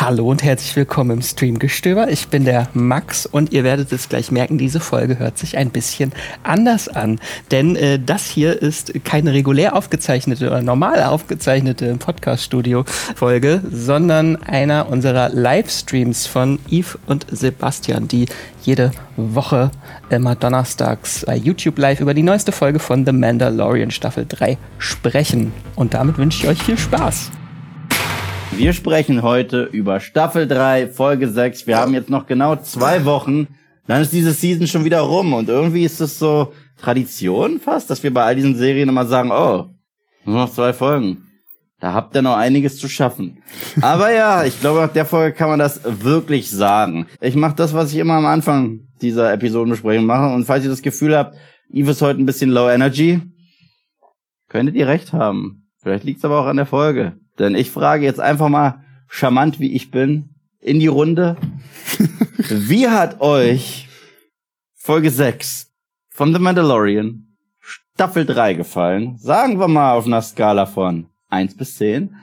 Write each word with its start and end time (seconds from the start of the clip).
Hallo 0.00 0.30
und 0.30 0.44
herzlich 0.44 0.76
willkommen 0.76 1.10
im 1.10 1.22
Streamgestöber. 1.22 2.08
Ich 2.08 2.28
bin 2.28 2.44
der 2.44 2.68
Max 2.72 3.26
und 3.26 3.52
ihr 3.52 3.64
werdet 3.64 3.92
es 3.92 4.08
gleich 4.08 4.30
merken, 4.30 4.56
diese 4.56 4.78
Folge 4.78 5.18
hört 5.18 5.36
sich 5.38 5.58
ein 5.58 5.70
bisschen 5.70 6.12
anders 6.44 6.86
an. 6.86 7.18
Denn 7.50 7.74
äh, 7.74 7.98
das 7.98 8.24
hier 8.24 8.62
ist 8.62 8.92
keine 9.02 9.32
regulär 9.32 9.74
aufgezeichnete 9.74 10.46
oder 10.46 10.62
normal 10.62 11.02
aufgezeichnete 11.02 11.96
Podcast-Studio-Folge, 11.96 13.60
sondern 13.72 14.36
einer 14.36 14.88
unserer 14.88 15.30
Livestreams 15.30 16.28
von 16.28 16.60
Yves 16.70 16.96
und 17.06 17.26
Sebastian, 17.32 18.06
die 18.06 18.26
jede 18.62 18.92
Woche 19.16 19.72
immer 20.10 20.36
donnerstags 20.36 21.24
bei 21.26 21.34
YouTube 21.34 21.76
Live 21.76 21.98
über 21.98 22.14
die 22.14 22.22
neueste 22.22 22.52
Folge 22.52 22.78
von 22.78 23.04
The 23.04 23.10
Mandalorian 23.10 23.90
Staffel 23.90 24.26
3 24.28 24.58
sprechen. 24.78 25.52
Und 25.74 25.94
damit 25.94 26.18
wünsche 26.18 26.44
ich 26.44 26.48
euch 26.48 26.62
viel 26.62 26.78
Spaß. 26.78 27.32
Wir 28.58 28.72
sprechen 28.72 29.22
heute 29.22 29.68
über 29.70 30.00
Staffel 30.00 30.48
3, 30.48 30.88
Folge 30.88 31.28
6. 31.28 31.68
Wir 31.68 31.78
haben 31.78 31.94
jetzt 31.94 32.10
noch 32.10 32.26
genau 32.26 32.56
zwei 32.56 33.04
Wochen. 33.04 33.46
Dann 33.86 34.02
ist 34.02 34.12
diese 34.12 34.32
Season 34.32 34.66
schon 34.66 34.84
wieder 34.84 34.98
rum. 34.98 35.32
Und 35.32 35.48
irgendwie 35.48 35.84
ist 35.84 36.00
es 36.00 36.18
so 36.18 36.52
Tradition 36.76 37.60
fast, 37.60 37.88
dass 37.88 38.02
wir 38.02 38.12
bei 38.12 38.24
all 38.24 38.34
diesen 38.34 38.56
Serien 38.56 38.88
immer 38.88 39.06
sagen, 39.06 39.30
oh, 39.30 39.66
nur 40.24 40.34
noch 40.34 40.52
zwei 40.52 40.72
Folgen. 40.72 41.28
Da 41.78 41.92
habt 41.92 42.16
ihr 42.16 42.22
noch 42.22 42.36
einiges 42.36 42.78
zu 42.78 42.88
schaffen. 42.88 43.44
Aber 43.80 44.10
ja, 44.12 44.44
ich 44.44 44.60
glaube, 44.60 44.80
nach 44.80 44.92
der 44.92 45.06
Folge 45.06 45.36
kann 45.36 45.50
man 45.50 45.60
das 45.60 45.80
wirklich 45.84 46.50
sagen. 46.50 47.06
Ich 47.20 47.36
mache 47.36 47.54
das, 47.54 47.74
was 47.74 47.92
ich 47.92 47.98
immer 47.98 48.14
am 48.14 48.26
Anfang 48.26 48.88
dieser 49.00 49.32
Episodenbesprechung 49.32 50.04
mache. 50.04 50.34
Und 50.34 50.46
falls 50.46 50.64
ihr 50.64 50.70
das 50.70 50.82
Gefühl 50.82 51.16
habt, 51.16 51.36
Eve 51.70 51.92
ist 51.92 52.02
heute 52.02 52.20
ein 52.20 52.26
bisschen 52.26 52.50
low 52.50 52.68
energy, 52.68 53.20
könntet 54.48 54.74
ihr 54.74 54.88
recht 54.88 55.12
haben. 55.12 55.68
Vielleicht 55.80 56.02
liegt 56.02 56.18
es 56.18 56.24
aber 56.24 56.40
auch 56.40 56.46
an 56.46 56.56
der 56.56 56.66
Folge. 56.66 57.20
Denn 57.38 57.54
ich 57.54 57.70
frage 57.70 58.04
jetzt 58.04 58.20
einfach 58.20 58.48
mal, 58.48 58.84
charmant 59.08 59.60
wie 59.60 59.74
ich 59.74 59.90
bin, 59.90 60.30
in 60.60 60.80
die 60.80 60.86
Runde. 60.86 61.36
wie 62.36 62.88
hat 62.88 63.20
euch 63.20 63.88
Folge 64.74 65.10
6 65.10 65.70
von 66.10 66.32
The 66.32 66.40
Mandalorian 66.40 67.36
Staffel 67.60 68.26
3 68.26 68.54
gefallen? 68.54 69.16
Sagen 69.18 69.58
wir 69.58 69.68
mal 69.68 69.94
auf 69.94 70.06
einer 70.06 70.22
Skala 70.22 70.66
von 70.66 71.06
1 71.30 71.56
bis 71.56 71.76
10. 71.76 72.14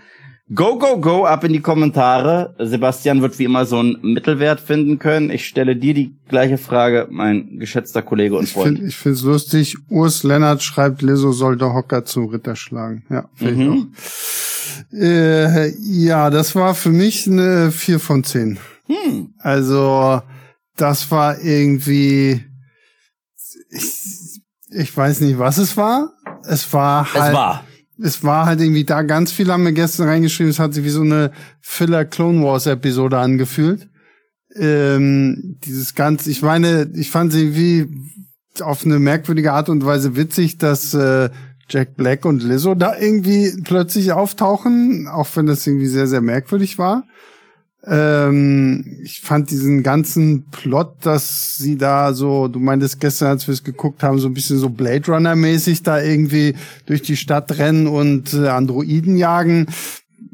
Go, 0.53 0.77
go, 0.77 0.99
go, 0.99 1.25
ab 1.25 1.43
in 1.43 1.53
die 1.53 1.59
Kommentare. 1.59 2.53
Sebastian 2.59 3.19
wird 3.23 3.39
wie 3.39 3.45
immer 3.45 3.65
so 3.65 3.79
einen 3.79 3.99
Mittelwert 4.03 4.59
finden 4.59 4.99
können. 4.99 5.31
Ich 5.31 5.47
stelle 5.47 5.75
dir 5.75 5.95
die 5.95 6.15
gleiche 6.27 6.59
Frage, 6.59 7.07
mein 7.09 7.57
geschätzter 7.57 8.03
Kollege 8.03 8.37
und 8.37 8.47
Freund. 8.47 8.79
Ich 8.83 8.95
finde 8.95 9.17
es 9.17 9.23
lustig. 9.23 9.75
Urs 9.89 10.21
Lennart 10.21 10.61
schreibt, 10.61 11.01
Lizzo 11.01 11.31
sollte 11.31 11.73
Hocker 11.73 12.05
zum 12.05 12.27
Ritter 12.27 12.55
schlagen. 12.55 13.05
Ja, 13.09 13.27
finde 13.33 13.55
mhm. 13.55 13.61
ich 13.61 13.69
auch. 13.69 14.44
Äh, 14.93 15.69
ja, 15.79 16.29
das 16.29 16.55
war 16.55 16.75
für 16.75 16.91
mich 16.91 17.27
eine 17.27 17.71
4 17.71 17.99
von 17.99 18.23
10. 18.23 18.59
Hm. 18.87 19.33
Also, 19.39 20.21
das 20.77 21.09
war 21.11 21.41
irgendwie, 21.41 22.43
ich, 23.69 24.41
ich 24.69 24.95
weiß 24.95 25.21
nicht, 25.21 25.39
was 25.39 25.57
es 25.57 25.77
war. 25.77 26.13
Es 26.47 26.71
war 26.73 27.13
halt. 27.13 27.29
Es 27.29 27.33
war 27.33 27.65
es 28.01 28.23
war 28.23 28.45
halt 28.45 28.61
irgendwie 28.61 28.83
da 28.83 29.03
ganz 29.03 29.31
viel 29.31 29.51
haben 29.51 29.63
wir 29.63 29.71
gestern 29.71 30.07
reingeschrieben, 30.07 30.49
es 30.49 30.59
hat 30.59 30.73
sich 30.73 30.83
wie 30.83 30.89
so 30.89 31.01
eine 31.01 31.31
Filler 31.61 32.05
Clone 32.05 32.43
Wars 32.43 32.65
Episode 32.65 33.17
angefühlt. 33.17 33.87
Ähm, 34.53 35.57
dieses 35.63 35.95
ganz, 35.95 36.27
ich 36.27 36.41
meine, 36.41 36.89
ich 36.95 37.09
fand 37.09 37.31
sie 37.31 37.55
wie 37.55 37.87
auf 38.61 38.85
eine 38.85 38.99
merkwürdige 38.99 39.53
Art 39.53 39.69
und 39.69 39.85
Weise 39.85 40.15
witzig, 40.15 40.57
dass 40.57 40.93
äh, 40.93 41.29
Jack 41.67 41.95
Black 41.95 42.25
und 42.25 42.43
Lizzo 42.43 42.75
da 42.75 42.97
irgendwie 42.97 43.51
plötzlich 43.63 44.11
auftauchen, 44.11 45.07
auch 45.07 45.27
wenn 45.35 45.47
das 45.47 45.65
irgendwie 45.65 45.87
sehr, 45.87 46.07
sehr 46.07 46.21
merkwürdig 46.21 46.77
war. 46.77 47.03
Ähm, 47.87 48.83
ich 49.03 49.21
fand 49.21 49.51
diesen 49.51 49.83
ganzen 49.83 50.45
Plot, 50.49 50.95
dass 51.01 51.57
sie 51.57 51.77
da 51.77 52.13
so, 52.13 52.47
du 52.47 52.59
meintest 52.59 52.99
gestern, 52.99 53.29
als 53.29 53.47
wir 53.47 53.53
es 53.53 53.63
geguckt 53.63 54.01
haben, 54.01 54.17
so 54.17 54.27
ein 54.27 54.33
bisschen 54.33 54.57
so 54.57 54.69
Blade 54.69 55.11
Runner-mäßig 55.11 55.83
da 55.83 56.01
irgendwie 56.01 56.55
durch 56.87 57.03
die 57.03 57.17
Stadt 57.17 57.57
rennen 57.57 57.87
und 57.87 58.33
äh, 58.33 58.47
Androiden 58.47 59.17
jagen. 59.17 59.67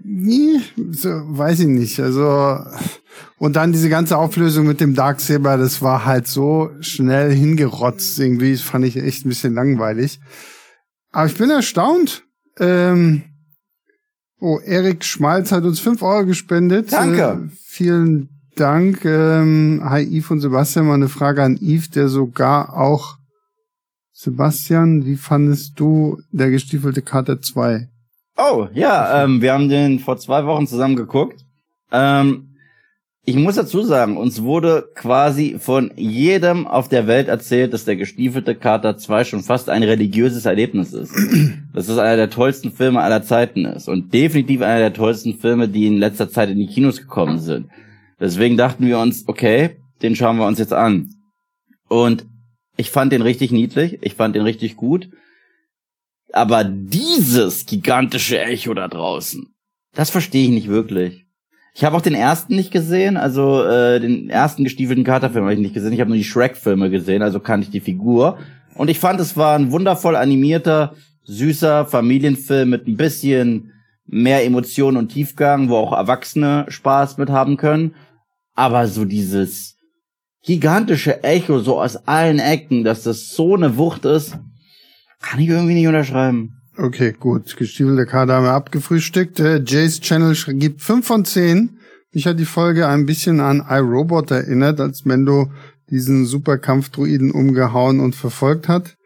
Nee, 0.03 0.59
so, 0.91 1.09
weiß 1.09 1.61
ich 1.61 1.67
nicht. 1.67 1.99
Also, 1.99 2.57
und 3.37 3.55
dann 3.55 3.73
diese 3.73 3.89
ganze 3.89 4.17
Auflösung 4.17 4.65
mit 4.65 4.79
dem 4.79 4.95
Darksaber, 4.95 5.57
das 5.57 5.81
war 5.81 6.05
halt 6.05 6.27
so 6.27 6.71
schnell 6.79 7.33
hingerotzt 7.33 8.17
irgendwie. 8.19 8.53
Das 8.53 8.61
fand 8.61 8.85
ich 8.85 8.97
echt 8.97 9.25
ein 9.25 9.29
bisschen 9.29 9.53
langweilig. 9.53 10.19
Aber 11.11 11.25
ich 11.27 11.37
bin 11.37 11.49
erstaunt. 11.49 12.23
Ähm, 12.59 13.23
Oh, 14.43 14.59
Erik 14.65 15.05
Schmalz 15.05 15.51
hat 15.51 15.65
uns 15.65 15.79
fünf 15.79 16.01
Euro 16.01 16.25
gespendet. 16.25 16.91
Danke. 16.91 17.21
Äh, 17.45 17.55
vielen 17.63 18.29
Dank. 18.55 19.05
Ähm, 19.05 19.83
hi 19.85 20.01
Yves 20.01 20.31
und 20.31 20.39
Sebastian, 20.39 20.87
mal 20.87 20.95
eine 20.95 21.09
Frage 21.09 21.43
an 21.43 21.59
Yves, 21.61 21.91
der 21.91 22.07
sogar 22.09 22.75
auch 22.75 23.17
Sebastian, 24.11 25.05
wie 25.05 25.15
fandest 25.15 25.79
du 25.79 26.19
der 26.31 26.49
gestiefelte 26.49 27.03
Kater 27.03 27.39
2? 27.39 27.87
Oh, 28.35 28.67
ja, 28.73 29.23
ähm, 29.23 29.43
wir 29.43 29.53
haben 29.53 29.69
den 29.69 29.99
vor 29.99 30.17
zwei 30.17 30.43
Wochen 30.47 30.65
zusammen 30.65 30.95
geguckt. 30.95 31.45
Ähm, 31.91 32.50
ich 33.23 33.35
muss 33.35 33.55
dazu 33.55 33.83
sagen, 33.83 34.17
uns 34.17 34.41
wurde 34.41 34.89
quasi 34.95 35.57
von 35.59 35.91
jedem 35.95 36.65
auf 36.65 36.89
der 36.89 37.05
Welt 37.05 37.27
erzählt, 37.27 37.71
dass 37.71 37.85
der 37.85 37.95
gestiefelte 37.95 38.55
Kater 38.55 38.97
2 38.97 39.25
schon 39.25 39.43
fast 39.43 39.69
ein 39.69 39.83
religiöses 39.83 40.45
Erlebnis 40.45 40.91
ist. 40.93 41.13
Dass 41.73 41.87
es 41.87 41.99
einer 41.99 42.17
der 42.17 42.31
tollsten 42.31 42.71
Filme 42.71 42.99
aller 43.01 43.21
Zeiten 43.23 43.65
ist. 43.65 43.87
Und 43.87 44.13
definitiv 44.13 44.61
einer 44.61 44.79
der 44.79 44.93
tollsten 44.93 45.35
Filme, 45.35 45.69
die 45.69 45.85
in 45.85 45.97
letzter 45.97 46.29
Zeit 46.29 46.49
in 46.49 46.57
die 46.57 46.67
Kinos 46.67 46.97
gekommen 46.97 47.37
sind. 47.37 47.69
Deswegen 48.19 48.57
dachten 48.57 48.87
wir 48.87 48.97
uns, 48.97 49.27
okay, 49.27 49.77
den 50.01 50.15
schauen 50.15 50.37
wir 50.37 50.47
uns 50.47 50.59
jetzt 50.59 50.73
an. 50.73 51.13
Und 51.87 52.25
ich 52.75 52.89
fand 52.89 53.13
den 53.13 53.21
richtig 53.21 53.51
niedlich, 53.51 53.99
ich 54.01 54.15
fand 54.15 54.35
den 54.35 54.43
richtig 54.43 54.75
gut. 54.75 55.09
Aber 56.33 56.63
dieses 56.63 57.65
gigantische 57.67 58.41
Echo 58.41 58.73
da 58.73 58.87
draußen, 58.87 59.53
das 59.93 60.09
verstehe 60.09 60.45
ich 60.45 60.51
nicht 60.51 60.67
wirklich. 60.67 61.20
Ich 61.73 61.83
habe 61.85 61.95
auch 61.95 62.01
den 62.01 62.15
ersten 62.15 62.55
nicht 62.55 62.71
gesehen, 62.71 63.15
also 63.15 63.63
äh, 63.63 63.99
den 63.99 64.29
ersten 64.29 64.63
gestiefelten 64.63 65.05
Katerfilm 65.05 65.45
habe 65.45 65.53
ich 65.53 65.59
nicht 65.59 65.73
gesehen. 65.73 65.93
Ich 65.93 66.01
habe 66.01 66.09
nur 66.09 66.17
die 66.17 66.23
Shrek-Filme 66.23 66.89
gesehen, 66.89 67.21
also 67.21 67.39
kannte 67.39 67.65
ich 67.65 67.71
die 67.71 67.79
Figur. 67.79 68.37
Und 68.75 68.89
ich 68.89 68.99
fand, 68.99 69.19
es 69.19 69.37
war 69.37 69.57
ein 69.57 69.71
wundervoll 69.71 70.15
animierter, 70.15 70.95
süßer 71.23 71.85
Familienfilm 71.85 72.69
mit 72.69 72.87
ein 72.87 72.97
bisschen 72.97 73.71
mehr 74.05 74.43
Emotionen 74.43 74.97
und 74.97 75.09
Tiefgang, 75.09 75.69
wo 75.69 75.77
auch 75.77 75.93
Erwachsene 75.93 76.65
Spaß 76.67 77.17
mit 77.17 77.29
haben 77.29 77.55
können. 77.55 77.95
Aber 78.53 78.87
so 78.87 79.05
dieses 79.05 79.77
gigantische 80.43 81.23
Echo 81.23 81.59
so 81.59 81.79
aus 81.79 82.07
allen 82.07 82.39
Ecken, 82.39 82.83
dass 82.83 83.03
das 83.03 83.29
so 83.29 83.55
eine 83.55 83.77
Wucht 83.77 84.05
ist, 84.05 84.37
kann 85.21 85.39
ich 85.39 85.47
irgendwie 85.47 85.75
nicht 85.75 85.87
unterschreiben. 85.87 86.60
Okay, 86.81 87.13
gut. 87.19 87.55
Gestiefelte 87.57 88.07
Kader 88.07 88.37
haben 88.37 88.45
wir 88.45 88.53
abgefrühstückt. 88.53 89.39
Äh, 89.39 89.61
Jays 89.63 90.01
Channel 90.01 90.35
gibt 90.55 90.81
5 90.81 91.05
von 91.05 91.25
10. 91.25 91.77
Mich 92.11 92.25
hat 92.25 92.39
die 92.39 92.45
Folge 92.45 92.87
ein 92.87 93.05
bisschen 93.05 93.39
an 93.39 93.63
iRobot 93.69 94.31
erinnert, 94.31 94.79
als 94.79 95.05
Mendo 95.05 95.51
diesen 95.91 96.25
Superkampfdruiden 96.25 97.29
umgehauen 97.31 97.99
und 97.99 98.15
verfolgt 98.15 98.67
hat. 98.67 98.97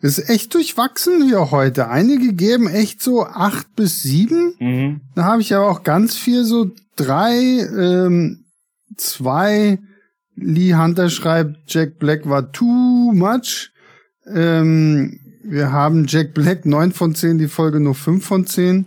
Ist 0.00 0.30
echt 0.30 0.54
durchwachsen 0.54 1.22
hier 1.22 1.50
heute. 1.50 1.88
Einige 1.88 2.32
geben 2.32 2.66
echt 2.66 3.02
so 3.02 3.26
acht 3.26 3.76
bis 3.76 4.02
sieben. 4.02 4.54
Mhm. 4.58 5.00
Da 5.14 5.24
habe 5.24 5.42
ich 5.42 5.54
aber 5.54 5.70
auch 5.70 5.82
ganz 5.82 6.16
viel 6.16 6.44
so 6.44 6.70
drei, 6.96 7.34
ähm, 7.34 8.46
zwei. 8.96 9.78
Lee 10.34 10.74
Hunter 10.74 11.10
schreibt, 11.10 11.58
Jack 11.66 11.98
Black 11.98 12.26
war 12.26 12.52
too 12.52 13.12
much. 13.12 13.70
Ähm, 14.26 15.18
wir 15.44 15.72
haben 15.72 16.06
Jack 16.06 16.34
Black 16.34 16.66
9 16.66 16.92
von 16.92 17.14
10, 17.14 17.38
die 17.38 17.48
Folge 17.48 17.80
nur 17.80 17.94
5 17.94 18.24
von 18.24 18.46
10. 18.46 18.86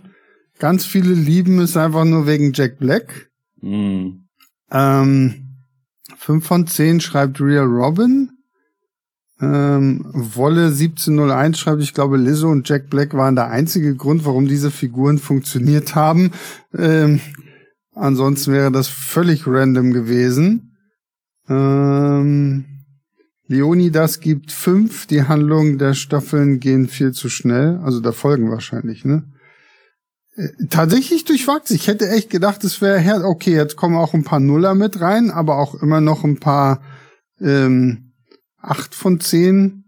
Ganz 0.58 0.84
viele 0.84 1.12
lieben 1.12 1.58
es 1.60 1.76
einfach 1.76 2.04
nur 2.04 2.26
wegen 2.26 2.52
Jack 2.52 2.78
Black. 2.78 3.30
Mm. 3.60 4.24
Ähm, 4.70 5.34
5 6.16 6.46
von 6.46 6.66
10 6.66 7.00
schreibt 7.00 7.40
Real 7.40 7.66
Robin. 7.66 8.30
Ähm, 9.38 10.06
Wolle 10.14 10.68
1701 10.68 11.58
schreibt, 11.58 11.82
ich 11.82 11.92
glaube, 11.92 12.16
Lizzo 12.16 12.48
und 12.48 12.66
Jack 12.66 12.88
Black 12.88 13.12
waren 13.12 13.36
der 13.36 13.50
einzige 13.50 13.94
Grund, 13.94 14.24
warum 14.24 14.48
diese 14.48 14.70
Figuren 14.70 15.18
funktioniert 15.18 15.94
haben. 15.94 16.32
Ähm, 16.76 17.20
ansonsten 17.94 18.52
wäre 18.52 18.72
das 18.72 18.88
völlig 18.88 19.46
random 19.46 19.92
gewesen. 19.92 20.76
Ähm, 21.48 22.75
Leonidas 23.48 24.20
gibt 24.20 24.50
fünf, 24.50 25.06
die 25.06 25.22
Handlungen 25.22 25.78
der 25.78 25.94
Staffeln 25.94 26.58
gehen 26.58 26.88
viel 26.88 27.12
zu 27.12 27.28
schnell, 27.28 27.78
also 27.84 28.00
der 28.00 28.12
Folgen 28.12 28.50
wahrscheinlich, 28.50 29.04
ne? 29.04 29.24
Äh, 30.34 30.48
tatsächlich 30.68 31.24
durchwachsen. 31.24 31.76
Ich 31.76 31.86
hätte 31.86 32.08
echt 32.10 32.30
gedacht, 32.30 32.64
es 32.64 32.80
wäre, 32.80 33.24
okay, 33.24 33.54
jetzt 33.54 33.76
kommen 33.76 33.96
auch 33.96 34.14
ein 34.14 34.24
paar 34.24 34.40
Nuller 34.40 34.74
mit 34.74 35.00
rein, 35.00 35.30
aber 35.30 35.58
auch 35.58 35.74
immer 35.80 36.00
noch 36.00 36.24
ein 36.24 36.38
paar 36.38 36.82
ähm, 37.40 38.12
acht 38.58 38.94
von 38.94 39.20
zehn. 39.20 39.84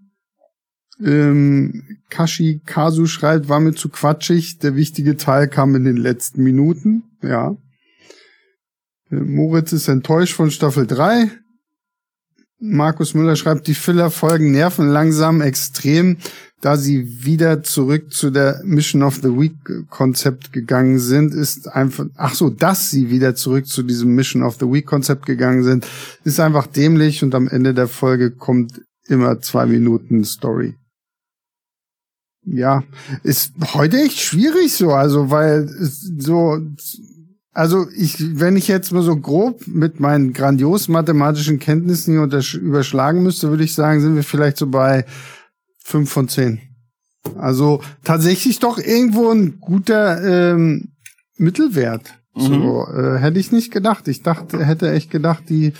Ähm, 1.04 1.99
Kashi 2.08 2.61
Kasu 2.64 3.06
schreibt, 3.06 3.49
war 3.49 3.61
mir 3.61 3.75
zu 3.75 3.88
quatschig. 3.88 4.58
Der 4.58 4.75
wichtige 4.75 5.16
Teil 5.16 5.49
kam 5.49 5.75
in 5.75 5.84
den 5.84 5.96
letzten 5.96 6.43
Minuten. 6.43 7.04
Ja. 7.22 7.56
Moritz 9.11 9.72
ist 9.72 9.88
enttäuscht 9.88 10.34
von 10.34 10.50
Staffel 10.50 10.87
3. 10.87 11.31
Markus 12.60 13.14
Müller 13.14 13.37
schreibt, 13.37 13.66
die 13.69 13.75
Filler-Folgen 13.75 14.50
nerven 14.50 14.88
langsam 14.88 15.40
extrem, 15.40 16.16
da 16.60 16.76
sie 16.76 17.25
wieder 17.25 17.62
zurück 17.62 18.12
zu 18.12 18.31
der 18.31 18.60
Mission 18.64 19.05
of 19.05 19.16
the 19.16 19.28
Week 19.28 19.55
Konzept 19.90 20.52
gegangen 20.52 20.99
sind, 20.99 21.32
ist 21.32 21.69
einfach, 21.69 22.06
ach 22.16 22.34
so, 22.34 22.50
dass 22.50 22.90
sie 22.90 23.10
wieder 23.10 23.37
zurück 23.37 23.66
zu 23.69 23.84
diesem 23.84 24.14
Mission 24.14 24.43
of 24.43 24.56
the 24.58 24.66
Week 24.66 24.84
Konzept 24.84 25.25
gegangen 25.26 25.62
sind, 25.62 25.87
ist 26.25 26.40
einfach 26.40 26.66
dämlich 26.66 27.22
und 27.22 27.34
am 27.37 27.46
Ende 27.46 27.75
der 27.75 27.87
Folge 27.87 28.32
kommt 28.32 28.82
immer 29.06 29.40
zwei 29.40 29.66
Minuten 29.66 30.25
Story. 30.25 30.75
Ja, 32.44 32.82
ist 33.22 33.52
heute 33.75 34.00
echt 34.00 34.19
schwierig 34.19 34.75
so, 34.75 34.93
also 34.93 35.31
weil 35.31 35.69
so 35.69 36.58
also 37.53 37.87
ich, 37.97 38.39
wenn 38.39 38.56
ich 38.56 38.69
jetzt 38.69 38.93
mal 38.93 39.03
so 39.03 39.17
grob 39.17 39.67
mit 39.67 40.00
meinen 40.00 40.33
grandios 40.33 40.89
mathematischen 40.89 41.59
Kenntnissen 41.59 42.12
hier 42.12 42.43
überschlagen 42.61 43.23
müsste, 43.23 43.50
würde 43.50 43.65
ich 43.65 43.75
sagen, 43.75 44.00
sind 44.00 44.17
wir 44.17 44.25
vielleicht 44.25 44.59
so 44.59 44.67
bei 44.67 45.05
fünf 45.79 46.11
von 46.11 46.29
zehn. 46.29 46.61
Also 47.37 47.83
tatsächlich 48.05 48.59
doch 48.59 48.79
irgendwo 48.79 49.31
ein 49.31 49.59
guter 49.61 50.53
ähm, 50.53 50.93
Mittelwert. 51.37 52.15
Mhm. 52.35 52.41
So 52.41 52.87
äh, 52.87 53.19
hätte 53.19 53.39
ich 53.39 53.53
nicht 53.53 53.73
gedacht. 53.73 54.09
Ich 54.09 54.23
dachte, 54.23 54.65
hätte 54.65 54.91
echt 54.93 55.11
gedacht, 55.11 55.45
die 55.49 55.73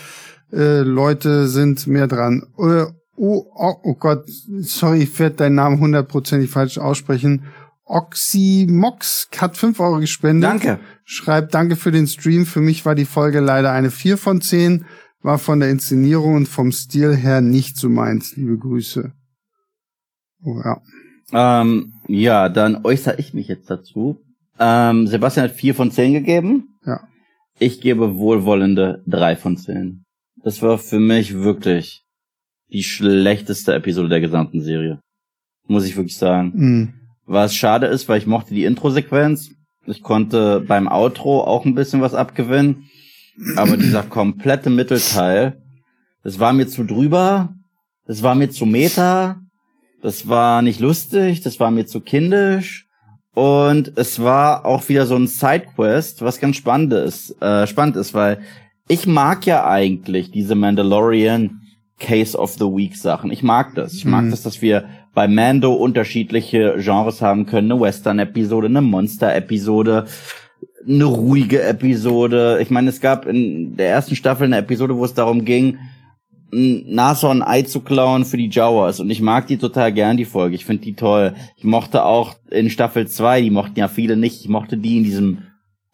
äh, 0.53 0.81
Leute 0.81 1.49
sind 1.49 1.87
mehr 1.87 2.07
dran. 2.07 2.45
Äh, 2.59 2.87
oh, 3.17 3.45
oh, 3.55 3.75
oh 3.83 3.95
Gott, 3.95 4.25
sorry, 4.61 5.03
ich 5.03 5.19
werde 5.19 5.37
deinen 5.37 5.57
Namen 5.57 5.81
hundertprozentig 5.81 6.51
falsch 6.51 6.79
aussprechen. 6.79 7.45
Oxymox 7.89 9.29
hat 9.39 9.57
fünf 9.57 9.81
Euro 9.81 9.99
gespendet. 9.99 10.49
Danke. 10.49 10.79
Schreibt 11.05 11.55
Danke 11.55 11.77
für 11.77 11.91
den 11.91 12.07
Stream. 12.07 12.47
Für 12.47 12.61
mich 12.61 12.85
war 12.85 12.95
die 12.95 13.05
Folge 13.05 13.41
leider 13.41 13.73
eine 13.73 13.91
vier 13.91 14.19
von 14.19 14.41
zehn. 14.41 14.85
War 15.23 15.39
von 15.39 15.61
der 15.61 15.71
Inszenierung 15.71 16.35
und 16.35 16.47
vom 16.47 16.71
Stil 16.71 17.17
her 17.17 17.41
nicht 17.41 17.77
so 17.77 17.89
meins. 17.89 18.37
Liebe 18.37 18.57
Grüße. 18.57 19.13
Oh, 20.45 20.61
ja. 20.63 20.81
Ähm, 21.33 21.93
ja, 22.07 22.49
dann 22.49 22.85
äußere 22.85 23.19
ich 23.19 23.35
mich 23.35 23.49
jetzt 23.49 23.69
dazu. 23.69 24.21
Ähm, 24.59 25.07
Sebastian 25.07 25.49
hat 25.49 25.57
vier 25.57 25.75
von 25.75 25.91
zehn 25.91 26.13
gegeben. 26.13 26.69
Ja. 26.85 27.01
Ich 27.59 27.81
gebe 27.81 28.17
wohlwollende 28.17 29.03
drei 29.07 29.35
von 29.35 29.57
zehn. 29.57 30.05
Das 30.43 30.63
war 30.63 30.79
für 30.79 31.01
mich 31.01 31.35
wirklich 31.35 32.05
die 32.71 32.83
schlechteste 32.83 33.75
Episode 33.75 34.09
der 34.09 34.21
gesamten 34.21 34.61
Serie. 34.61 35.01
Muss 35.67 35.85
ich 35.87 35.97
wirklich 35.97 36.17
sagen. 36.17 36.53
Mhm. 36.55 36.95
Was 37.29 37.55
schade 37.55 37.87
ist, 37.87 38.09
weil 38.09 38.19
ich 38.19 38.27
mochte 38.27 38.55
die 38.55 38.65
Intro-Sequenz. 38.65 39.51
Ich 39.85 40.03
konnte 40.03 40.61
beim 40.67 40.89
Outro 40.89 41.45
auch 41.45 41.67
ein 41.67 41.75
bisschen 41.75 42.01
was 42.01 42.15
abgewinnen. 42.15 42.89
Aber 43.55 43.77
dieser 43.77 44.03
komplette 44.03 44.71
Mittelteil, 44.71 45.63
das 46.23 46.41
war 46.41 46.55
mir 46.55 46.67
zu 46.69 46.85
drüber, 46.85 47.51
das 48.07 48.23
war 48.23 48.35
mir 48.35 48.49
zu 48.49 48.65
meta, 48.65 49.37
das 50.01 50.27
war 50.27 50.63
nicht 50.63 50.81
lustig, 50.81 51.43
das 51.43 51.61
war 51.61 51.71
mir 51.71 51.87
zu 51.87 52.01
kindisch. 52.01 52.87
Und 53.35 53.93
es 53.97 54.21
war 54.23 54.65
auch 54.65 54.89
wieder 54.89 55.05
so 55.05 55.15
ein 55.15 55.27
Sidequest, 55.27 56.23
was 56.23 56.41
ganz 56.41 56.57
spannend 56.57 56.95
ist, 56.95 57.41
äh, 57.43 57.67
spannend 57.67 57.97
ist, 57.97 58.15
weil 58.15 58.41
ich 58.89 59.07
mag 59.07 59.45
ja 59.45 59.69
eigentlich 59.69 60.31
diese 60.31 60.55
Mandalorian 60.55 61.61
Case 61.99 62.39
of 62.39 62.55
the 62.55 62.65
Week 62.65 62.97
Sachen. 62.97 63.31
Ich 63.31 63.43
mag 63.43 63.75
das. 63.75 63.93
Ich 63.93 64.07
mag 64.07 64.25
mhm. 64.25 64.31
das, 64.31 64.43
dass 64.43 64.63
wir 64.63 64.89
bei 65.19 65.27
Mando 65.27 65.73
unterschiedliche 65.73 66.77
Genres 66.79 67.21
haben 67.23 67.45
können. 67.45 67.73
Eine 67.73 67.81
Western-Episode, 67.81 68.69
eine 68.69 68.83
Monster-Episode, 68.83 70.05
eine 70.87 71.05
ruhige 71.07 71.61
Episode. 71.61 72.61
Ich 72.63 72.71
meine, 72.71 72.91
es 72.91 73.01
gab 73.01 73.27
in 73.27 73.77
der 73.77 73.89
ersten 73.89 74.15
Staffel 74.15 74.45
eine 74.45 74.59
Episode, 74.59 74.97
wo 74.97 75.05
es 75.05 75.15
darum 75.15 75.45
ging, 75.45 75.77
ein 76.53 76.85
Nashorn 76.95 77.43
Ei 77.43 77.63
zu 77.63 77.81
klauen 77.81 78.27
für 78.27 78.37
die 78.37 78.49
Jawas. 78.49 79.01
Und 79.01 79.11
ich 79.11 79.21
mag 79.21 79.49
die 79.49 79.59
total 79.59 79.93
gern, 79.93 80.17
die 80.17 80.25
Folge. 80.25 80.55
Ich 80.55 80.65
finde 80.65 80.85
die 80.85 80.95
toll. 80.95 81.35
Ich 81.57 81.65
mochte 81.65 82.05
auch 82.05 82.37
in 82.53 82.71
Staffel 82.71 83.09
2, 83.09 83.41
die 83.41 83.51
mochten 83.51 83.77
ja 83.77 83.89
viele 83.89 84.17
nicht, 84.17 84.43
ich 84.43 84.49
mochte 84.49 84.77
die 84.77 84.99
in 84.99 85.03
diesem 85.03 85.39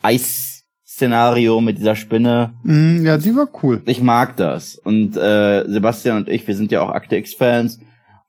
Eis-Szenario 0.03 1.63
mit 1.63 1.79
dieser 1.79 1.97
Spinne. 1.97 2.53
Mm, 2.63 3.07
ja, 3.07 3.17
die 3.17 3.35
war 3.35 3.49
cool. 3.63 3.81
Ich 3.87 4.03
mag 4.03 4.37
das. 4.37 4.77
Und 4.77 5.17
äh, 5.17 5.65
Sebastian 5.67 6.19
und 6.19 6.29
ich, 6.29 6.47
wir 6.47 6.55
sind 6.55 6.71
ja 6.73 6.83
auch 6.83 6.91
Akte 6.91 7.17
X-Fans 7.17 7.81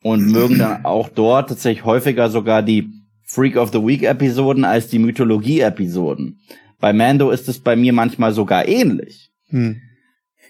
und 0.06 0.32
mögen 0.32 0.60
dann 0.60 0.86
auch 0.86 1.10
dort 1.10 1.50
tatsächlich 1.50 1.84
häufiger 1.84 2.30
sogar 2.30 2.62
die 2.62 2.92
Freak 3.24 3.58
of 3.58 3.72
the 3.72 3.80
Week 3.80 4.04
Episoden 4.04 4.64
als 4.64 4.88
die 4.88 5.00
Mythologie 5.00 5.62
Episoden. 5.62 6.42
Bei 6.80 6.94
Mando 6.94 7.32
ist 7.32 7.50
es 7.50 7.58
bei 7.58 7.76
mir 7.76 7.92
manchmal 7.92 8.32
sogar 8.32 8.68
ähnlich. 8.68 9.32
Hm. 9.50 9.82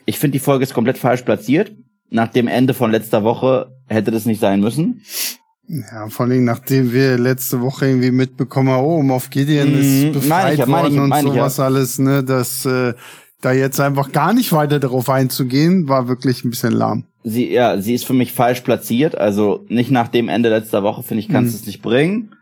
Ich 0.06 0.20
finde 0.20 0.34
die 0.34 0.44
Folge 0.44 0.64
ist 0.64 0.74
komplett 0.74 0.98
falsch 0.98 1.22
platziert. 1.22 1.72
Nach 2.10 2.28
dem 2.28 2.50
Ende 2.50 2.74
von 2.74 2.92
letzter 2.92 3.24
Woche 3.24 3.72
hätte 3.88 4.12
das 4.12 4.26
nicht 4.26 4.42
sein 4.42 4.60
müssen. 4.60 5.04
Ja, 5.70 6.10
vor 6.10 6.26
allem 6.26 6.44
nachdem 6.44 6.92
wir 6.92 7.18
letzte 7.18 7.62
Woche 7.62 7.88
irgendwie 7.88 8.12
mitbekommen 8.12 8.72
haben, 8.72 8.84
oh, 8.84 9.02
Moff 9.04 9.30
Gideon 9.30 9.72
mhm. 9.72 9.80
ist 9.80 10.12
befreit 10.12 10.60
ja, 10.60 10.68
worden 10.68 10.96
ich, 10.96 11.00
und 11.00 11.22
sowas 11.22 11.58
ja. 11.58 11.64
alles, 11.64 11.98
ne, 11.98 12.26
dass 12.26 12.66
äh, 12.66 12.94
da 13.46 13.54
jetzt 13.54 13.80
einfach 13.80 14.12
gar 14.12 14.34
nicht 14.34 14.52
weiter 14.52 14.80
darauf 14.80 15.10
einzugehen, 15.10 15.88
war 15.88 16.08
wirklich 16.08 16.44
ein 16.44 16.50
bisschen 16.50 16.74
lahm 16.74 17.06
sie, 17.26 17.52
ja, 17.52 17.82
sie 17.82 17.94
ist 17.94 18.06
für 18.06 18.14
mich 18.14 18.32
falsch 18.32 18.62
platziert. 18.62 19.18
Also 19.18 19.66
nicht 19.68 19.92
nach 19.92 20.08
dem 20.08 20.30
Ende 20.30 20.50
letzter 20.50 20.84
Woche, 20.84 21.04
finde 21.04 21.22
ich, 21.22 21.28
kannst 21.28 21.54
du 21.54 21.58
mhm. 21.58 21.62
es 21.62 21.68
nicht 21.68 21.82
bringen. 21.82 22.36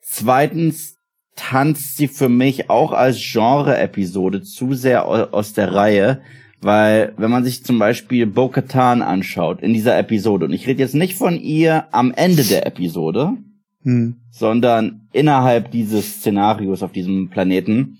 Zweitens 0.00 0.96
tanzt 1.36 1.96
sie 1.96 2.08
für 2.08 2.28
mich 2.28 2.68
auch 2.68 2.92
als 2.92 3.18
Genre-Episode 3.20 4.42
zu 4.42 4.74
sehr 4.74 5.06
aus 5.06 5.52
der 5.52 5.72
Reihe. 5.74 6.20
Weil, 6.62 7.14
wenn 7.16 7.30
man 7.30 7.44
sich 7.44 7.64
zum 7.64 7.78
Beispiel 7.78 8.26
Bo-Katan 8.26 9.00
anschaut 9.00 9.62
in 9.62 9.72
dieser 9.72 9.98
Episode, 9.98 10.44
und 10.44 10.52
ich 10.52 10.66
rede 10.66 10.80
jetzt 10.80 10.94
nicht 10.94 11.14
von 11.14 11.40
ihr 11.40 11.86
am 11.90 12.12
Ende 12.12 12.44
der 12.44 12.66
Episode, 12.66 13.32
hm. 13.82 14.16
sondern 14.30 15.08
innerhalb 15.12 15.70
dieses 15.70 16.16
Szenarios 16.16 16.82
auf 16.82 16.92
diesem 16.92 17.30
Planeten, 17.30 17.96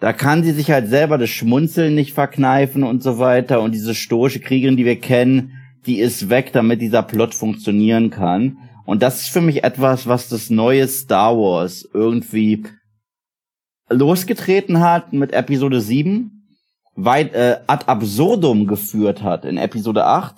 da 0.00 0.12
kann 0.12 0.44
sie 0.44 0.52
sich 0.52 0.70
halt 0.70 0.88
selber 0.88 1.16
das 1.18 1.30
Schmunzeln 1.30 1.94
nicht 1.94 2.12
verkneifen 2.12 2.82
und 2.82 3.02
so 3.02 3.18
weiter. 3.18 3.62
Und 3.62 3.72
diese 3.74 3.94
stoische 3.94 4.40
Kriegerin, 4.40 4.76
die 4.76 4.84
wir 4.84 5.00
kennen, 5.00 5.52
die 5.86 5.98
ist 5.98 6.28
weg, 6.28 6.52
damit 6.52 6.82
dieser 6.82 7.02
Plot 7.02 7.34
funktionieren 7.34 8.10
kann. 8.10 8.58
Und 8.84 9.02
das 9.02 9.22
ist 9.22 9.28
für 9.30 9.40
mich 9.40 9.64
etwas, 9.64 10.06
was 10.06 10.28
das 10.28 10.50
neue 10.50 10.86
Star 10.86 11.36
Wars 11.36 11.88
irgendwie 11.92 12.64
losgetreten 13.88 14.80
hat 14.80 15.12
mit 15.12 15.32
Episode 15.32 15.80
7, 15.80 16.30
weit 16.94 17.34
äh, 17.34 17.60
ad 17.66 17.86
absurdum 17.86 18.66
geführt 18.66 19.22
hat 19.22 19.44
in 19.44 19.56
Episode 19.56 20.04
8. 20.04 20.34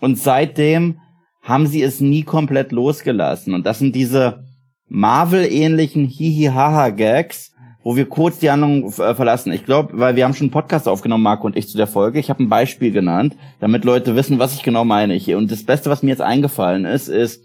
Und 0.00 0.18
seitdem 0.18 1.00
haben 1.42 1.66
sie 1.66 1.82
es 1.82 2.00
nie 2.00 2.22
komplett 2.22 2.72
losgelassen. 2.72 3.54
Und 3.54 3.66
das 3.66 3.78
sind 3.78 3.94
diese 3.94 4.44
Marvel-ähnlichen 4.88 6.06
Hihi-Haha-Gags, 6.06 7.49
wo 7.82 7.96
wir 7.96 8.06
kurz 8.06 8.38
die 8.38 8.50
Handlung 8.50 8.86
äh, 8.86 9.14
verlassen. 9.14 9.52
Ich 9.52 9.64
glaube, 9.64 9.98
weil 9.98 10.16
wir 10.16 10.24
haben 10.24 10.34
schon 10.34 10.46
einen 10.46 10.52
Podcast 10.52 10.86
aufgenommen, 10.88 11.24
Marco 11.24 11.46
und 11.46 11.56
ich, 11.56 11.68
zu 11.68 11.76
der 11.76 11.86
Folge. 11.86 12.18
Ich 12.18 12.30
habe 12.30 12.42
ein 12.42 12.48
Beispiel 12.48 12.92
genannt, 12.92 13.36
damit 13.58 13.84
Leute 13.84 14.16
wissen, 14.16 14.38
was 14.38 14.54
ich 14.54 14.62
genau 14.62 14.84
meine 14.84 15.14
hier. 15.14 15.38
Und 15.38 15.50
das 15.50 15.64
Beste, 15.64 15.90
was 15.90 16.02
mir 16.02 16.10
jetzt 16.10 16.20
eingefallen 16.20 16.84
ist, 16.84 17.08
ist 17.08 17.42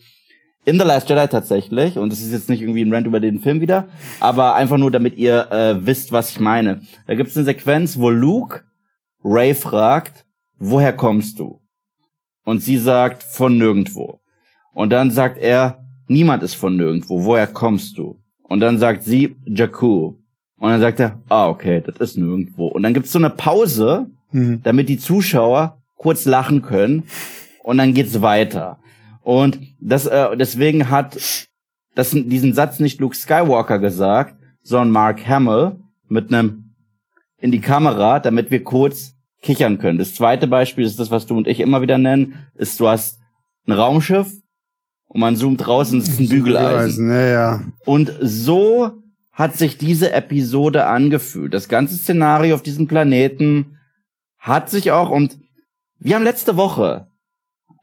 in 0.66 0.80
The 0.80 0.86
Last 0.86 1.10
Jedi 1.10 1.28
tatsächlich, 1.28 1.98
und 1.98 2.12
das 2.12 2.22
ist 2.22 2.32
jetzt 2.32 2.50
nicht 2.50 2.62
irgendwie 2.62 2.82
ein 2.82 2.94
Rant 2.94 3.06
über 3.06 3.20
den 3.20 3.40
Film 3.40 3.62
wieder, 3.62 3.88
aber 4.20 4.56
einfach 4.56 4.78
nur, 4.78 4.90
damit 4.90 5.16
ihr 5.16 5.52
äh, 5.52 5.86
wisst, 5.86 6.12
was 6.12 6.32
ich 6.32 6.40
meine. 6.40 6.82
Da 7.06 7.14
gibt 7.14 7.30
es 7.30 7.38
eine 7.38 7.46
Sequenz, 7.46 8.00
wo 8.00 8.10
Luke 8.10 8.62
Ray 9.24 9.54
fragt, 9.54 10.26
woher 10.58 10.94
kommst 10.94 11.40
du? 11.40 11.62
Und 12.44 12.62
sie 12.62 12.78
sagt, 12.78 13.24
von 13.24 13.58
nirgendwo. 13.58 14.22
Und 14.74 14.90
dann 14.90 15.12
sagt 15.12 15.38
er, 15.38 15.86
niemand 16.08 16.44
ist 16.44 16.56
von 16.56 16.76
nirgendwo, 16.76 17.24
woher 17.24 17.48
kommst 17.48 17.98
du? 17.98 18.20
Und 18.44 18.60
dann 18.60 18.78
sagt 18.78 19.04
sie, 19.04 19.36
Jakku. 19.46 20.16
Und 20.58 20.70
dann 20.70 20.82
sagt 20.82 21.00
er, 21.00 21.20
ah, 21.30 21.48
okay, 21.48 21.82
das 21.86 21.98
ist 21.98 22.18
nirgendwo. 22.18 22.68
Und 22.68 22.84
dann 22.84 22.94
gibt's 22.94 23.12
so 23.12 23.20
eine 23.20 23.30
Pause, 23.30 24.08
mhm. 24.32 24.62
damit 24.64 24.90
die 24.90 24.98
Zuschauer 24.98 25.82
kurz 25.96 26.26
lachen 26.26 26.62
können. 26.62 27.04
Und 27.64 27.78
dann 27.78 27.94
geht's 27.94 28.22
weiter. 28.22 28.80
Und 29.22 29.60
das, 29.80 30.06
äh, 30.06 30.38
deswegen 30.38 30.90
hat 30.90 31.48
das, 31.96 32.12
diesen 32.12 32.54
Satz 32.54 32.80
nicht 32.80 33.00
Luke 33.00 33.16
Skywalker 33.16 33.80
gesagt, 33.80 34.36
sondern 34.62 34.92
Mark 34.92 35.28
Hamill 35.28 35.78
mit 36.08 36.32
einem 36.32 36.76
in 37.40 37.52
die 37.52 37.62
Kamera, 37.62 38.20
damit 38.20 38.52
wir 38.52 38.64
kurz 38.64 39.16
kichern 39.42 39.78
können. 39.78 39.98
Das 39.98 40.16
zweite 40.16 40.48
Beispiel 40.48 40.86
ist 40.86 41.00
das, 41.00 41.12
was 41.12 41.26
du 41.26 41.38
und 41.38 41.48
ich 41.48 41.60
immer 41.60 41.82
wieder 41.82 41.98
nennen, 41.98 42.46
ist, 42.56 42.80
du 42.80 42.88
hast 42.88 43.20
ein 43.68 43.74
Raumschiff 43.74 44.32
und 45.08 45.20
man 45.20 45.36
zoomt 45.36 45.68
raus 45.68 45.92
und 45.92 46.00
es 46.00 46.10
ist 46.10 46.20
ein 46.20 46.30
Bügeleisen. 46.30 47.10
Ja, 47.10 47.26
ja. 47.28 47.64
Und 47.86 48.14
so 48.22 49.04
hat 49.36 49.56
sich 49.56 49.78
diese 49.78 50.12
Episode 50.14 50.88
angefühlt. 50.88 51.54
Das 51.54 51.70
ganze 51.70 51.96
Szenario 51.96 52.56
auf 52.56 52.64
diesem 52.64 52.88
Planeten 52.88 53.78
hat 54.40 54.70
sich 54.70 54.92
auch 54.92 55.10
und 55.12 55.38
wir 56.00 56.16
haben 56.16 56.24
letzte 56.24 56.58
Woche 56.58 57.08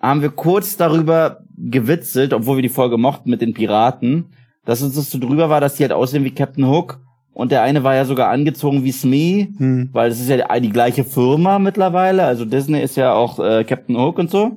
haben 0.00 0.23
wir 0.23 0.30
kurz 0.30 0.76
darüber 0.76 1.44
gewitzelt, 1.56 2.32
obwohl 2.32 2.56
wir 2.56 2.62
die 2.62 2.68
Folge 2.68 2.99
mochten 2.99 3.30
mit 3.30 3.40
den 3.40 3.54
Piraten, 3.54 4.32
dass 4.64 4.82
uns 4.82 4.97
das 4.97 5.11
so 5.11 5.18
drüber 5.18 5.49
war, 5.49 5.61
dass 5.61 5.76
die 5.76 5.85
halt 5.85 5.92
aussehen 5.92 6.25
wie 6.25 6.35
Captain 6.35 6.66
Hook 6.66 7.00
Und 7.35 7.52
der 7.52 7.62
eine 7.62 7.82
war 7.85 7.94
ja 7.94 8.04
sogar 8.04 8.30
angezogen 8.30 8.82
wie 8.85 8.92
Smee, 8.92 9.49
Hm. 9.56 9.90
weil 9.92 10.11
es 10.11 10.21
ist 10.21 10.28
ja 10.28 10.61
die 10.61 10.71
gleiche 10.71 11.04
Firma 11.04 11.59
mittlerweile. 11.59 12.25
Also 12.25 12.44
Disney 12.44 12.80
ist 12.82 12.97
ja 12.97 13.12
auch 13.14 13.38
äh, 13.38 13.64
Captain 13.64 13.97
Hook 13.97 14.18
und 14.18 14.30
so. 14.30 14.56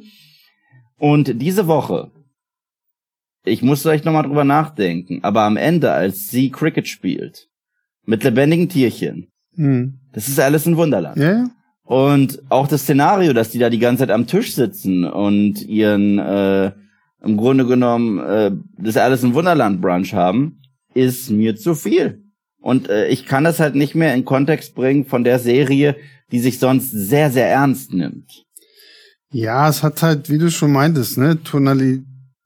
Und 0.97 1.41
diese 1.41 1.67
Woche, 1.67 2.11
ich 3.45 3.61
muss 3.61 3.81
vielleicht 3.81 4.05
nochmal 4.05 4.23
drüber 4.23 4.43
nachdenken, 4.43 5.19
aber 5.23 5.41
am 5.43 5.57
Ende, 5.57 5.91
als 5.91 6.29
sie 6.29 6.51
Cricket 6.51 6.87
spielt, 6.87 7.47
mit 8.05 8.23
lebendigen 8.23 8.69
Tierchen, 8.69 9.27
Hm. 9.55 9.99
das 10.11 10.27
ist 10.27 10.39
alles 10.39 10.65
ein 10.65 10.75
Wunderland. 10.77 11.17
Ja. 11.17 11.49
Und 11.83 12.41
auch 12.49 12.67
das 12.67 12.81
Szenario, 12.81 13.31
dass 13.33 13.51
die 13.51 13.59
da 13.59 13.69
die 13.69 13.79
ganze 13.79 14.01
Zeit 14.01 14.11
am 14.11 14.27
Tisch 14.27 14.55
sitzen 14.55 15.05
und 15.05 15.61
ihren 15.61 16.19
äh, 16.19 16.71
im 17.23 17.37
Grunde 17.37 17.65
genommen 17.65 18.19
äh, 18.19 18.51
das 18.77 18.97
alles 18.97 19.23
ein 19.23 19.33
Wunderland 19.33 19.81
Brunch 19.81 20.13
haben, 20.13 20.61
ist 20.93 21.29
mir 21.29 21.55
zu 21.55 21.75
viel. 21.75 22.23
Und 22.59 22.89
äh, 22.89 23.07
ich 23.07 23.25
kann 23.25 23.43
das 23.43 23.59
halt 23.59 23.75
nicht 23.75 23.93
mehr 23.93 24.15
in 24.15 24.25
Kontext 24.25 24.73
bringen 24.75 25.05
von 25.05 25.23
der 25.23 25.37
Serie, 25.39 25.95
die 26.31 26.39
sich 26.39 26.57
sonst 26.57 26.89
sehr, 26.91 27.29
sehr 27.29 27.47
ernst 27.49 27.93
nimmt. 27.93 28.43
Ja, 29.31 29.69
es 29.69 29.83
hat 29.83 30.01
halt, 30.01 30.29
wie 30.29 30.39
du 30.39 30.49
schon 30.49 30.71
meintest, 30.71 31.17
ne, 31.17 31.41
Tonali 31.43 32.03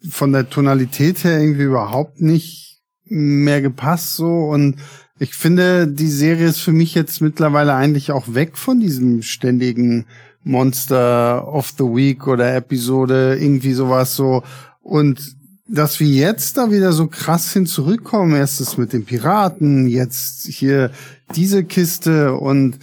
von 0.08 0.32
der 0.32 0.50
Tonalität 0.50 1.24
her 1.24 1.40
irgendwie 1.40 1.64
überhaupt 1.64 2.22
nicht 2.22 2.82
mehr 3.06 3.62
gepasst 3.62 4.16
so 4.16 4.28
und 4.28 4.78
ich 5.22 5.34
finde, 5.36 5.86
die 5.88 6.08
Serie 6.08 6.48
ist 6.48 6.62
für 6.62 6.72
mich 6.72 6.96
jetzt 6.96 7.22
mittlerweile 7.22 7.74
eigentlich 7.74 8.14
auch 8.14 8.34
weg 8.34 8.58
von 8.58 8.80
diesem 8.80 9.22
ständigen 9.22 10.06
Monster 10.44 11.46
of 11.54 11.74
the 11.78 11.84
Week 11.84 12.26
oder 12.26 12.56
Episode, 12.56 13.38
irgendwie 13.38 13.74
sowas 13.74 14.16
so. 14.16 14.44
Und 14.82 15.36
dass 15.68 16.00
wir 16.00 16.08
jetzt 16.08 16.58
da 16.58 16.72
wieder 16.72 16.94
so 16.94 17.08
krass 17.08 17.52
hin 17.52 17.66
zurückkommen, 17.66 18.36
erstes 18.36 18.78
mit 18.78 18.94
den 18.94 19.04
Piraten, 19.04 19.88
jetzt 19.88 20.48
hier 20.48 20.92
diese 21.36 21.66
Kiste 21.66 22.34
und 22.34 22.80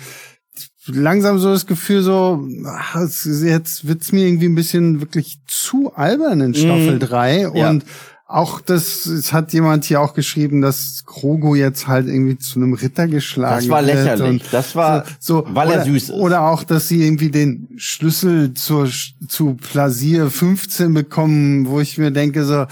langsam 0.89 1.39
so 1.39 1.51
das 1.53 1.67
Gefühl 1.67 2.03
so, 2.03 2.47
ach, 2.67 2.97
es- 2.97 3.25
jetzt 3.43 3.87
wird's 3.89 4.13
mir 4.13 4.27
irgendwie 4.27 4.47
ein 4.47 4.55
bisschen 4.55 5.01
wirklich 5.01 5.39
zu 5.47 5.93
albern 5.95 6.41
in 6.41 6.55
Staffel 6.55 6.97
Mm. 6.97 7.01
3 7.01 7.41
Ja. 7.55 7.71
und 7.71 7.85
auch 8.29 8.61
das, 8.61 9.07
es 9.07 9.33
hat 9.33 9.53
jemand 9.53 9.85
hier 9.85 10.01
auch 10.01 10.13
geschrieben, 10.13 10.61
dass 10.61 11.05
Krogo 11.07 11.55
jetzt 11.55 11.87
halt 11.87 12.09
irgendwie 12.09 12.37
zu 12.37 12.59
einem 12.59 12.73
Ritter 12.73 13.07
geschlagen 13.07 13.55
Das 13.61 13.69
war 13.69 13.87
wird 13.87 13.95
lächerlich. 13.97 14.29
und 14.43 14.43
Das 14.53 14.75
war, 14.75 15.05
so, 15.21 15.47
weil 15.51 15.69
oder, 15.69 15.77
er 15.77 15.85
süß 15.85 16.03
ist. 16.05 16.11
Oder 16.11 16.41
auch, 16.43 16.65
dass 16.65 16.89
sie 16.89 17.05
irgendwie 17.07 17.31
den 17.31 17.69
Schlüssel 17.77 18.53
zur, 18.55 18.89
zu 19.29 19.55
Plasier 19.55 20.29
15 20.29 20.93
bekommen, 20.93 21.69
wo 21.69 21.79
ich 21.79 21.99
mir 21.99 22.11
denke 22.11 22.45
so, 22.45 22.67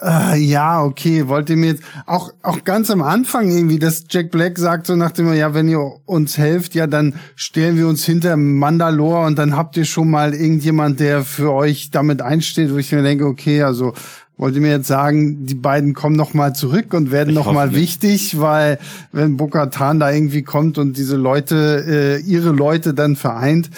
äh, 0.00 0.38
ja, 0.38 0.82
okay, 0.82 1.26
wollt 1.26 1.48
ihr 1.48 1.56
mir 1.56 1.68
jetzt 1.72 1.82
auch 2.04 2.30
auch 2.42 2.64
ganz 2.64 2.90
am 2.90 3.02
Anfang 3.02 3.50
irgendwie, 3.50 3.78
dass 3.78 4.04
Jack 4.10 4.30
Black 4.30 4.58
sagt 4.58 4.86
so 4.86 4.94
nach 4.96 5.10
dem, 5.12 5.32
ja, 5.32 5.54
wenn 5.54 5.68
ihr 5.68 5.80
uns 6.04 6.36
helft, 6.36 6.74
ja, 6.74 6.86
dann 6.86 7.14
stellen 7.34 7.78
wir 7.78 7.88
uns 7.88 8.04
hinter 8.04 8.36
Mandalore 8.36 9.24
und 9.26 9.38
dann 9.38 9.56
habt 9.56 9.76
ihr 9.76 9.86
schon 9.86 10.10
mal 10.10 10.34
irgendjemand, 10.34 11.00
der 11.00 11.22
für 11.24 11.52
euch 11.52 11.90
damit 11.90 12.20
einsteht, 12.20 12.72
wo 12.72 12.76
ich 12.76 12.92
mir 12.92 13.02
denke, 13.02 13.24
okay, 13.24 13.62
also 13.62 13.94
wollt 14.36 14.54
ihr 14.54 14.60
mir 14.60 14.72
jetzt 14.72 14.86
sagen, 14.88 15.46
die 15.46 15.54
beiden 15.54 15.94
kommen 15.94 16.14
noch 16.14 16.34
mal 16.34 16.54
zurück 16.54 16.92
und 16.92 17.10
werden 17.10 17.30
Ich 17.30 17.34
noch 17.36 17.46
hoffe 17.46 17.54
mal 17.54 17.68
nicht. 17.68 17.76
wichtig, 17.76 18.38
weil 18.38 18.78
wenn 19.12 19.38
Bo-Katan 19.38 19.98
da 19.98 20.12
irgendwie 20.12 20.42
kommt 20.42 20.76
und 20.76 20.98
diese 20.98 21.16
Leute, 21.16 21.84
äh, 21.88 22.20
ihre 22.20 22.50
Leute 22.50 22.92
dann 22.92 23.16
vereint, 23.16 23.70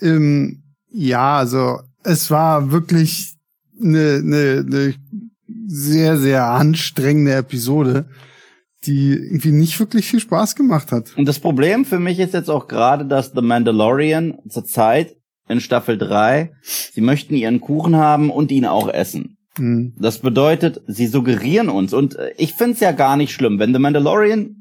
ähm, 0.00 0.62
ja, 0.88 1.38
also 1.38 1.80
es 2.04 2.30
war 2.30 2.70
wirklich 2.70 3.34
eine, 3.82 4.20
eine, 4.22 4.64
eine 4.64 4.94
sehr, 5.66 6.16
sehr 6.16 6.46
anstrengende 6.46 7.34
Episode, 7.34 8.08
die 8.86 9.12
irgendwie 9.12 9.52
nicht 9.52 9.78
wirklich 9.78 10.06
viel 10.06 10.20
Spaß 10.20 10.56
gemacht 10.56 10.92
hat. 10.92 11.16
Und 11.16 11.26
das 11.26 11.38
Problem 11.38 11.84
für 11.84 11.98
mich 11.98 12.18
ist 12.18 12.34
jetzt 12.34 12.50
auch 12.50 12.68
gerade, 12.68 13.06
dass 13.06 13.32
The 13.34 13.42
Mandalorian 13.42 14.38
zurzeit 14.48 15.16
in 15.48 15.60
Staffel 15.60 15.98
3, 15.98 16.52
sie 16.62 17.00
möchten 17.00 17.34
ihren 17.34 17.60
Kuchen 17.60 17.96
haben 17.96 18.30
und 18.30 18.50
ihn 18.50 18.66
auch 18.66 18.88
essen. 18.88 19.36
Hm. 19.56 19.94
Das 19.98 20.18
bedeutet, 20.18 20.82
sie 20.86 21.06
suggerieren 21.06 21.68
uns, 21.68 21.92
und 21.92 22.16
äh, 22.16 22.32
ich 22.36 22.54
find's 22.54 22.80
ja 22.80 22.92
gar 22.92 23.16
nicht 23.16 23.32
schlimm, 23.32 23.58
wenn 23.58 23.72
The 23.72 23.78
Mandalorian 23.78 24.56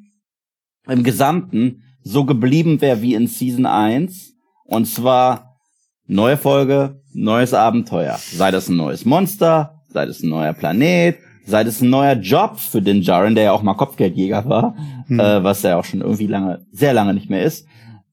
im 0.88 1.04
Gesamten 1.04 1.84
so 2.04 2.26
geblieben 2.26 2.82
wäre 2.82 3.02
wie 3.02 3.14
in 3.16 3.28
Season 3.28 3.66
1, 3.66 4.34
und 4.66 4.86
zwar 4.86 5.58
neue 6.06 6.38
Folge, 6.38 7.02
neues 7.14 7.54
Abenteuer. 7.54 8.18
Sei 8.18 8.52
das 8.52 8.68
ein 8.68 8.76
neues 8.76 9.06
Monster, 9.06 9.82
sei 9.94 10.06
das 10.06 10.22
ein 10.22 10.30
neuer 10.30 10.54
Planet, 10.54 11.18
sei 11.46 11.64
das 11.64 11.82
ein 11.82 11.90
neuer 11.90 12.16
Job 12.16 12.60
für 12.60 12.82
den 12.82 13.02
Jaren, 13.02 13.36
der 13.36 13.46
ja 13.46 13.52
auch 13.52 13.64
mal 13.64 13.74
Kopfgeldjäger 13.76 14.46
war, 14.48 14.76
Hm. 15.08 15.20
äh, 15.20 15.44
was 15.44 15.64
er 15.64 15.78
auch 15.80 15.86
schon 15.86 16.02
irgendwie 16.02 16.28
lange, 16.28 16.66
sehr 16.72 16.94
lange 16.94 17.14
nicht 17.14 17.30
mehr 17.30 17.44
ist, 17.44 17.68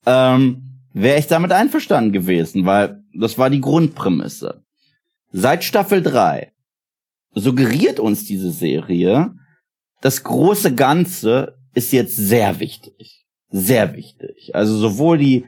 ähm, 0.06 0.62
wäre 0.92 1.18
ich 1.18 1.26
damit 1.28 1.52
einverstanden 1.52 2.12
gewesen, 2.12 2.66
weil 2.66 3.02
das 3.14 3.38
war 3.38 3.50
die 3.50 3.60
Grundprämisse. 3.60 4.62
Seit 5.32 5.62
Staffel 5.62 6.02
3 6.02 6.52
suggeriert 7.34 8.00
uns 8.00 8.24
diese 8.24 8.50
Serie, 8.50 9.32
das 10.00 10.24
große 10.24 10.74
Ganze 10.74 11.56
ist 11.74 11.92
jetzt 11.92 12.16
sehr 12.16 12.58
wichtig. 12.58 13.24
Sehr 13.50 13.94
wichtig. 13.94 14.54
Also 14.54 14.76
sowohl 14.76 15.18
die, 15.18 15.44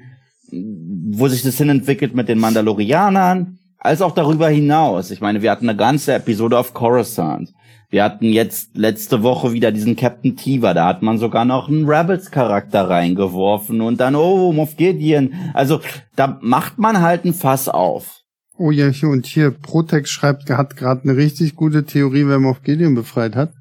wo 0.52 1.26
sich 1.28 1.42
das 1.42 1.58
hinentwickelt 1.58 2.14
mit 2.14 2.28
den 2.28 2.38
Mandalorianern, 2.38 3.58
als 3.82 4.00
auch 4.00 4.12
darüber 4.12 4.48
hinaus. 4.48 5.10
Ich 5.10 5.20
meine, 5.20 5.42
wir 5.42 5.50
hatten 5.50 5.68
eine 5.68 5.76
ganze 5.76 6.14
Episode 6.14 6.56
auf 6.56 6.72
Coruscant. 6.72 7.52
Wir 7.90 8.04
hatten 8.04 8.26
jetzt 8.26 8.76
letzte 8.76 9.22
Woche 9.22 9.52
wieder 9.52 9.70
diesen 9.70 9.96
Captain 9.96 10.34
Tiva, 10.34 10.72
da 10.72 10.86
hat 10.86 11.02
man 11.02 11.18
sogar 11.18 11.44
noch 11.44 11.68
einen 11.68 11.86
Rebels-Charakter 11.86 12.88
reingeworfen 12.88 13.82
und 13.82 14.00
dann, 14.00 14.14
oh, 14.14 14.50
Moff 14.52 14.76
Gideon. 14.78 15.34
Also, 15.52 15.80
da 16.16 16.38
macht 16.40 16.78
man 16.78 17.02
halt 17.02 17.26
ein 17.26 17.34
Fass 17.34 17.68
auf. 17.68 18.22
Oh 18.56 18.70
ja, 18.70 18.88
hier 18.88 19.10
und 19.10 19.26
hier, 19.26 19.50
Protex 19.50 20.08
schreibt, 20.08 20.48
hat 20.48 20.76
gerade 20.76 21.02
eine 21.02 21.16
richtig 21.16 21.54
gute 21.54 21.84
Theorie, 21.84 22.26
wer 22.26 22.38
Moff 22.38 22.62
Gideon 22.62 22.94
befreit 22.94 23.36
hat. 23.36 23.52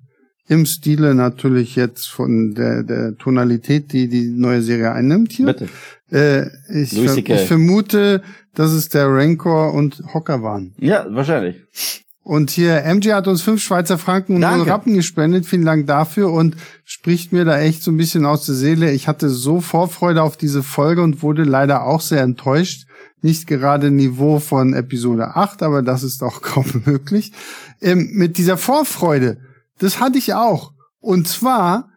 Im 0.52 0.66
Stile 0.66 1.16
natürlich 1.16 1.78
jetzt 1.78 2.10
von 2.10 2.54
der, 2.56 2.84
der 2.84 3.18
Tonalität, 3.18 3.94
die 3.94 4.10
die 4.10 4.28
neue 4.28 4.62
Serie 4.62 4.92
einnimmt 4.92 5.32
hier. 5.32 5.46
Bitte. 5.46 5.70
Äh, 6.12 6.48
ich, 6.68 6.90
ver 6.90 7.18
ich 7.18 7.48
vermute, 7.48 8.22
dass 8.54 8.74
es 8.74 8.90
der 8.90 9.08
Rancor 9.08 9.74
und 9.74 10.04
Hocker 10.14 10.44
waren. 10.44 10.74
Ja, 10.78 11.06
wahrscheinlich. 11.08 11.56
Und 12.22 12.50
hier, 12.52 12.84
MJ 12.86 13.14
hat 13.14 13.30
uns 13.30 13.42
fünf 13.42 13.64
Schweizer 13.64 13.98
Franken 13.98 14.36
und 14.36 14.42
null 14.42 14.64
Rappen 14.64 14.94
gespendet. 14.94 15.46
Vielen 15.46 15.64
Dank 15.64 15.88
dafür 15.88 16.34
und 16.34 16.58
spricht 16.84 17.32
mir 17.32 17.46
da 17.46 17.58
echt 17.58 17.82
so 17.82 17.90
ein 17.90 17.98
bisschen 17.98 18.26
aus 18.26 18.46
der 18.46 18.56
Seele. 18.56 18.92
Ich 18.92 19.08
hatte 19.08 19.30
so 19.30 19.62
Vorfreude 19.62 20.22
auf 20.22 20.36
diese 20.36 20.64
Folge 20.64 21.02
und 21.02 21.24
wurde 21.24 21.44
leider 21.44 21.86
auch 21.86 22.02
sehr 22.02 22.24
enttäuscht. 22.24 22.88
Nicht 23.22 23.48
gerade 23.48 23.90
Niveau 23.90 24.40
von 24.40 24.74
Episode 24.74 25.38
8, 25.38 25.64
aber 25.64 25.82
das 25.82 26.04
ist 26.04 26.22
auch 26.24 26.42
kaum 26.42 26.66
möglich. 26.84 27.32
Ähm, 27.80 28.10
mit 28.12 28.38
dieser 28.38 28.58
Vorfreude, 28.58 29.38
das 29.82 30.00
hatte 30.00 30.18
ich 30.18 30.34
auch. 30.34 30.74
Und 31.00 31.28
zwar, 31.28 31.90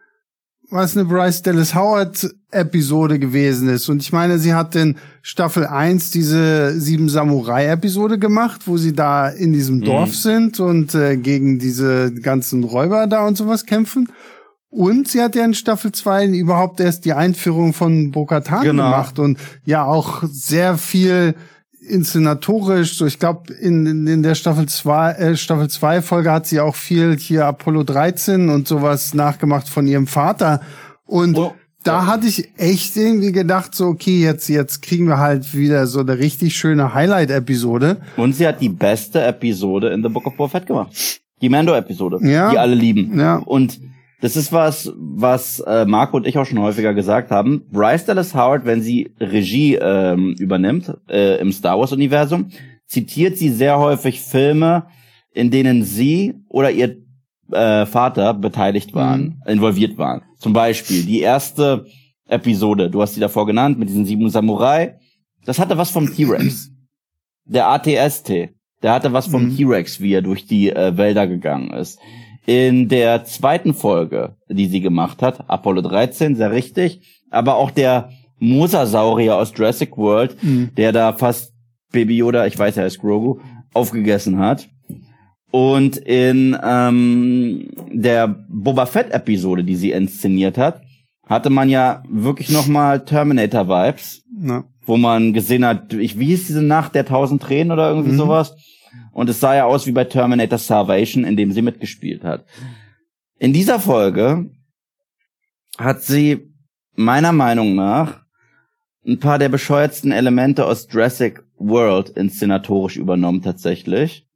was 0.69 0.97
eine 0.97 1.05
Bryce 1.05 1.41
Dallas 1.43 1.75
Howard 1.75 2.29
Episode 2.51 3.19
gewesen 3.19 3.69
ist. 3.69 3.87
Und 3.89 4.01
ich 4.01 4.11
meine, 4.11 4.39
sie 4.39 4.53
hat 4.53 4.75
in 4.75 4.97
Staffel 5.21 5.65
1 5.67 6.11
diese 6.11 6.79
Sieben 6.79 7.09
Samurai 7.09 7.67
Episode 7.67 8.17
gemacht, 8.17 8.61
wo 8.65 8.77
sie 8.77 8.93
da 8.93 9.29
in 9.29 9.53
diesem 9.53 9.81
Dorf 9.81 10.15
sind 10.15 10.59
und 10.59 10.95
äh, 10.95 11.17
gegen 11.17 11.59
diese 11.59 12.13
ganzen 12.13 12.63
Räuber 12.63 13.07
da 13.07 13.27
und 13.27 13.35
sowas 13.37 13.65
kämpfen. 13.65 14.09
Und 14.69 15.07
sie 15.07 15.21
hat 15.21 15.35
ja 15.35 15.45
in 15.45 15.53
Staffel 15.53 15.91
2 15.91 16.27
überhaupt 16.27 16.79
erst 16.79 17.05
die 17.05 17.13
Einführung 17.13 17.73
von 17.73 18.11
Bo-Katan 18.11 18.63
Genau. 18.63 18.83
gemacht 18.85 19.19
und 19.19 19.37
ja 19.65 19.85
auch 19.85 20.23
sehr 20.29 20.77
viel 20.77 21.35
inszenatorisch, 21.89 22.97
so 22.97 23.05
ich 23.05 23.19
glaube 23.19 23.53
in, 23.53 23.85
in, 23.85 24.07
in 24.07 24.23
der 24.23 24.35
Staffel 24.35 24.67
2 24.67 25.11
äh, 25.13 25.35
Staffel 25.37 25.69
2 25.69 26.01
Folge 26.01 26.31
hat 26.31 26.47
sie 26.47 26.59
auch 26.59 26.75
viel 26.75 27.17
hier 27.17 27.45
Apollo 27.45 27.83
13 27.83 28.49
und 28.49 28.67
sowas 28.67 29.13
nachgemacht 29.13 29.69
von 29.69 29.87
ihrem 29.87 30.07
Vater 30.07 30.61
und 31.05 31.37
Oh, 31.37 31.53
da 31.83 31.99
ja. 32.01 32.07
hatte 32.07 32.25
ich 32.27 32.49
echt 32.57 32.97
irgendwie 32.97 33.31
gedacht 33.31 33.75
so 33.75 33.85
okay, 33.87 34.19
jetzt 34.21 34.47
jetzt 34.49 34.81
kriegen 34.81 35.07
wir 35.07 35.19
halt 35.19 35.53
wieder 35.53 35.85
so 35.87 35.99
eine 35.99 36.17
richtig 36.17 36.55
schöne 36.55 36.93
Highlight 36.95 37.29
Episode. 37.31 37.97
Und 38.17 38.33
sie 38.35 38.47
hat 38.47 38.59
die 38.61 38.69
beste 38.69 39.21
Episode 39.23 39.89
in 39.89 40.01
The 40.01 40.09
Book 40.09 40.25
of 40.25 40.35
Boba 40.35 40.49
Fett 40.49 40.65
gemacht. 40.65 40.91
Die 41.41 41.49
Mando-Episode, 41.49 42.19
Ja. 42.23 42.49
die 42.49 42.57
alle 42.57 42.73
lieben. 42.75 43.19
Ja. 43.19 43.35
Und 43.35 43.79
das 44.21 44.35
ist 44.35 44.51
was, 44.53 44.91
was 44.97 45.59
äh, 45.59 45.85
Marco 45.85 46.17
und 46.17 46.25
ich 46.25 46.37
auch 46.37 46.45
schon 46.45 46.59
häufiger 46.59 46.93
gesagt 46.93 47.31
haben. 47.31 47.63
Bryce 47.71 48.05
Dallas 48.05 48.33
Howard, 48.33 48.65
wenn 48.65 48.81
sie 48.81 49.11
Regie 49.19 49.75
ähm, 49.75 50.35
übernimmt 50.39 50.93
äh, 51.09 51.39
im 51.39 51.51
Star 51.51 51.77
Wars-Universum, 51.79 52.49
zitiert 52.85 53.37
sie 53.37 53.49
sehr 53.49 53.77
häufig 53.79 54.21
Filme, 54.21 54.87
in 55.33 55.51
denen 55.51 55.83
sie 55.83 56.35
oder 56.47 56.71
ihr 56.71 56.97
äh, 57.51 57.85
Vater 57.85 58.33
beteiligt 58.33 58.93
waren, 58.93 59.41
involviert 59.45 59.97
waren. 59.97 60.21
Zum 60.39 60.53
Beispiel 60.53 61.03
die 61.03 61.19
erste 61.19 61.85
Episode, 62.27 62.89
du 62.89 63.01
hast 63.01 63.13
sie 63.13 63.19
davor 63.19 63.45
genannt, 63.45 63.77
mit 63.77 63.89
diesen 63.89 64.05
sieben 64.05 64.29
Samurai. 64.29 64.97
Das 65.45 65.59
hatte 65.59 65.77
was 65.77 65.91
vom 65.91 66.11
T-Rex. 66.11 66.71
Der 67.45 67.67
ATST. 67.69 68.49
Der 68.81 68.93
hatte 68.93 69.13
was 69.13 69.27
vom 69.27 69.45
Mhm. 69.45 69.57
T-Rex, 69.57 69.99
wie 69.99 70.13
er 70.13 70.21
durch 70.21 70.47
die 70.47 70.71
äh, 70.71 70.97
Wälder 70.97 71.27
gegangen 71.27 71.71
ist. 71.71 71.99
In 72.45 72.87
der 72.89 73.25
zweiten 73.25 73.73
Folge, 73.73 74.35
die 74.49 74.67
sie 74.67 74.81
gemacht 74.81 75.21
hat, 75.21 75.43
Apollo 75.49 75.81
13, 75.81 76.35
sehr 76.35 76.51
richtig, 76.51 77.01
aber 77.31 77.55
auch 77.55 77.71
der 77.71 78.09
Mosasaurier 78.39 79.35
aus 79.35 79.51
Jurassic 79.55 79.97
World, 79.97 80.41
Mhm. 80.43 80.69
der 80.77 80.91
da 80.91 81.13
fast 81.13 81.53
Baby 81.91 82.17
Yoda, 82.17 82.45
ich 82.45 82.57
weiß, 82.57 82.77
er 82.77 82.85
ist 82.85 82.99
Grogu, 82.99 83.39
aufgegessen 83.73 84.37
hat. 84.37 84.67
Und 85.51 85.97
in 85.97 86.57
ähm, 86.61 87.69
der 87.91 88.27
Boba 88.49 88.85
Fett 88.85 89.11
Episode, 89.11 89.63
die 89.63 89.75
sie 89.75 89.91
inszeniert 89.91 90.57
hat, 90.57 90.81
hatte 91.25 91.49
man 91.49 91.69
ja 91.69 92.03
wirklich 92.09 92.51
noch 92.51 92.67
mal 92.67 93.03
Terminator 93.05 93.67
Vibes, 93.67 94.21
Na, 94.37 94.65
wo 94.85 94.97
man 94.97 95.33
gesehen 95.33 95.65
hat, 95.65 95.93
ich, 95.93 96.19
wie 96.19 96.25
hieß 96.25 96.47
diese 96.47 96.61
Nacht 96.61 96.93
der 96.93 97.05
tausend 97.05 97.41
Tränen 97.41 97.71
oder 97.71 97.89
irgendwie 97.89 98.11
Mhm. 98.11 98.17
sowas? 98.17 98.55
Und 99.11 99.29
es 99.29 99.39
sah 99.39 99.55
ja 99.55 99.65
aus 99.65 99.87
wie 99.87 99.91
bei 99.91 100.03
Terminator 100.03 100.57
Salvation, 100.57 101.23
in 101.23 101.37
dem 101.37 101.51
sie 101.51 101.61
mitgespielt 101.61 102.23
hat. 102.23 102.45
In 103.39 103.53
dieser 103.53 103.79
Folge 103.79 104.49
hat 105.77 106.03
sie 106.03 106.53
meiner 106.95 107.31
Meinung 107.31 107.75
nach 107.75 108.21
ein 109.05 109.19
paar 109.19 109.39
der 109.39 109.49
bescheuertsten 109.49 110.11
Elemente 110.11 110.65
aus 110.65 110.87
Jurassic 110.89 111.43
World 111.57 112.09
inszenatorisch 112.09 112.97
übernommen 112.97 113.41
tatsächlich. 113.41 114.27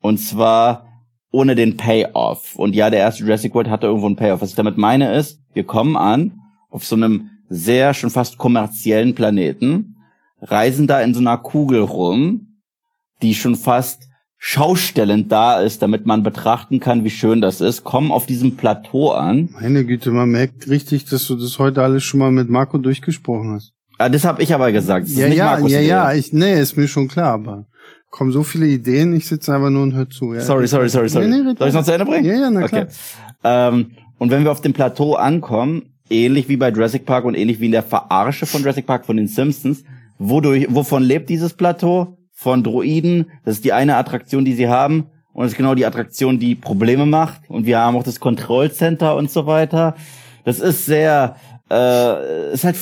Und 0.00 0.18
zwar 0.18 0.86
ohne 1.30 1.54
den 1.54 1.76
Payoff. 1.76 2.56
Und 2.56 2.74
ja, 2.74 2.90
der 2.90 3.00
erste 3.00 3.24
Jurassic 3.24 3.54
World 3.54 3.68
hatte 3.68 3.86
irgendwo 3.86 4.06
einen 4.06 4.16
Payoff. 4.16 4.40
Was 4.40 4.50
ich 4.50 4.56
damit 4.56 4.78
meine 4.78 5.14
ist, 5.14 5.40
wir 5.52 5.64
kommen 5.64 5.96
an 5.96 6.40
auf 6.70 6.84
so 6.84 6.96
einem 6.96 7.30
sehr 7.48 7.94
schon 7.94 8.10
fast 8.10 8.38
kommerziellen 8.38 9.14
Planeten, 9.14 9.96
reisen 10.40 10.86
da 10.86 11.00
in 11.00 11.14
so 11.14 11.20
einer 11.20 11.38
Kugel 11.38 11.80
rum, 11.80 12.60
die 13.22 13.34
schon 13.34 13.56
fast 13.56 14.07
schaustellend 14.38 15.30
da 15.32 15.60
ist, 15.60 15.82
damit 15.82 16.06
man 16.06 16.22
betrachten 16.22 16.78
kann, 16.78 17.04
wie 17.04 17.10
schön 17.10 17.40
das 17.40 17.60
ist, 17.60 17.82
kommen 17.82 18.12
auf 18.12 18.26
diesem 18.26 18.56
Plateau 18.56 19.10
an. 19.10 19.50
meine 19.52 19.84
Güte, 19.84 20.12
man 20.12 20.30
merkt 20.30 20.68
richtig, 20.68 21.04
dass 21.06 21.26
du 21.26 21.34
das 21.34 21.58
heute 21.58 21.82
alles 21.82 22.04
schon 22.04 22.20
mal 22.20 22.30
mit 22.30 22.48
Marco 22.48 22.78
durchgesprochen 22.78 23.52
hast. 23.52 23.72
Ah, 23.98 24.08
das 24.08 24.24
habe 24.24 24.42
ich 24.42 24.54
aber 24.54 24.70
gesagt. 24.70 25.06
Das 25.06 25.16
ja, 25.16 25.26
ja, 25.26 25.44
Markus 25.46 25.72
ja, 25.72 25.78
Idee. 25.80 25.88
ja, 25.88 26.12
ich, 26.14 26.32
nee, 26.32 26.60
ist 26.60 26.76
mir 26.76 26.86
schon 26.86 27.08
klar, 27.08 27.32
aber 27.32 27.66
kommen 28.10 28.30
so 28.30 28.44
viele 28.44 28.66
Ideen, 28.66 29.12
ich 29.14 29.26
sitze 29.26 29.52
einfach 29.52 29.70
nur 29.70 29.82
und 29.82 29.94
hör 29.94 30.08
zu. 30.08 30.32
Ja. 30.32 30.40
Sorry, 30.40 30.68
sorry, 30.68 30.88
sorry, 30.88 31.08
sorry. 31.08 31.26
Nee, 31.26 31.42
nee, 31.42 31.54
Soll 31.58 31.68
ich 31.68 31.74
noch 31.74 31.84
zu 31.84 31.92
Ende 31.92 32.06
bringen? 32.06 32.24
Ja, 32.24 32.34
ja, 32.34 32.50
na 32.50 32.68
klar. 32.68 32.82
Okay. 32.82 32.92
Ähm, 33.42 33.90
und 34.18 34.30
wenn 34.30 34.44
wir 34.44 34.52
auf 34.52 34.60
dem 34.60 34.72
Plateau 34.72 35.14
ankommen, 35.14 35.94
ähnlich 36.10 36.48
wie 36.48 36.56
bei 36.56 36.70
Jurassic 36.70 37.06
Park 37.06 37.24
und 37.24 37.34
ähnlich 37.34 37.60
wie 37.60 37.66
in 37.66 37.72
der 37.72 37.82
Verarsche 37.82 38.46
von 38.46 38.62
Jurassic 38.62 38.86
Park 38.86 39.04
von 39.04 39.16
den 39.16 39.26
Simpsons, 39.26 39.82
wodurch, 40.18 40.66
wovon 40.70 41.02
lebt 41.02 41.28
dieses 41.28 41.54
Plateau? 41.54 42.17
Von 42.40 42.62
Droiden. 42.62 43.32
Das 43.44 43.56
ist 43.56 43.64
die 43.64 43.72
eine 43.72 43.96
Attraktion, 43.96 44.44
die 44.44 44.54
sie 44.54 44.68
haben. 44.68 45.06
Und 45.32 45.46
es 45.46 45.52
ist 45.52 45.56
genau 45.56 45.74
die 45.74 45.86
Attraktion, 45.86 46.38
die 46.38 46.54
Probleme 46.54 47.04
macht. 47.04 47.40
Und 47.50 47.66
wir 47.66 47.80
haben 47.80 47.96
auch 47.96 48.04
das 48.04 48.20
Control 48.20 48.70
Center 48.70 49.16
und 49.16 49.28
so 49.28 49.46
weiter. 49.46 49.96
Das 50.44 50.60
ist 50.60 50.86
sehr, 50.86 51.34
äh, 51.68 52.52
ist 52.52 52.62
halt 52.62 52.76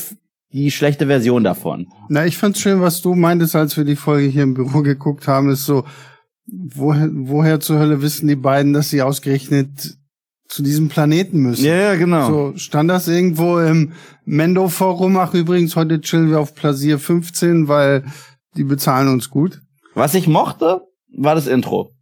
die 0.53 0.71
schlechte 0.71 1.07
Version 1.07 1.43
davon. 1.43 1.87
Na, 2.11 2.27
ich 2.27 2.37
fand's 2.37 2.61
schön, 2.61 2.83
was 2.83 3.01
du 3.01 3.15
meintest, 3.15 3.57
als 3.57 3.75
wir 3.79 3.85
die 3.85 3.97
Folge 3.97 4.29
hier 4.29 4.43
im 4.43 4.53
Büro 4.53 4.83
geguckt 4.83 5.27
haben, 5.27 5.49
ist 5.49 5.65
so, 5.65 5.85
woher, 6.47 7.09
woher 7.11 7.59
zur 7.59 7.79
Hölle 7.79 8.03
wissen 8.03 8.29
die 8.29 8.37
beiden, 8.37 8.75
dass 8.75 8.91
sie 8.91 9.01
ausgerechnet 9.01 9.97
zu 10.49 10.63
diesem 10.63 10.91
Planeten 10.91 11.41
müssen? 11.41 11.65
ja, 11.65 11.95
genau. 11.95 12.29
So, 12.29 12.53
stand 12.59 12.91
das 12.91 13.09
irgendwo 13.09 13.59
im 13.59 13.93
Mendo-Forum? 14.27 15.17
Ach, 15.17 15.33
übrigens, 15.33 15.77
heute 15.77 16.03
chillen 16.03 16.29
wir 16.29 16.41
auf 16.41 16.55
Plasier 16.55 16.99
15, 16.99 17.69
weil 17.69 18.05
die 18.57 18.65
bezahlen 18.65 19.09
uns 19.09 19.31
gut. 19.31 19.61
Was 19.95 20.15
ich 20.15 20.27
mochte, 20.27 20.83
war 21.17 21.35
das 21.35 21.47
Intro. 21.47 21.93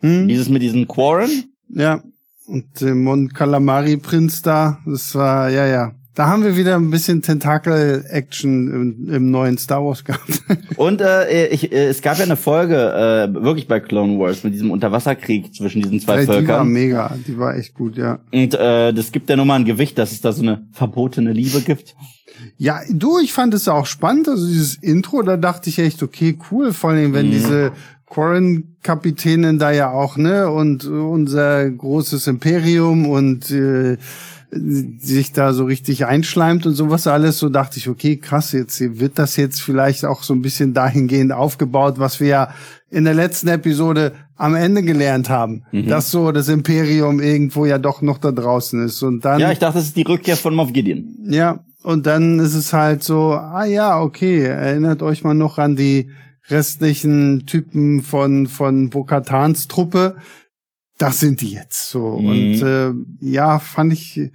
Hm? 0.00 0.28
Dieses 0.28 0.48
mit 0.48 0.62
diesen 0.62 0.86
Quarren. 0.86 1.30
Ja. 1.68 2.02
Und 2.46 2.80
der 2.80 2.94
Mon 2.94 3.28
Calamari 3.28 3.96
Prinz 3.98 4.42
da, 4.42 4.78
das 4.86 5.14
war, 5.14 5.50
ja, 5.50 5.66
ja. 5.66 5.92
Da 6.14 6.26
haben 6.26 6.42
wir 6.42 6.56
wieder 6.56 6.74
ein 6.74 6.90
bisschen 6.90 7.22
Tentakel-Action 7.22 8.68
im, 9.06 9.14
im 9.14 9.30
neuen 9.30 9.56
Star 9.56 9.84
Wars 9.84 10.02
gehabt. 10.02 10.42
Und 10.76 11.00
äh, 11.00 11.46
ich, 11.48 11.70
äh, 11.70 11.86
es 11.86 12.02
gab 12.02 12.18
ja 12.18 12.24
eine 12.24 12.34
Folge, 12.36 12.74
äh, 12.74 13.32
wirklich 13.32 13.68
bei 13.68 13.78
Clone 13.78 14.18
Wars, 14.18 14.42
mit 14.42 14.52
diesem 14.52 14.72
Unterwasserkrieg 14.72 15.54
zwischen 15.54 15.82
diesen 15.82 16.00
zwei 16.00 16.22
die 16.22 16.26
war 16.28 16.34
Völkern. 16.34 16.68
mega, 16.68 17.16
die 17.24 17.38
war 17.38 17.54
echt 17.54 17.74
gut, 17.74 17.96
ja. 17.96 18.18
Und 18.32 18.54
äh, 18.54 18.92
das 18.92 19.12
gibt 19.12 19.30
ja 19.30 19.36
nur 19.36 19.44
mal 19.44 19.56
ein 19.60 19.64
Gewicht, 19.64 19.96
dass 19.96 20.10
es 20.10 20.20
da 20.20 20.32
so 20.32 20.42
eine 20.42 20.66
verbotene 20.72 21.32
Liebe 21.32 21.60
gibt. 21.60 21.94
Ja, 22.56 22.80
du, 22.90 23.18
ich 23.18 23.32
fand 23.32 23.54
es 23.54 23.68
auch 23.68 23.86
spannend, 23.86 24.28
also 24.28 24.46
dieses 24.46 24.74
Intro, 24.76 25.22
da 25.22 25.36
dachte 25.36 25.68
ich 25.70 25.78
echt, 25.78 26.02
okay, 26.02 26.38
cool, 26.50 26.72
vor 26.72 26.90
allem, 26.90 27.12
wenn 27.12 27.26
Mhm. 27.26 27.30
diese 27.32 27.72
Quarren-Kapitänin 28.06 29.58
da 29.58 29.70
ja 29.70 29.90
auch, 29.90 30.16
ne, 30.16 30.50
und 30.50 30.84
unser 30.86 31.68
großes 31.70 32.26
Imperium 32.26 33.06
und 33.06 33.50
äh, 33.50 33.96
sich 34.50 35.32
da 35.32 35.52
so 35.52 35.64
richtig 35.66 36.06
einschleimt 36.06 36.64
und 36.64 36.74
sowas 36.74 37.06
alles, 37.06 37.38
so 37.38 37.50
dachte 37.50 37.78
ich, 37.78 37.88
okay, 37.88 38.16
krass, 38.16 38.52
jetzt 38.52 38.80
wird 38.98 39.18
das 39.18 39.36
jetzt 39.36 39.60
vielleicht 39.60 40.06
auch 40.06 40.22
so 40.22 40.32
ein 40.32 40.40
bisschen 40.40 40.72
dahingehend 40.72 41.32
aufgebaut, 41.32 41.98
was 41.98 42.18
wir 42.18 42.28
ja 42.28 42.54
in 42.90 43.04
der 43.04 43.12
letzten 43.12 43.48
Episode 43.48 44.12
am 44.38 44.54
Ende 44.54 44.82
gelernt 44.82 45.28
haben, 45.28 45.64
Mhm. 45.72 45.88
dass 45.88 46.10
so 46.10 46.32
das 46.32 46.48
Imperium 46.48 47.20
irgendwo 47.20 47.66
ja 47.66 47.78
doch 47.78 48.00
noch 48.02 48.18
da 48.18 48.30
draußen 48.32 48.84
ist 48.84 49.02
und 49.02 49.24
dann 49.24 49.40
Ja, 49.40 49.52
ich 49.52 49.58
dachte, 49.58 49.78
das 49.78 49.86
ist 49.88 49.96
die 49.96 50.02
Rückkehr 50.02 50.36
von 50.36 50.54
Moff 50.54 50.72
Gideon. 50.72 51.04
ja, 51.28 51.64
und 51.82 52.06
dann 52.06 52.38
ist 52.38 52.54
es 52.54 52.72
halt 52.72 53.02
so, 53.02 53.32
ah 53.32 53.64
ja, 53.64 54.00
okay, 54.00 54.42
erinnert 54.44 55.02
euch 55.02 55.24
mal 55.24 55.34
noch 55.34 55.58
an 55.58 55.76
die 55.76 56.10
restlichen 56.48 57.44
Typen 57.46 58.02
von, 58.02 58.46
von 58.46 58.90
Bokatans 58.90 59.68
Truppe. 59.68 60.16
Das 60.98 61.20
sind 61.20 61.40
die 61.40 61.50
jetzt 61.50 61.90
so. 61.90 62.18
Mhm. 62.18 62.26
Und 62.28 62.62
äh, 62.62 62.90
ja, 63.20 63.58
fand 63.58 63.92
ich, 63.92 64.30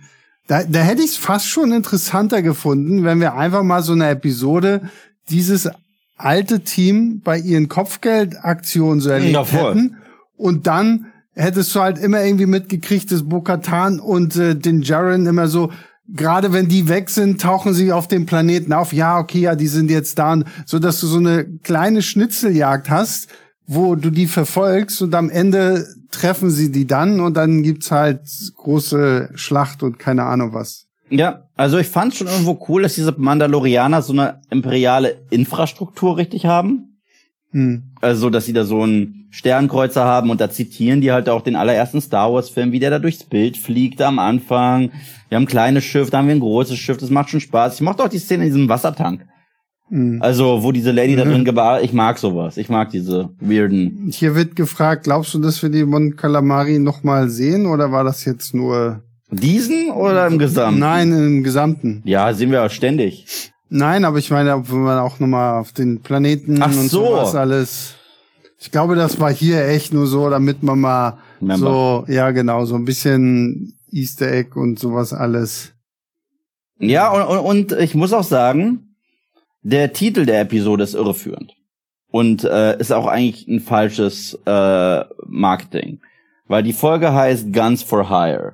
da, 0.47 0.63
da 0.63 0.79
hätte 0.79 1.01
ich 1.01 1.11
es 1.11 1.17
fast 1.17 1.47
schon 1.47 1.71
interessanter 1.73 2.41
gefunden, 2.41 3.03
wenn 3.03 3.19
wir 3.19 3.33
einfach 3.35 3.63
mal 3.63 3.81
so 3.83 3.93
eine 3.93 4.09
Episode 4.09 4.81
dieses 5.29 5.69
alte 6.15 6.61
Team 6.61 7.21
bei 7.23 7.37
ihren 7.37 7.69
Kopfgeldaktionen 7.69 8.99
so 8.99 9.09
erlebt 9.09 9.33
Ja, 9.33 9.45
hätten. 9.45 9.97
Und 10.37 10.67
dann 10.67 11.07
hättest 11.33 11.73
du 11.75 11.81
halt 11.81 11.97
immer 11.97 12.23
irgendwie 12.23 12.45
mitgekriegt, 12.45 13.11
dass 13.11 13.23
Bokatan 13.23 13.99
und 13.99 14.35
äh, 14.35 14.55
den 14.55 14.81
Jaren 14.81 15.25
immer 15.25 15.47
so, 15.47 15.71
gerade 16.07 16.53
wenn 16.53 16.67
die 16.67 16.89
weg 16.89 17.09
sind, 17.09 17.41
tauchen 17.41 17.73
sie 17.73 17.91
auf 17.91 18.07
dem 18.07 18.25
Planeten 18.25 18.73
auf. 18.73 18.93
Ja, 18.93 19.17
okay, 19.19 19.39
ja, 19.39 19.55
die 19.55 19.67
sind 19.67 19.89
jetzt 19.89 20.19
da, 20.19 20.33
und 20.33 20.45
so 20.65 20.79
dass 20.79 20.99
du 20.99 21.07
so 21.07 21.17
eine 21.17 21.45
kleine 21.63 22.01
Schnitzeljagd 22.01 22.89
hast, 22.89 23.29
wo 23.65 23.95
du 23.95 24.09
die 24.09 24.27
verfolgst 24.27 25.01
und 25.01 25.15
am 25.15 25.29
Ende 25.29 25.87
treffen 26.11 26.51
sie 26.51 26.71
die 26.71 26.85
dann 26.85 27.19
und 27.19 27.35
dann 27.35 27.63
gibt's 27.63 27.91
halt 27.91 28.21
große 28.55 29.29
Schlacht 29.35 29.81
und 29.83 29.97
keine 29.99 30.23
Ahnung 30.23 30.53
was. 30.53 30.85
Ja, 31.15 31.43
also 31.55 31.77
ich 31.77 31.87
fand 31.87 32.15
schon 32.15 32.27
irgendwo 32.27 32.59
cool, 32.67 32.81
dass 32.81 32.95
diese 32.95 33.13
Mandalorianer 33.15 34.01
so 34.01 34.13
eine 34.13 34.41
imperiale 34.49 35.21
Infrastruktur 35.29 36.17
richtig 36.17 36.45
haben. 36.45 36.99
Hm. 37.51 37.83
Also, 38.01 38.31
dass 38.31 38.45
sie 38.47 38.53
da 38.53 38.63
so 38.65 38.81
einen 38.81 39.27
Sternkreuzer 39.29 40.03
haben 40.03 40.31
und 40.31 40.41
da 40.41 40.49
zitieren 40.49 41.01
die 41.01 41.11
halt 41.11 41.29
auch 41.29 41.41
den 41.41 41.55
allerersten 41.55 42.01
Star 42.01 42.33
Wars 42.33 42.49
Film, 42.49 42.71
wie 42.71 42.79
der 42.79 42.89
da 42.89 42.97
durchs 42.97 43.23
Bild 43.23 43.57
fliegt 43.57 44.01
am 44.01 44.17
Anfang. 44.17 44.91
Wir 45.29 45.35
haben 45.35 45.43
ein 45.43 45.47
kleines 45.47 45.83
Schiff, 45.83 46.09
da 46.09 46.17
haben 46.17 46.27
wir 46.27 46.35
ein 46.35 46.39
großes 46.39 46.77
Schiff, 46.79 46.97
das 46.97 47.11
macht 47.11 47.29
schon 47.29 47.41
Spaß. 47.41 47.75
Ich 47.75 47.81
mochte 47.81 48.03
auch 48.03 48.09
die 48.09 48.17
Szene 48.17 48.43
in 48.45 48.49
diesem 48.49 48.69
Wassertank. 48.69 49.27
Hm. 49.89 50.17
Also, 50.19 50.63
wo 50.63 50.71
diese 50.71 50.91
Lady 50.91 51.15
da 51.15 51.25
Mhm. 51.25 51.29
drin 51.29 51.45
gebar, 51.45 51.83
ich 51.83 51.93
mag 51.93 52.17
sowas. 52.17 52.57
Ich 52.57 52.69
mag 52.69 52.89
diese 52.89 53.29
weirden. 53.39 54.09
Hier 54.11 54.33
wird 54.35 54.55
gefragt, 54.55 55.03
glaubst 55.03 55.31
du, 55.35 55.39
dass 55.39 55.61
wir 55.61 55.69
die 55.69 55.85
Mon 55.85 56.15
Calamari 56.15 56.79
noch 56.79 57.03
mal 57.03 57.29
sehen 57.29 57.67
oder 57.67 57.91
war 57.91 58.03
das 58.03 58.25
jetzt 58.25 58.55
nur 58.55 59.03
Diesen 59.35 59.91
oder 59.91 60.27
im 60.27 60.37
Gesamt? 60.37 60.79
Nein, 60.79 61.11
im 61.11 61.43
Gesamten. 61.43 62.01
Ja, 62.05 62.33
sehen 62.33 62.51
wir 62.51 62.59
ja 62.59 62.69
ständig. 62.69 63.51
Nein, 63.69 64.05
aber 64.05 64.19
ich 64.19 64.29
meine, 64.29 64.55
ob 64.55 64.69
man 64.69 64.99
auch 64.99 65.19
noch 65.19 65.27
mal 65.27 65.59
auf 65.59 65.71
den 65.71 66.01
Planeten 66.01 66.61
Ach 66.61 66.67
und 66.67 66.89
so. 66.89 67.05
sowas 67.05 67.35
alles. 67.35 67.95
Ich 68.59 68.71
glaube, 68.71 68.95
das 68.95 69.19
war 69.19 69.33
hier 69.33 69.67
echt 69.67 69.93
nur 69.93 70.07
so, 70.07 70.29
damit 70.29 70.63
man 70.63 70.79
mal 70.79 71.17
Member. 71.41 71.57
so, 72.05 72.11
ja 72.11 72.31
genau, 72.31 72.65
so 72.65 72.75
ein 72.75 72.85
bisschen 72.85 73.77
Easter 73.91 74.31
Egg 74.31 74.51
und 74.59 74.79
sowas 74.79 75.11
alles. 75.13 75.73
Ja, 76.79 77.11
und, 77.11 77.39
und, 77.39 77.71
und 77.71 77.81
ich 77.81 77.95
muss 77.95 78.13
auch 78.13 78.23
sagen, 78.23 78.95
der 79.63 79.93
Titel 79.93 80.25
der 80.25 80.41
Episode 80.41 80.83
ist 80.83 80.93
irreführend. 80.93 81.53
Und 82.11 82.43
äh, 82.43 82.77
ist 82.79 82.91
auch 82.91 83.07
eigentlich 83.07 83.47
ein 83.47 83.59
falsches 83.59 84.37
äh, 84.45 85.03
Marketing. 85.25 85.99
Weil 86.47 86.61
die 86.61 86.73
Folge 86.73 87.11
heißt 87.11 87.51
Guns 87.51 87.81
for 87.81 88.07
Hire. 88.09 88.53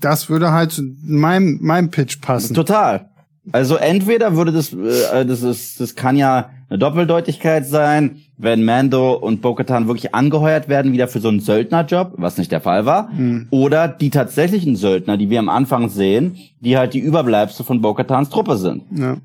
Das 0.00 0.28
würde 0.28 0.52
halt 0.52 0.72
zu 0.72 0.82
meinem, 1.04 1.58
meinem 1.62 1.90
Pitch 1.90 2.20
passen. 2.20 2.54
Total. 2.54 3.10
Also 3.52 3.76
entweder 3.76 4.36
würde 4.36 4.52
das, 4.52 4.72
äh, 4.74 5.24
das 5.24 5.42
ist, 5.42 5.80
das 5.80 5.94
kann 5.94 6.16
ja 6.16 6.50
eine 6.68 6.78
Doppeldeutigkeit 6.78 7.66
sein, 7.66 8.16
wenn 8.36 8.62
Mando 8.64 9.14
und 9.14 9.40
Bo-Katan 9.40 9.86
wirklich 9.86 10.14
angeheuert 10.14 10.68
werden, 10.68 10.92
wieder 10.92 11.08
für 11.08 11.20
so 11.20 11.28
einen 11.28 11.40
Söldnerjob, 11.40 12.12
was 12.18 12.36
nicht 12.36 12.52
der 12.52 12.60
Fall 12.60 12.84
war, 12.84 13.10
Hm. 13.16 13.46
oder 13.50 13.88
die 13.88 14.10
tatsächlichen 14.10 14.76
Söldner, 14.76 15.16
die 15.16 15.30
wir 15.30 15.38
am 15.38 15.48
Anfang 15.48 15.88
sehen, 15.88 16.36
die 16.60 16.76
halt 16.76 16.92
die 16.92 16.98
Überbleibsel 16.98 17.64
von 17.64 17.80
Bo-Katans 17.80 18.28
Truppe 18.28 18.56
sind. 18.58 18.82
Ja. 18.94 19.16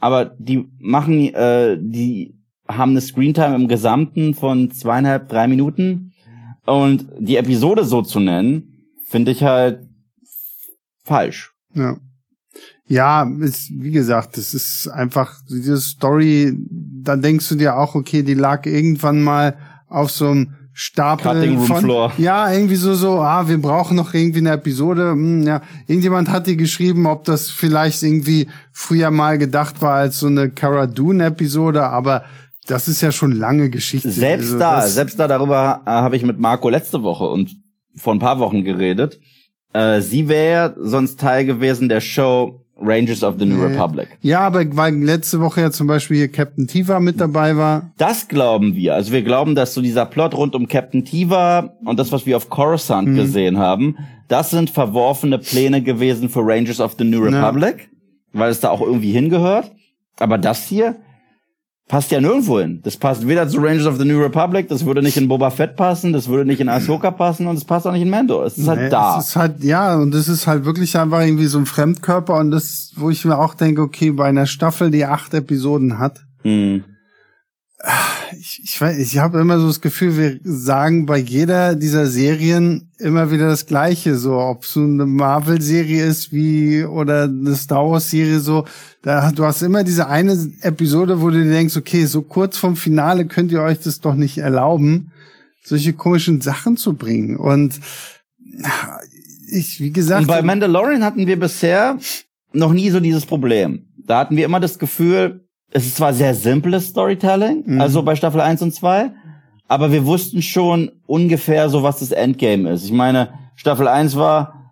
aber 0.00 0.24
die 0.38 0.66
machen, 0.80 1.32
äh, 1.32 1.78
die 1.80 2.34
haben 2.68 2.90
eine 2.90 3.00
Screentime 3.00 3.54
im 3.54 3.68
Gesamten 3.68 4.34
von 4.34 4.72
zweieinhalb, 4.72 5.28
drei 5.28 5.46
Minuten. 5.46 6.12
Und 6.66 7.06
die 7.20 7.36
Episode 7.36 7.84
so 7.84 8.02
zu 8.02 8.18
nennen, 8.18 8.75
finde 9.06 9.32
ich 9.32 9.42
halt 9.42 9.80
falsch. 11.04 11.52
Ja. 11.74 11.96
Ja, 12.88 13.28
ist, 13.40 13.70
wie 13.72 13.90
gesagt, 13.90 14.36
das 14.36 14.54
ist 14.54 14.88
einfach 14.88 15.40
diese 15.50 15.76
Story, 15.78 16.56
da 16.70 17.16
denkst 17.16 17.48
du 17.48 17.56
dir 17.56 17.76
auch, 17.76 17.94
okay, 17.96 18.22
die 18.22 18.34
lag 18.34 18.64
irgendwann 18.64 19.22
mal 19.22 19.56
auf 19.88 20.10
so 20.10 20.28
einem 20.28 20.54
Stapel 20.72 21.58
von, 21.58 21.80
Floor. 21.80 22.12
ja, 22.18 22.52
irgendwie 22.52 22.76
so, 22.76 22.94
so, 22.94 23.20
ah, 23.20 23.48
wir 23.48 23.60
brauchen 23.60 23.96
noch 23.96 24.14
irgendwie 24.14 24.38
eine 24.40 24.52
Episode, 24.52 25.12
hm, 25.12 25.42
ja, 25.42 25.62
irgendjemand 25.86 26.28
hat 26.28 26.46
dir 26.46 26.56
geschrieben, 26.56 27.06
ob 27.06 27.24
das 27.24 27.50
vielleicht 27.50 28.02
irgendwie 28.02 28.46
früher 28.72 29.10
mal 29.10 29.38
gedacht 29.38 29.82
war 29.82 29.94
als 29.94 30.20
so 30.20 30.26
eine 30.26 30.50
Cara 30.50 30.86
Dune 30.86 31.24
Episode, 31.24 31.82
aber 31.82 32.24
das 32.66 32.88
ist 32.88 33.00
ja 33.00 33.10
schon 33.10 33.32
lange 33.32 33.70
Geschichte. 33.70 34.10
Selbst 34.10 34.46
Also 34.46 34.58
da, 34.58 34.86
selbst 34.86 35.18
da, 35.18 35.26
darüber 35.26 35.82
äh, 35.86 35.90
habe 35.90 36.16
ich 36.16 36.24
mit 36.24 36.38
Marco 36.38 36.68
letzte 36.68 37.02
Woche 37.02 37.24
und 37.24 37.56
vor 37.96 38.14
ein 38.14 38.18
paar 38.18 38.38
Wochen 38.38 38.64
geredet. 38.64 39.20
Äh, 39.72 40.00
sie 40.00 40.28
wäre 40.28 40.74
sonst 40.78 41.20
Teil 41.20 41.44
gewesen 41.44 41.88
der 41.88 42.00
Show 42.00 42.62
Rangers 42.78 43.24
of 43.24 43.36
the 43.38 43.46
New 43.46 43.56
Nee. 43.56 43.72
Republic. 43.74 44.08
Ja, 44.20 44.40
aber 44.40 44.64
weil 44.76 44.94
letzte 44.96 45.40
Woche 45.40 45.62
ja 45.62 45.70
zum 45.70 45.86
Beispiel 45.86 46.18
hier 46.18 46.28
Captain 46.28 46.66
Tiva 46.66 47.00
mit 47.00 47.18
dabei 47.20 47.56
war. 47.56 47.90
Das 47.96 48.28
glauben 48.28 48.74
wir. 48.74 48.94
Also 48.94 49.12
wir 49.12 49.22
glauben, 49.22 49.54
dass 49.54 49.72
so 49.72 49.80
dieser 49.80 50.04
Plot 50.04 50.34
rund 50.34 50.54
um 50.54 50.68
Captain 50.68 51.02
Tiva 51.04 51.72
und 51.86 51.98
das, 51.98 52.12
was 52.12 52.26
wir 52.26 52.36
auf 52.36 52.50
Coruscant 52.50 53.08
Mhm. 53.08 53.16
gesehen 53.16 53.58
haben, 53.58 53.96
das 54.28 54.50
sind 54.50 54.68
verworfene 54.68 55.38
Pläne 55.38 55.82
gewesen 55.82 56.28
für 56.28 56.40
Rangers 56.42 56.80
of 56.80 56.96
the 56.98 57.04
New 57.04 57.24
Ja. 57.26 57.30
Republic, 57.48 57.88
weil 58.34 58.50
es 58.50 58.60
da 58.60 58.68
auch 58.70 58.82
irgendwie 58.82 59.12
hingehört. 59.12 59.72
Aber 60.18 60.36
das 60.36 60.66
hier 60.66 60.96
passt 61.88 62.10
ja 62.10 62.20
nirgendwo 62.20 62.58
hin. 62.58 62.80
Das 62.82 62.96
passt 62.96 63.26
weder 63.28 63.48
zu 63.48 63.58
Rangers 63.58 63.86
of 63.86 63.96
the 63.98 64.04
New 64.04 64.20
Republic, 64.20 64.68
das 64.68 64.84
würde 64.84 65.02
nicht 65.02 65.16
in 65.16 65.28
Boba 65.28 65.50
Fett 65.50 65.76
passen, 65.76 66.12
das 66.12 66.28
würde 66.28 66.44
nicht 66.44 66.60
in 66.60 66.68
Ahsoka 66.68 67.10
passen 67.12 67.46
und 67.46 67.56
es 67.56 67.64
passt 67.64 67.86
auch 67.86 67.92
nicht 67.92 68.02
in 68.02 68.10
Mando. 68.10 68.42
Es 68.42 68.58
ist 68.58 68.66
halt 68.66 68.80
Nee, 68.80 68.88
da. 68.88 69.18
Es 69.18 69.28
ist 69.28 69.36
halt, 69.36 69.62
ja, 69.62 69.96
und 69.96 70.14
es 70.14 70.28
ist 70.28 70.46
halt 70.46 70.64
wirklich 70.64 70.96
einfach 70.98 71.20
irgendwie 71.20 71.46
so 71.46 71.58
ein 71.58 71.66
Fremdkörper 71.66 72.34
und 72.34 72.50
das, 72.50 72.92
wo 72.96 73.10
ich 73.10 73.24
mir 73.24 73.38
auch 73.38 73.54
denke, 73.54 73.82
okay, 73.82 74.10
bei 74.10 74.26
einer 74.26 74.46
Staffel, 74.46 74.90
die 74.90 75.04
acht 75.04 75.32
Episoden 75.34 75.98
hat, 75.98 76.20
Hm. 76.42 76.84
Ich, 78.32 78.60
ich 78.62 78.80
weiß, 78.80 78.98
ich 78.98 79.18
habe 79.18 79.40
immer 79.40 79.58
so 79.58 79.66
das 79.66 79.80
Gefühl, 79.80 80.16
wir 80.16 80.40
sagen 80.42 81.06
bei 81.06 81.18
jeder 81.18 81.74
dieser 81.74 82.06
Serien 82.06 82.90
immer 82.98 83.30
wieder 83.30 83.48
das 83.48 83.66
Gleiche, 83.66 84.16
so 84.16 84.38
ob 84.38 84.64
es 84.64 84.72
so 84.72 84.80
eine 84.80 85.06
Marvel-Serie 85.06 86.04
ist 86.04 86.32
wie 86.32 86.84
oder 86.84 87.24
eine 87.24 87.54
Star 87.54 87.88
Wars-Serie 87.90 88.40
so, 88.40 88.64
da 89.02 89.30
du 89.32 89.44
hast 89.44 89.62
immer 89.62 89.84
diese 89.84 90.08
eine 90.08 90.32
Episode, 90.62 91.20
wo 91.20 91.30
du 91.30 91.44
denkst, 91.44 91.76
okay, 91.76 92.06
so 92.06 92.22
kurz 92.22 92.56
vom 92.56 92.76
Finale 92.76 93.26
könnt 93.26 93.52
ihr 93.52 93.62
euch 93.62 93.80
das 93.80 94.00
doch 94.00 94.14
nicht 94.14 94.38
erlauben, 94.38 95.12
solche 95.64 95.92
komischen 95.92 96.40
Sachen 96.40 96.76
zu 96.76 96.94
bringen 96.94 97.36
und 97.36 97.80
ich, 99.48 99.80
wie 99.80 99.92
gesagt, 99.92 100.22
Und 100.22 100.26
bei 100.26 100.42
Mandalorian 100.42 101.04
hatten 101.04 101.26
wir 101.26 101.38
bisher 101.38 101.98
noch 102.52 102.72
nie 102.72 102.90
so 102.90 103.00
dieses 103.00 103.26
Problem. 103.26 103.86
Da 103.96 104.20
hatten 104.20 104.36
wir 104.36 104.44
immer 104.44 104.60
das 104.60 104.78
Gefühl, 104.78 105.45
es 105.76 105.84
ist 105.86 105.96
zwar 105.96 106.14
sehr 106.14 106.34
simples 106.34 106.88
Storytelling, 106.88 107.62
Mhm. 107.66 107.80
also 107.80 108.02
bei 108.02 108.16
Staffel 108.16 108.40
1 108.40 108.62
und 108.62 108.72
2, 108.74 109.10
aber 109.68 109.92
wir 109.92 110.06
wussten 110.06 110.40
schon 110.40 110.90
ungefähr 111.06 111.68
so, 111.68 111.82
was 111.82 111.98
das 112.00 112.12
Endgame 112.12 112.70
ist. 112.70 112.84
Ich 112.84 112.92
meine, 112.92 113.28
Staffel 113.56 113.86
1 113.86 114.16
war 114.16 114.70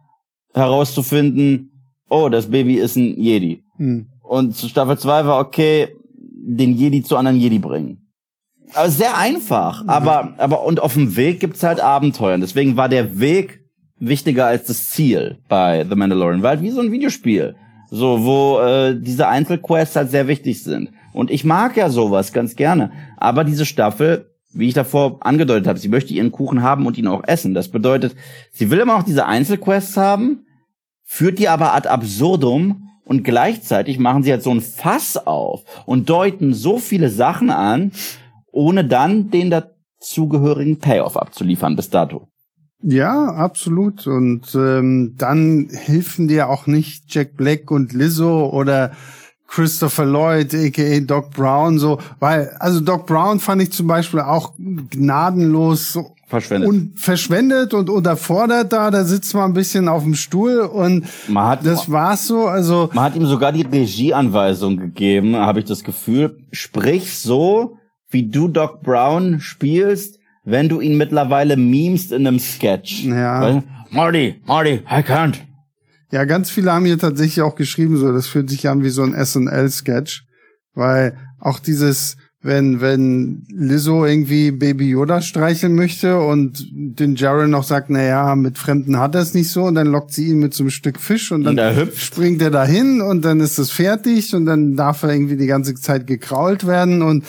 herauszufinden, 0.54 1.70
oh, 2.08 2.28
das 2.30 2.50
Baby 2.50 2.76
ist 2.76 2.96
ein 2.96 3.20
Jedi. 3.20 3.62
Hm. 3.76 4.06
Und 4.22 4.56
Staffel 4.56 4.96
2 4.98 5.26
war 5.26 5.40
okay, 5.40 5.88
den 6.46 6.74
Jedi 6.74 7.02
zu 7.02 7.16
anderen 7.16 7.38
Jedi 7.38 7.58
bringen. 7.58 7.98
Aber 8.72 8.88
sehr 8.88 9.16
einfach. 9.18 9.84
Aber, 9.86 10.34
aber, 10.38 10.64
und 10.64 10.80
auf 10.80 10.94
dem 10.94 11.16
Weg 11.16 11.40
gibt's 11.40 11.62
halt 11.62 11.80
Abenteuer. 11.80 12.34
Und 12.34 12.40
Deswegen 12.40 12.76
war 12.76 12.88
der 12.88 13.20
Weg 13.20 13.60
wichtiger 13.98 14.46
als 14.46 14.64
das 14.66 14.90
Ziel 14.90 15.38
bei 15.48 15.84
The 15.88 15.94
Mandalorian. 15.94 16.42
War 16.42 16.50
halt 16.50 16.62
wie 16.62 16.70
so 16.70 16.80
ein 16.80 16.90
Videospiel. 16.90 17.54
So, 17.96 18.24
wo 18.24 18.58
äh, 18.58 19.00
diese 19.00 19.28
Einzelquests 19.28 19.94
halt 19.94 20.10
sehr 20.10 20.26
wichtig 20.26 20.64
sind. 20.64 20.90
Und 21.12 21.30
ich 21.30 21.44
mag 21.44 21.76
ja 21.76 21.90
sowas 21.90 22.32
ganz 22.32 22.56
gerne. 22.56 22.90
Aber 23.18 23.44
diese 23.44 23.64
Staffel, 23.64 24.34
wie 24.52 24.66
ich 24.66 24.74
davor 24.74 25.18
angedeutet 25.20 25.68
habe, 25.68 25.78
sie 25.78 25.88
möchte 25.88 26.12
ihren 26.12 26.32
Kuchen 26.32 26.64
haben 26.64 26.86
und 26.86 26.98
ihn 26.98 27.06
auch 27.06 27.22
essen. 27.24 27.54
Das 27.54 27.68
bedeutet, 27.68 28.16
sie 28.50 28.72
will 28.72 28.80
immer 28.80 28.96
noch 28.96 29.04
diese 29.04 29.26
Einzelquests 29.26 29.96
haben, 29.96 30.44
führt 31.04 31.38
die 31.38 31.48
aber 31.48 31.72
ad 31.72 31.88
absurdum 31.88 32.88
und 33.04 33.22
gleichzeitig 33.22 34.00
machen 34.00 34.24
sie 34.24 34.32
halt 34.32 34.42
so 34.42 34.50
ein 34.50 34.60
Fass 34.60 35.16
auf 35.16 35.62
und 35.86 36.10
deuten 36.10 36.52
so 36.52 36.78
viele 36.78 37.10
Sachen 37.10 37.50
an, 37.50 37.92
ohne 38.50 38.84
dann 38.84 39.30
den 39.30 39.52
dazugehörigen 39.52 40.80
Payoff 40.80 41.16
abzuliefern 41.16 41.76
bis 41.76 41.90
dato. 41.90 42.26
Ja, 42.86 43.32
absolut. 43.32 44.06
Und 44.06 44.54
ähm, 44.54 45.14
dann 45.16 45.68
helfen 45.72 46.28
dir 46.28 46.50
auch 46.50 46.66
nicht 46.66 47.04
Jack 47.08 47.36
Black 47.36 47.70
und 47.70 47.94
Lizzo 47.94 48.50
oder 48.50 48.92
Christopher 49.48 50.04
Lloyd, 50.04 50.54
aka 50.54 51.00
Doc 51.00 51.30
Brown, 51.30 51.78
so, 51.78 51.98
weil, 52.18 52.50
also 52.58 52.80
Doc 52.80 53.06
Brown 53.06 53.38
fand 53.38 53.62
ich 53.62 53.72
zum 53.72 53.86
Beispiel 53.86 54.20
auch 54.20 54.52
gnadenlos 54.90 55.98
Verschwendet. 56.26 56.68
und 56.68 56.98
verschwendet 56.98 57.72
und 57.72 57.88
unterfordert 57.88 58.72
da, 58.72 58.90
da 58.90 59.04
sitzt 59.04 59.32
man 59.34 59.50
ein 59.50 59.54
bisschen 59.54 59.88
auf 59.88 60.02
dem 60.02 60.14
Stuhl 60.14 60.60
und 60.60 61.04
Man 61.28 61.46
hat, 61.46 61.64
das 61.64 61.90
war's 61.90 62.26
so, 62.26 62.46
also 62.46 62.90
man 62.94 63.04
hat 63.04 63.16
ihm 63.16 63.26
sogar 63.26 63.52
die 63.52 63.62
Regieanweisung 63.62 64.76
gegeben, 64.76 65.36
habe 65.36 65.60
ich 65.60 65.66
das 65.66 65.84
Gefühl. 65.84 66.38
Sprich 66.50 67.16
so, 67.20 67.76
wie 68.10 68.28
du 68.28 68.48
Doc 68.48 68.82
Brown 68.82 69.38
spielst, 69.40 70.18
wenn 70.44 70.68
du 70.68 70.80
ihn 70.80 70.96
mittlerweile 70.96 71.56
memest 71.56 72.12
in 72.12 72.26
einem 72.26 72.38
Sketch. 72.38 73.04
Ja. 73.04 73.40
Weil, 73.40 73.62
Marty, 73.90 74.36
Marty, 74.46 74.80
I 74.90 75.02
can't. 75.02 75.36
Ja, 76.10 76.24
ganz 76.24 76.50
viele 76.50 76.72
haben 76.72 76.84
hier 76.84 76.98
tatsächlich 76.98 77.42
auch 77.42 77.56
geschrieben, 77.56 77.96
so, 77.96 78.12
das 78.12 78.26
fühlt 78.26 78.50
sich 78.50 78.68
an 78.68 78.82
wie 78.82 78.90
so 78.90 79.02
ein 79.02 79.14
SNL-Sketch. 79.14 80.24
Weil 80.74 81.16
auch 81.40 81.58
dieses, 81.58 82.16
wenn, 82.42 82.80
wenn 82.80 83.46
Lizzo 83.48 84.04
irgendwie 84.04 84.50
Baby 84.50 84.90
Yoda 84.90 85.22
streicheln 85.22 85.74
möchte 85.74 86.20
und 86.20 86.68
den 86.72 87.16
Jaren 87.16 87.50
noch 87.50 87.64
sagt, 87.64 87.88
na 87.88 88.02
ja, 88.02 88.36
mit 88.36 88.58
Fremden 88.58 88.98
hat 88.98 89.14
er 89.14 89.22
es 89.22 89.34
nicht 89.34 89.50
so, 89.50 89.64
und 89.64 89.76
dann 89.76 89.86
lockt 89.86 90.12
sie 90.12 90.28
ihn 90.28 90.38
mit 90.38 90.52
so 90.52 90.64
einem 90.64 90.70
Stück 90.70 91.00
Fisch 91.00 91.32
und 91.32 91.44
dann 91.44 91.54
Und 91.54 91.58
er 91.58 91.86
springt 91.96 92.42
er 92.42 92.50
dahin 92.50 93.00
und 93.00 93.24
dann 93.24 93.40
ist 93.40 93.58
es 93.58 93.70
fertig 93.70 94.34
und 94.34 94.44
dann 94.46 94.76
darf 94.76 95.02
er 95.04 95.12
irgendwie 95.14 95.36
die 95.36 95.46
ganze 95.46 95.74
Zeit 95.74 96.06
gekrault 96.06 96.66
werden 96.66 97.02
und 97.02 97.24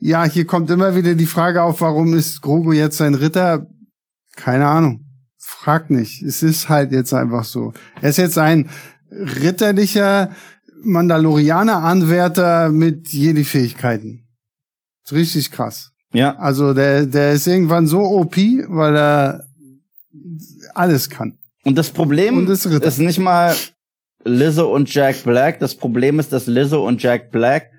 ja, 0.00 0.24
hier 0.24 0.46
kommt 0.46 0.70
immer 0.70 0.96
wieder 0.96 1.14
die 1.14 1.26
Frage 1.26 1.62
auf, 1.62 1.82
warum 1.82 2.14
ist 2.14 2.40
Grogu 2.40 2.72
jetzt 2.72 3.00
ein 3.02 3.14
Ritter? 3.14 3.66
Keine 4.34 4.66
Ahnung. 4.66 5.04
Frag 5.38 5.90
nicht. 5.90 6.22
Es 6.22 6.42
ist 6.42 6.68
halt 6.68 6.92
jetzt 6.92 7.12
einfach 7.12 7.44
so. 7.44 7.74
Er 8.00 8.10
ist 8.10 8.16
jetzt 8.16 8.38
ein 8.38 8.70
ritterlicher 9.10 10.30
Mandalorianer-Anwärter 10.82 12.70
mit 12.70 13.08
Jedi-Fähigkeiten. 13.08 14.26
Ist 15.04 15.12
richtig 15.12 15.50
krass. 15.50 15.92
Ja. 16.12 16.36
Also 16.36 16.72
der, 16.72 17.06
der 17.06 17.32
ist 17.32 17.46
irgendwann 17.46 17.86
so 17.86 18.00
OP, 18.00 18.36
weil 18.36 18.96
er 18.96 19.44
alles 20.74 21.10
kann. 21.10 21.38
Und 21.64 21.76
das 21.76 21.90
Problem 21.90 22.38
Und 22.38 22.48
ist 22.48 22.64
ist 22.64 22.98
nicht 22.98 23.18
mal 23.18 23.54
Lizzo 24.24 24.74
und 24.74 24.92
Jack 24.92 25.24
Black. 25.24 25.60
Das 25.60 25.74
Problem 25.74 26.18
ist, 26.18 26.32
dass 26.32 26.46
Lizzo 26.46 26.86
und 26.86 27.02
Jack 27.02 27.30
Black 27.30 27.70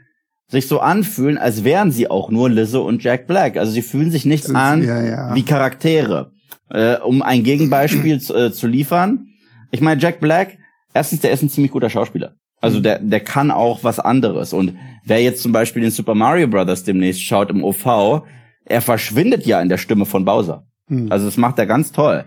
sich 0.51 0.67
so 0.67 0.79
anfühlen, 0.81 1.37
als 1.37 1.63
wären 1.63 1.91
sie 1.91 2.09
auch 2.09 2.29
nur 2.29 2.49
Lizzo 2.49 2.85
und 2.85 3.03
Jack 3.03 3.25
Black. 3.25 3.57
Also 3.57 3.71
sie 3.71 3.81
fühlen 3.81 4.11
sich 4.11 4.25
nicht 4.25 4.53
an 4.53 4.83
ja, 4.83 5.01
ja. 5.01 5.35
wie 5.35 5.43
Charaktere. 5.43 6.31
Äh, 6.69 6.97
um 6.97 7.21
ein 7.21 7.43
Gegenbeispiel 7.43 8.19
zu, 8.21 8.35
äh, 8.35 8.51
zu 8.51 8.67
liefern. 8.67 9.27
Ich 9.71 9.81
meine, 9.81 9.99
Jack 10.01 10.19
Black, 10.19 10.57
erstens, 10.93 11.21
der 11.21 11.31
ist 11.31 11.41
ein 11.41 11.49
ziemlich 11.49 11.71
guter 11.71 11.89
Schauspieler. 11.89 12.35
Also 12.61 12.79
Mhm. 12.79 12.83
der, 12.83 12.99
der 12.99 13.19
kann 13.21 13.49
auch 13.51 13.83
was 13.83 13.99
anderes. 13.99 14.53
Und 14.53 14.75
wer 15.05 15.21
jetzt 15.21 15.41
zum 15.41 15.51
Beispiel 15.51 15.81
den 15.81 15.91
Super 15.91 16.15
Mario 16.15 16.47
Brothers 16.47 16.83
demnächst 16.83 17.23
schaut 17.23 17.49
im 17.49 17.63
OV, 17.63 18.23
er 18.65 18.81
verschwindet 18.81 19.45
ja 19.45 19.61
in 19.61 19.69
der 19.69 19.77
Stimme 19.77 20.05
von 20.05 20.23
Bowser. 20.25 20.65
Hm. 20.87 21.11
Also 21.11 21.25
das 21.25 21.37
macht 21.37 21.57
er 21.59 21.65
ganz 21.65 21.91
toll. 21.91 22.25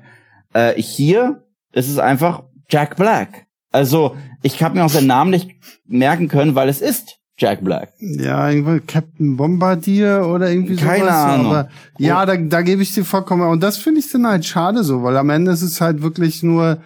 Äh, 0.52 0.74
hier 0.80 1.44
ist 1.72 1.88
es 1.88 1.98
einfach 1.98 2.42
Jack 2.68 2.96
Black. 2.96 3.46
Also 3.70 4.16
ich 4.42 4.62
habe 4.62 4.76
mir 4.76 4.84
auch 4.84 4.90
seinen 4.90 5.06
Namen 5.06 5.30
nicht 5.30 5.50
merken 5.86 6.28
können, 6.28 6.54
weil 6.54 6.68
es 6.68 6.80
ist 6.80 7.18
Jack 7.36 7.64
Black. 7.64 7.92
Ja, 7.98 8.48
irgendwie 8.48 8.80
Captain 8.80 9.36
Bombardier 9.36 10.26
oder 10.26 10.50
irgendwie 10.50 10.76
Keine 10.76 11.04
sowas. 11.04 11.14
Ahnung. 11.14 11.46
Aber 11.46 11.68
ja, 11.98 12.24
da, 12.26 12.36
da 12.36 12.62
gebe 12.62 12.82
ich 12.82 12.94
dir 12.94 13.04
vollkommen. 13.04 13.48
Und 13.48 13.62
das 13.62 13.76
finde 13.76 14.00
ich 14.00 14.10
dann 14.10 14.26
halt 14.26 14.44
schade 14.44 14.84
so, 14.84 15.02
weil 15.02 15.16
am 15.16 15.30
Ende 15.30 15.50
ist 15.50 15.62
es 15.62 15.80
halt 15.80 16.02
wirklich 16.02 16.42
nur 16.42 16.78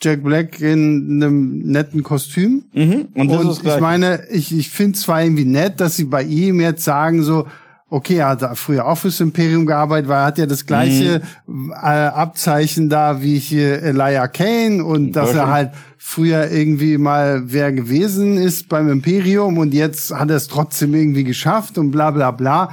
Jack 0.00 0.24
Black 0.24 0.60
in 0.60 1.22
einem 1.22 1.58
netten 1.58 2.02
Kostüm. 2.02 2.64
Mhm. 2.72 3.08
Und 3.14 3.28
das 3.30 3.44
Und 3.44 3.50
ist 3.50 3.64
ich 3.64 3.80
meine, 3.80 4.26
ich, 4.30 4.56
ich 4.56 4.70
finde 4.70 4.98
zwar 4.98 5.22
irgendwie 5.22 5.44
nett, 5.44 5.80
dass 5.80 5.96
sie 5.96 6.04
bei 6.04 6.24
ihm 6.24 6.60
jetzt 6.60 6.82
sagen 6.84 7.22
so, 7.22 7.46
okay, 7.94 8.16
er 8.16 8.28
hat 8.30 8.58
früher 8.58 8.86
auch 8.86 8.98
fürs 8.98 9.20
Imperium 9.20 9.66
gearbeitet, 9.66 10.08
weil 10.08 10.18
er 10.18 10.26
hat 10.26 10.38
ja 10.38 10.46
das 10.46 10.66
gleiche 10.66 11.22
Mhm. 11.46 11.70
äh, 11.72 11.74
Abzeichen 11.76 12.88
da 12.88 13.22
wie 13.22 13.38
hier 13.38 13.82
Elijah 13.82 14.26
Kane 14.28 14.84
und 14.84 15.12
dass 15.12 15.32
er 15.34 15.48
halt 15.48 15.70
früher 15.96 16.50
irgendwie 16.50 16.98
mal 16.98 17.42
wer 17.46 17.72
gewesen 17.72 18.36
ist 18.36 18.68
beim 18.68 18.90
Imperium 18.90 19.58
und 19.58 19.72
jetzt 19.72 20.12
hat 20.12 20.28
er 20.30 20.36
es 20.36 20.48
trotzdem 20.48 20.92
irgendwie 20.94 21.24
geschafft 21.24 21.78
und 21.78 21.90
bla 21.92 22.10
bla 22.10 22.30
bla. 22.32 22.70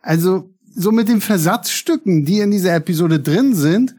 Also 0.00 0.50
so 0.74 0.92
mit 0.92 1.08
den 1.08 1.20
Versatzstücken, 1.20 2.24
die 2.24 2.40
in 2.40 2.50
dieser 2.50 2.74
Episode 2.74 3.20
drin 3.20 3.54
sind, 3.54 3.94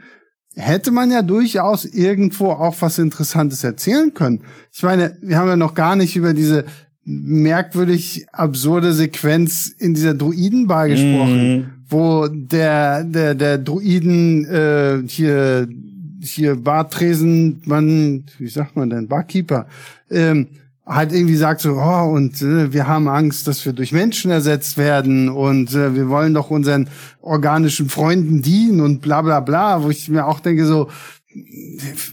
hätte 0.53 0.91
man 0.91 1.12
ja 1.12 1.21
durchaus 1.21 1.86
irgendwo 1.86 2.51
auch 2.51 2.75
was 2.82 2.97
Interessantes 2.99 3.63
erzählen 3.63 4.13
können. 4.13 4.41
Ich 4.73 4.84
meine, 4.84 5.17
wir 5.21 5.38
haben 5.38 5.47
ja 5.47 5.56
noch 5.56 5.75
gar 5.75 5.95
nicht 5.95 6.15
über 6.15 6.34
diese 6.34 6.65
merkwürdig 7.09 8.27
absurde 8.33 8.91
Sequenz 8.91 9.73
in 9.79 9.93
dieser 9.93 10.13
Druidenbar 10.13 10.89
gesprochen, 10.89 11.57
Mhm. 11.57 11.65
wo 11.89 12.27
der 12.27 13.05
der 13.05 13.33
der 13.33 13.57
Druiden 13.57 14.45
äh, 14.45 14.99
hier 15.07 15.67
hier 16.19 16.55
Bartresen, 16.57 17.61
man, 17.65 18.25
wie 18.39 18.49
sagt 18.49 18.75
man 18.75 18.89
denn, 18.89 19.07
Barkeeper, 19.07 19.67
ähm, 20.11 20.47
halt 20.85 21.13
irgendwie 21.13 21.35
sagt 21.37 21.61
so, 21.61 21.75
oh, 21.75 22.11
und 22.13 22.41
äh, 22.41 22.73
wir 22.73 22.87
haben 22.87 23.07
Angst, 23.07 23.47
dass 23.47 23.65
wir 23.65 23.71
durch 23.71 23.93
Menschen 23.93 24.31
ersetzt 24.31 24.77
werden 24.77 25.29
und 25.29 25.73
äh, 25.73 25.95
wir 25.95 26.09
wollen 26.09 26.33
doch 26.33 26.49
unseren 26.49 26.89
organischen 27.21 27.87
Freunden 27.87 28.41
dienen 28.41 28.81
und 28.81 29.01
bla 29.01 29.21
bla 29.21 29.39
bla, 29.39 29.81
wo 29.83 29.89
ich 29.89 30.09
mir 30.09 30.25
auch 30.25 30.41
denke 30.41 30.65
so, 30.65 30.89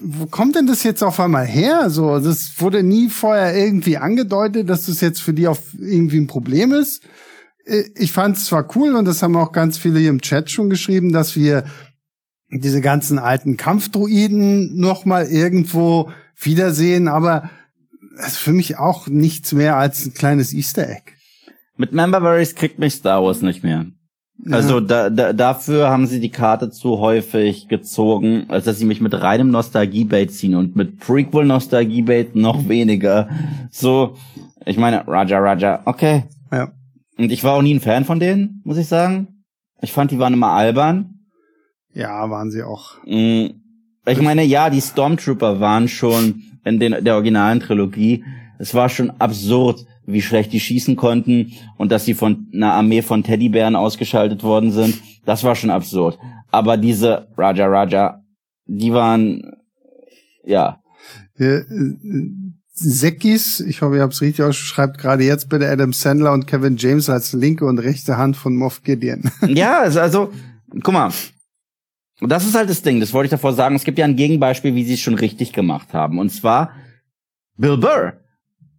wo 0.02 0.26
kommt 0.26 0.56
denn 0.56 0.66
das 0.66 0.82
jetzt 0.82 1.02
auf 1.02 1.20
einmal 1.20 1.46
her? 1.46 1.90
So, 1.90 2.18
das 2.18 2.60
wurde 2.60 2.82
nie 2.82 3.08
vorher 3.08 3.56
irgendwie 3.56 3.96
angedeutet, 3.96 4.68
dass 4.68 4.86
das 4.86 5.00
jetzt 5.00 5.22
für 5.22 5.32
die 5.32 5.48
auf 5.48 5.60
irgendwie 5.78 6.18
ein 6.18 6.26
Problem 6.26 6.72
ist. 6.72 7.02
Äh, 7.64 7.84
Ich 7.96 8.12
fand 8.12 8.36
es 8.36 8.46
zwar 8.46 8.68
cool 8.76 8.94
und 8.94 9.04
das 9.04 9.22
haben 9.22 9.36
auch 9.36 9.52
ganz 9.52 9.78
viele 9.78 9.98
hier 10.00 10.10
im 10.10 10.20
Chat 10.20 10.50
schon 10.50 10.70
geschrieben, 10.70 11.12
dass 11.12 11.36
wir 11.36 11.64
diese 12.50 12.80
ganzen 12.80 13.18
alten 13.18 13.56
Kampfdruiden 13.56 14.78
noch 14.78 15.04
mal 15.04 15.26
irgendwo 15.26 16.10
wiedersehen, 16.36 17.08
aber 17.08 17.50
das 18.16 18.28
ist 18.28 18.38
für 18.38 18.52
mich 18.52 18.78
auch 18.78 19.08
nichts 19.08 19.52
mehr 19.52 19.76
als 19.76 20.06
ein 20.06 20.14
kleines 20.14 20.52
Easter 20.52 20.88
Egg. 20.88 21.12
Mit 21.76 21.92
Memberberries 21.92 22.54
kriegt 22.54 22.78
mich 22.78 22.94
Star 22.94 23.22
Wars 23.24 23.42
nicht 23.42 23.64
mehr. 23.64 23.86
Also 24.50 24.80
da, 24.80 25.10
da, 25.10 25.32
dafür 25.32 25.88
haben 25.88 26.06
sie 26.06 26.20
die 26.20 26.30
Karte 26.30 26.70
zu 26.70 26.98
häufig 26.98 27.68
gezogen, 27.68 28.44
als 28.48 28.64
dass 28.64 28.78
sie 28.78 28.84
mich 28.84 29.00
mit 29.00 29.14
reinem 29.14 29.50
Nostalgie-Bait 29.50 30.32
ziehen 30.32 30.54
und 30.54 30.76
mit 30.76 30.98
Prequel-Nostalgie-Bait 31.00 32.34
noch 32.34 32.68
weniger. 32.68 33.28
So, 33.70 34.16
ich 34.66 34.76
meine, 34.76 35.06
Raja 35.06 35.38
Raja, 35.38 35.82
okay. 35.86 36.24
Ja. 36.52 36.72
Und 37.16 37.30
ich 37.30 37.44
war 37.44 37.54
auch 37.54 37.62
nie 37.62 37.74
ein 37.74 37.80
Fan 37.80 38.04
von 38.04 38.18
denen, 38.20 38.60
muss 38.64 38.76
ich 38.76 38.88
sagen. 38.88 39.28
Ich 39.80 39.92
fand, 39.92 40.10
die 40.10 40.18
waren 40.18 40.34
immer 40.34 40.50
albern. 40.50 41.20
Ja, 41.92 42.28
waren 42.28 42.50
sie 42.50 42.62
auch. 42.64 42.96
Mm, 43.06 43.46
Ich 44.06 44.20
meine, 44.20 44.42
ja, 44.44 44.68
die 44.68 44.80
Stormtrooper 44.80 45.60
waren 45.60 45.86
schon 45.88 46.42
in 46.64 46.80
den, 46.80 47.04
der 47.04 47.14
originalen 47.14 47.60
Trilogie. 47.60 48.24
Es 48.58 48.74
war 48.74 48.88
schon 48.88 49.10
absurd, 49.18 49.86
wie 50.06 50.22
schlecht 50.22 50.52
die 50.52 50.60
schießen 50.60 50.96
konnten 50.96 51.52
und 51.78 51.90
dass 51.92 52.04
sie 52.04 52.14
von 52.14 52.48
einer 52.52 52.72
Armee 52.72 53.02
von 53.02 53.22
Teddybären 53.22 53.76
ausgeschaltet 53.76 54.42
worden 54.42 54.70
sind. 54.72 55.00
Das 55.24 55.44
war 55.44 55.54
schon 55.54 55.70
absurd. 55.70 56.18
Aber 56.50 56.76
diese 56.76 57.28
Raja 57.36 57.66
Raja, 57.66 58.22
die 58.66 58.92
waren, 58.92 59.52
ja, 60.44 60.80
Äh, 61.38 61.44
äh, 61.44 61.64
Sekis, 62.76 63.60
ich 63.60 63.82
hoffe, 63.82 63.96
ihr 63.96 64.02
habt 64.02 64.14
es 64.14 64.20
richtig 64.20 64.44
ausgeschrieben, 64.44 64.74
schreibt 64.74 64.98
gerade 64.98 65.22
jetzt 65.22 65.48
bitte 65.48 65.68
Adam 65.68 65.92
Sandler 65.92 66.32
und 66.32 66.46
Kevin 66.48 66.76
James 66.76 67.08
als 67.08 67.32
linke 67.32 67.64
und 67.66 67.78
rechte 67.78 68.16
Hand 68.16 68.36
von 68.36 68.56
Moff 68.56 68.82
Gideon. 68.82 69.30
Ja, 69.48 69.82
also, 69.82 70.32
guck 70.82 70.92
mal. 70.92 71.12
Das 72.20 72.44
ist 72.46 72.54
halt 72.54 72.68
das 72.70 72.82
Ding, 72.82 73.00
das 73.00 73.12
wollte 73.12 73.26
ich 73.26 73.30
davor 73.30 73.52
sagen. 73.52 73.76
Es 73.76 73.84
gibt 73.84 73.98
ja 73.98 74.04
ein 74.04 74.16
Gegenbeispiel, 74.16 74.74
wie 74.74 74.84
sie 74.84 74.94
es 74.94 75.00
schon 75.00 75.14
richtig 75.14 75.52
gemacht 75.52 75.92
haben. 75.94 76.18
Und 76.18 76.30
zwar 76.30 76.70
Bill 77.56 77.76
Burr. 77.76 78.14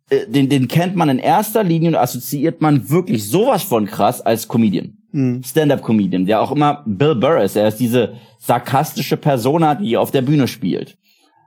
Äh, 0.10 0.28
Den, 0.28 0.50
den 0.50 0.68
kennt 0.68 0.96
man 0.96 1.10
in 1.10 1.20
erster 1.20 1.64
Linie 1.64 1.90
und 1.90 1.96
assoziiert 1.96 2.62
man 2.62 2.90
wirklich 2.90 3.28
sowas 3.28 3.64
von 3.64 3.86
krass 3.86 4.22
als 4.22 4.48
Comedian. 4.48 4.98
Hm. 5.12 5.44
Stand-up-Comedian, 5.44 6.26
der 6.26 6.42
auch 6.42 6.52
immer 6.52 6.84
Bill 6.86 7.16
Burr 7.16 7.42
ist. 7.42 7.56
Er 7.56 7.68
ist 7.68 7.80
diese 7.80 8.16
sarkastische 8.38 9.18
Persona, 9.18 9.76
die 9.76 9.98
auf 9.98 10.12
der 10.12 10.22
Bühne 10.22 10.48
spielt. 10.48 10.98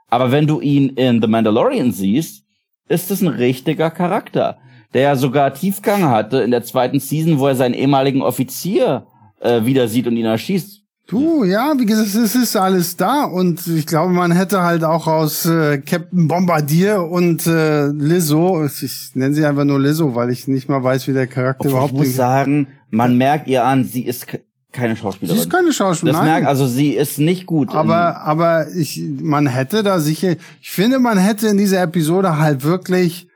Aber 0.09 0.33
wenn 0.33 0.47
du 0.47 0.61
ihn 0.61 0.91
in 0.91 1.21
The 1.21 1.29
Mandalorian 1.29 1.93
siehst, 1.93 2.45
ist 2.89 3.11
es 3.11 3.21
ein 3.21 3.29
richtiger 3.29 3.91
Charakter, 3.91 4.59
der 4.95 5.03
ja 5.03 5.17
sogar 5.17 5.53
Tiefgang 5.53 6.05
hatte 6.05 6.39
in 6.39 6.51
der 6.51 6.63
zweiten 6.63 6.99
Season, 6.99 7.39
wo 7.39 7.47
er 7.47 7.55
seinen 7.55 7.75
ehemaligen 7.75 8.23
Offizier 8.23 9.07
äh, 9.41 9.65
wieder 9.67 9.87
sieht 9.87 10.07
und 10.07 10.17
ihn 10.17 10.25
erschießt. 10.25 10.78
Du, 11.11 11.43
ja, 11.43 11.73
wie 11.79 11.87
gesagt, 11.87 12.15
es 12.15 12.35
ist 12.35 12.55
alles 12.55 12.95
da 12.97 13.25
und 13.25 13.67
ich 13.67 13.87
glaube, 13.87 14.13
man 14.13 14.31
hätte 14.31 14.63
halt 14.63 14.85
auch 14.85 15.07
aus 15.07 15.47
äh, 15.47 15.79
Captain 15.79 16.29
Bombardier 16.29 17.03
und 17.03 17.47
äh, 17.47 17.87
Lizzo, 17.87 18.67
ich 18.67 19.13
nenne 19.15 19.35
sie 19.35 19.47
einfach 19.47 19.65
nur 19.65 19.81
Lizzo, 19.81 20.15
weil 20.15 20.29
ich 20.29 20.47
nicht 20.49 20.69
mal 20.69 20.85
weiß, 20.85 21.09
wie 21.09 21.15
der 21.15 21.27
Charakter 21.27 21.61
Obwohl, 21.61 21.71
ich 21.71 21.73
überhaupt 21.73 21.93
muss 21.95 22.15
sagen, 22.15 22.67
man 22.91 23.17
merkt 23.17 23.49
ihr 23.49 23.65
an, 23.65 23.85
sie 23.85 24.03
ist 24.03 24.27
ke- 24.27 24.43
keine 24.71 24.97
Sie 24.97 25.01
Schauspielerin. 25.01 25.41
ist 25.41 25.51
keine 25.51 25.73
Schauspielerin. 25.73 26.21
das 26.21 26.29
merkt, 26.31 26.47
also 26.47 26.67
sie 26.67 26.91
ist 26.91 27.19
nicht 27.19 27.47
gut. 27.47 27.75
Aber, 27.75 28.21
aber 28.21 28.67
ich, 28.77 29.03
man 29.23 29.47
hätte 29.47 29.83
da 29.83 30.01
sicher, 30.01 30.33
ich 30.61 30.71
finde, 30.71 30.99
man 30.99 31.17
hätte 31.17 31.49
in 31.49 31.57
dieser 31.57 31.81
Episode 31.83 32.37
halt 32.39 32.65
wirklich, 32.65 33.28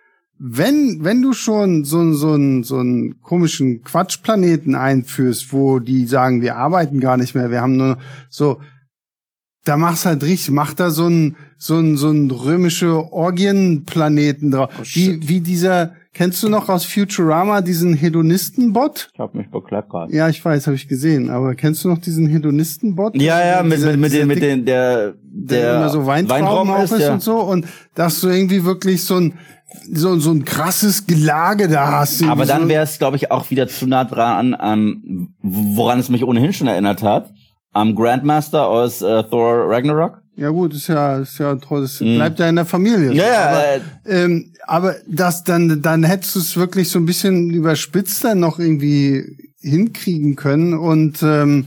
wenn, 0.44 1.04
wenn 1.04 1.22
du 1.22 1.34
schon 1.34 1.84
so, 1.84 2.12
so, 2.14 2.32
einen 2.32 2.64
so 2.64 2.78
einen 2.78 3.20
komischen 3.22 3.84
Quatschplaneten 3.84 4.74
einführst, 4.74 5.52
wo 5.52 5.78
die 5.78 6.04
sagen, 6.06 6.42
wir 6.42 6.56
arbeiten 6.56 6.98
gar 6.98 7.16
nicht 7.16 7.36
mehr, 7.36 7.52
wir 7.52 7.60
haben 7.60 7.76
nur 7.76 7.98
so, 8.28 8.60
da 9.64 9.76
machst 9.76 10.04
halt 10.04 10.24
richtig, 10.24 10.50
mach 10.50 10.74
da 10.74 10.90
so 10.90 11.06
ein, 11.06 11.36
so 11.58 11.78
ein, 11.78 11.96
so 11.96 12.10
ein 12.10 12.28
römische 12.28 13.12
Orgienplaneten 13.12 14.50
drauf. 14.50 14.70
wie, 14.82 15.28
wie 15.28 15.40
dieser, 15.40 15.92
kennst 16.12 16.42
du 16.42 16.48
noch 16.48 16.68
aus 16.68 16.84
Futurama 16.84 17.60
diesen 17.60 17.94
Hedonistenbot? 17.94 19.10
ich 19.14 19.20
hab 19.20 19.36
mich 19.36 19.48
bekleckert. 19.48 20.10
Ja, 20.10 20.28
ich 20.28 20.44
weiß, 20.44 20.66
habe 20.66 20.74
ich 20.74 20.88
gesehen. 20.88 21.30
Aber 21.30 21.54
kennst 21.54 21.84
du 21.84 21.88
noch 21.88 21.98
diesen 21.98 22.26
Hedonistenbot? 22.26 23.14
Ja, 23.14 23.46
ja, 23.46 23.62
mit, 23.62 23.78
Dieser- 23.78 23.92
mit, 23.92 24.00
mit 24.00 24.12
den, 24.12 24.26
mit 24.26 24.42
den, 24.42 24.64
der, 24.64 25.14
der, 25.22 25.60
der 25.60 25.76
immer 25.76 25.88
so 25.90 26.04
Weintrauben 26.04 26.72
auch 26.72 26.82
ist, 26.82 26.98
ja. 26.98 27.12
und 27.12 27.22
so 27.22 27.38
und 27.38 27.64
dass 27.94 28.20
du 28.20 28.28
irgendwie 28.28 28.64
wirklich 28.64 29.04
so 29.04 29.14
ein 29.14 29.34
so, 29.92 30.18
so 30.18 30.30
ein 30.30 30.44
krasses 30.44 31.06
Gelage 31.06 31.68
da 31.68 31.92
hast. 32.00 32.22
Aber 32.24 32.46
dann 32.46 32.68
wäre 32.68 32.84
es, 32.84 32.98
glaube 32.98 33.16
ich, 33.16 33.30
auch 33.30 33.50
wieder 33.50 33.68
zu 33.68 33.86
nah 33.86 34.04
dran 34.04 34.54
an, 34.54 35.28
woran 35.42 35.98
es 35.98 36.08
mich 36.08 36.24
ohnehin 36.24 36.52
schon 36.52 36.66
erinnert 36.66 37.02
hat. 37.02 37.30
Am 37.72 37.94
Grandmaster 37.94 38.66
aus 38.66 39.00
äh, 39.02 39.22
Thor 39.24 39.64
Ragnarok. 39.70 40.20
ja 40.36 40.50
gut, 40.50 40.74
ist 40.74 40.88
ja 40.88 41.18
ist 41.18 41.38
ja 41.38 41.54
toll, 41.56 41.82
das 41.82 41.98
bleibt 41.98 42.38
ja 42.38 42.48
in 42.48 42.56
der 42.56 42.66
Familie. 42.66 43.10
Mhm. 43.10 43.16
Ja, 43.16 43.48
aber, 43.48 43.64
äh, 43.64 43.80
ähm, 44.24 44.52
aber 44.66 44.94
das 45.08 45.42
dann 45.44 45.80
dann 45.80 46.04
hättest 46.04 46.34
du 46.34 46.40
es 46.40 46.56
wirklich 46.56 46.90
so 46.90 46.98
ein 46.98 47.06
bisschen 47.06 47.50
überspitzt 47.50 48.24
dann 48.24 48.40
noch 48.40 48.58
irgendwie 48.58 49.24
hinkriegen 49.60 50.36
können 50.36 50.74
und 50.74 51.22
ähm, 51.22 51.66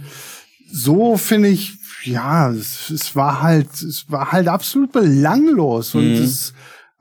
so 0.71 1.17
finde 1.17 1.49
ich 1.49 1.73
ja, 2.03 2.51
es, 2.51 2.91
es 2.91 3.15
war 3.15 3.41
halt 3.41 3.71
es 3.81 4.05
war 4.09 4.31
halt 4.31 4.47
absolut 4.47 4.91
belanglos 4.91 5.95
und 5.95 6.05
Mhm. 6.19 6.23
es 6.23 6.53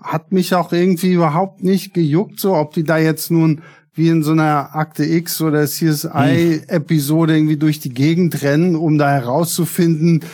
hat 0.05 0.33
mich 0.33 0.55
auch 0.55 0.73
irgendwie 0.73 1.13
überhaupt 1.13 1.63
nicht 1.63 1.95
gejuckt, 1.95 2.39
so 2.39 2.55
ob 2.55 2.75
die 2.75 2.85
da 2.85 2.99
jetzt 2.99 3.31
nun 3.31 3.63
wie 3.97 4.09
in 4.09 4.25
so 4.25 4.33
einer 4.33 4.75
Akte 4.75 5.05
X 5.05 5.41
oder 5.41 5.67
CSI-Episode 5.67 7.37
irgendwie 7.37 7.57
durch 7.57 7.79
die 7.79 7.95
Gegend 7.95 8.43
rennen, 8.43 8.75
um 8.75 8.99
da 8.99 9.11
herauszufinden, 9.11 10.25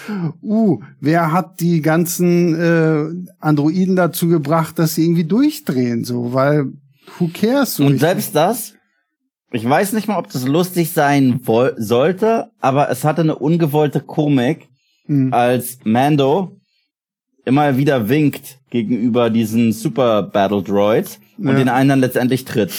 uh, 0.42 0.80
wer 0.98 1.32
hat 1.32 1.60
die 1.60 1.82
ganzen 1.82 2.54
äh, 2.54 3.04
Androiden 3.38 3.96
dazu 3.96 4.28
gebracht, 4.28 4.78
dass 4.78 4.94
sie 4.94 5.04
irgendwie 5.04 5.24
durchdrehen, 5.24 6.04
so, 6.04 6.32
weil 6.32 6.72
who 7.18 7.28
cares? 7.32 7.76
So 7.76 7.84
Und 7.84 8.00
selbst 8.00 8.34
das, 8.34 8.74
ich 9.52 9.68
weiß 9.68 9.92
nicht 9.92 10.08
mal, 10.08 10.18
ob 10.18 10.32
das 10.32 10.46
lustig 10.46 10.92
sein 10.92 11.40
sollte, 11.76 12.50
aber 12.60 12.88
es 12.88 13.04
hatte 13.04 13.20
eine 13.20 13.36
ungewollte 13.36 14.00
Komik, 14.00 14.70
Hm. 15.10 15.32
als 15.32 15.78
Mando 15.82 16.59
immer 17.44 17.76
wieder 17.76 18.08
winkt 18.08 18.58
gegenüber 18.70 19.30
diesen 19.30 19.72
Super 19.72 20.22
Battle 20.22 20.62
Droids 20.62 21.18
und 21.38 21.48
Ja. 21.48 21.54
den 21.54 21.68
einen 21.68 21.88
dann 21.88 22.00
letztendlich 22.00 22.44
tritt. 22.44 22.72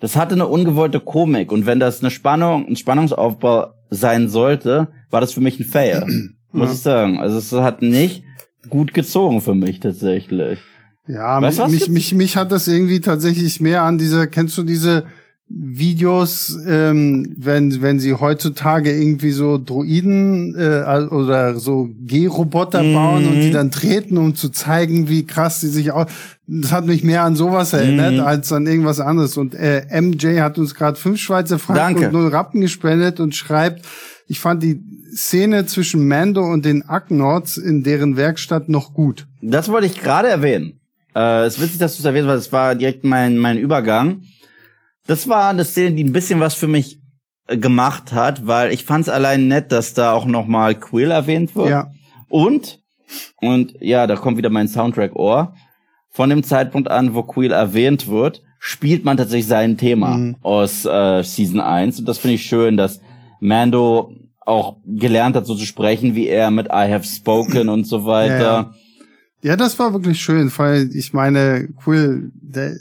Das 0.00 0.16
hatte 0.16 0.34
eine 0.34 0.46
ungewollte 0.46 1.00
Komik 1.00 1.50
und 1.52 1.66
wenn 1.66 1.80
das 1.80 2.00
eine 2.00 2.10
Spannung, 2.10 2.66
ein 2.68 2.76
Spannungsaufbau 2.76 3.68
sein 3.90 4.28
sollte, 4.28 4.88
war 5.10 5.20
das 5.20 5.32
für 5.32 5.40
mich 5.40 5.58
ein 5.60 5.64
Fail. 5.66 6.04
muss 6.52 6.68
Ja. 6.68 6.74
ich 6.74 6.80
sagen. 6.80 7.18
Also 7.20 7.38
es 7.38 7.52
hat 7.52 7.82
nicht 7.82 8.22
gut 8.68 8.94
gezogen 8.94 9.40
für 9.40 9.54
mich 9.54 9.80
tatsächlich. 9.80 10.58
Ja, 11.06 11.40
Weißt 11.40 11.58
mich, 11.60 11.70
gibt's? 11.70 11.88
mich, 11.88 12.14
mich 12.14 12.36
hat 12.36 12.52
das 12.52 12.68
irgendwie 12.68 13.00
tatsächlich 13.00 13.60
mehr 13.60 13.82
an 13.82 13.96
diese, 13.98 14.28
kennst 14.28 14.58
du 14.58 14.62
diese 14.62 15.04
Videos, 15.50 16.58
ähm, 16.66 17.34
wenn, 17.36 17.80
wenn 17.80 17.98
sie 18.00 18.14
heutzutage 18.14 18.90
irgendwie 18.92 19.30
so 19.30 19.56
Droiden 19.58 20.54
äh, 20.54 21.06
oder 21.10 21.58
so 21.58 21.88
G-Roboter 22.04 22.82
Mhm. 22.82 22.92
bauen 22.94 23.26
und 23.26 23.40
die 23.40 23.50
dann 23.50 23.70
treten, 23.70 24.18
um 24.18 24.34
zu 24.34 24.50
zeigen, 24.50 25.08
wie 25.08 25.24
krass 25.24 25.60
die 25.60 25.68
sich 25.68 25.90
auch. 25.92 26.06
Das 26.46 26.72
hat 26.72 26.86
mich 26.86 27.02
mehr 27.02 27.22
an 27.22 27.34
sowas 27.36 27.72
erinnert, 27.72 28.14
Mhm. 28.14 28.20
als 28.20 28.52
an 28.52 28.66
irgendwas 28.66 29.00
anderes. 29.00 29.36
Und 29.36 29.54
äh, 29.54 29.84
MJ 30.00 30.40
hat 30.40 30.58
uns 30.58 30.74
gerade 30.74 30.98
fünf 30.98 31.18
Schweizer 31.18 31.58
Franken 31.58 32.06
und 32.06 32.12
null 32.12 32.28
Rappen 32.28 32.60
gespendet 32.60 33.18
und 33.20 33.34
schreibt, 33.34 33.84
ich 34.26 34.40
fand 34.40 34.62
die 34.62 34.80
Szene 35.14 35.64
zwischen 35.64 36.06
Mando 36.06 36.42
und 36.44 36.66
den 36.66 36.86
Acknots 36.86 37.56
in 37.56 37.82
deren 37.82 38.16
Werkstatt 38.18 38.68
noch 38.68 38.92
gut. 38.92 39.26
Das 39.40 39.68
wollte 39.70 39.86
ich 39.86 40.00
gerade 40.00 40.28
erwähnen. 40.28 40.74
Äh, 41.16 41.46
es 41.46 41.56
ist 41.56 41.62
witzig, 41.62 41.78
dass 41.78 41.96
du 41.96 42.00
es 42.02 42.04
erwähnt 42.04 42.28
hast, 42.28 42.44
das 42.46 42.52
war 42.52 42.74
direkt 42.74 43.04
mein, 43.04 43.38
mein 43.38 43.56
Übergang. 43.56 44.20
Das 45.08 45.28
war 45.28 45.48
eine 45.48 45.64
Szene, 45.64 45.96
die 45.96 46.04
ein 46.04 46.12
bisschen 46.12 46.38
was 46.38 46.54
für 46.54 46.68
mich 46.68 47.00
gemacht 47.48 48.12
hat, 48.12 48.46
weil 48.46 48.72
ich 48.72 48.84
fand 48.84 49.02
es 49.02 49.08
allein 49.08 49.48
nett, 49.48 49.72
dass 49.72 49.94
da 49.94 50.12
auch 50.12 50.26
noch 50.26 50.46
mal 50.46 50.74
Quill 50.74 51.10
erwähnt 51.10 51.56
wird. 51.56 51.70
Ja. 51.70 51.90
Und 52.28 52.80
und 53.40 53.74
ja, 53.80 54.06
da 54.06 54.16
kommt 54.16 54.36
wieder 54.36 54.50
mein 54.50 54.68
Soundtrack 54.68 55.16
Ohr. 55.16 55.54
Von 56.10 56.28
dem 56.30 56.42
Zeitpunkt 56.42 56.90
an, 56.90 57.14
wo 57.14 57.22
Quill 57.22 57.52
erwähnt 57.52 58.06
wird, 58.08 58.42
spielt 58.58 59.04
man 59.04 59.16
tatsächlich 59.16 59.46
sein 59.46 59.76
Thema 59.78 60.16
Mhm. 60.18 60.36
aus 60.42 60.84
äh, 60.84 61.22
Season 61.22 61.60
1 61.60 62.00
und 62.00 62.06
das 62.06 62.18
finde 62.18 62.34
ich 62.34 62.42
schön, 62.42 62.76
dass 62.76 63.00
Mando 63.40 64.12
auch 64.44 64.76
gelernt 64.84 65.36
hat, 65.36 65.46
so 65.46 65.54
zu 65.54 65.64
sprechen, 65.64 66.14
wie 66.14 66.26
er 66.26 66.50
mit 66.50 66.66
I 66.66 66.90
have 66.92 67.04
spoken 67.04 67.68
und 67.68 67.84
so 67.86 68.04
weiter. 68.04 68.38
Ja, 68.38 68.60
ja. 68.60 68.74
Ja, 69.40 69.56
das 69.56 69.78
war 69.78 69.92
wirklich 69.92 70.20
schön, 70.20 70.50
weil 70.56 70.90
ich 70.94 71.12
meine, 71.12 71.68
Quill, 71.82 72.32
der 72.34 72.76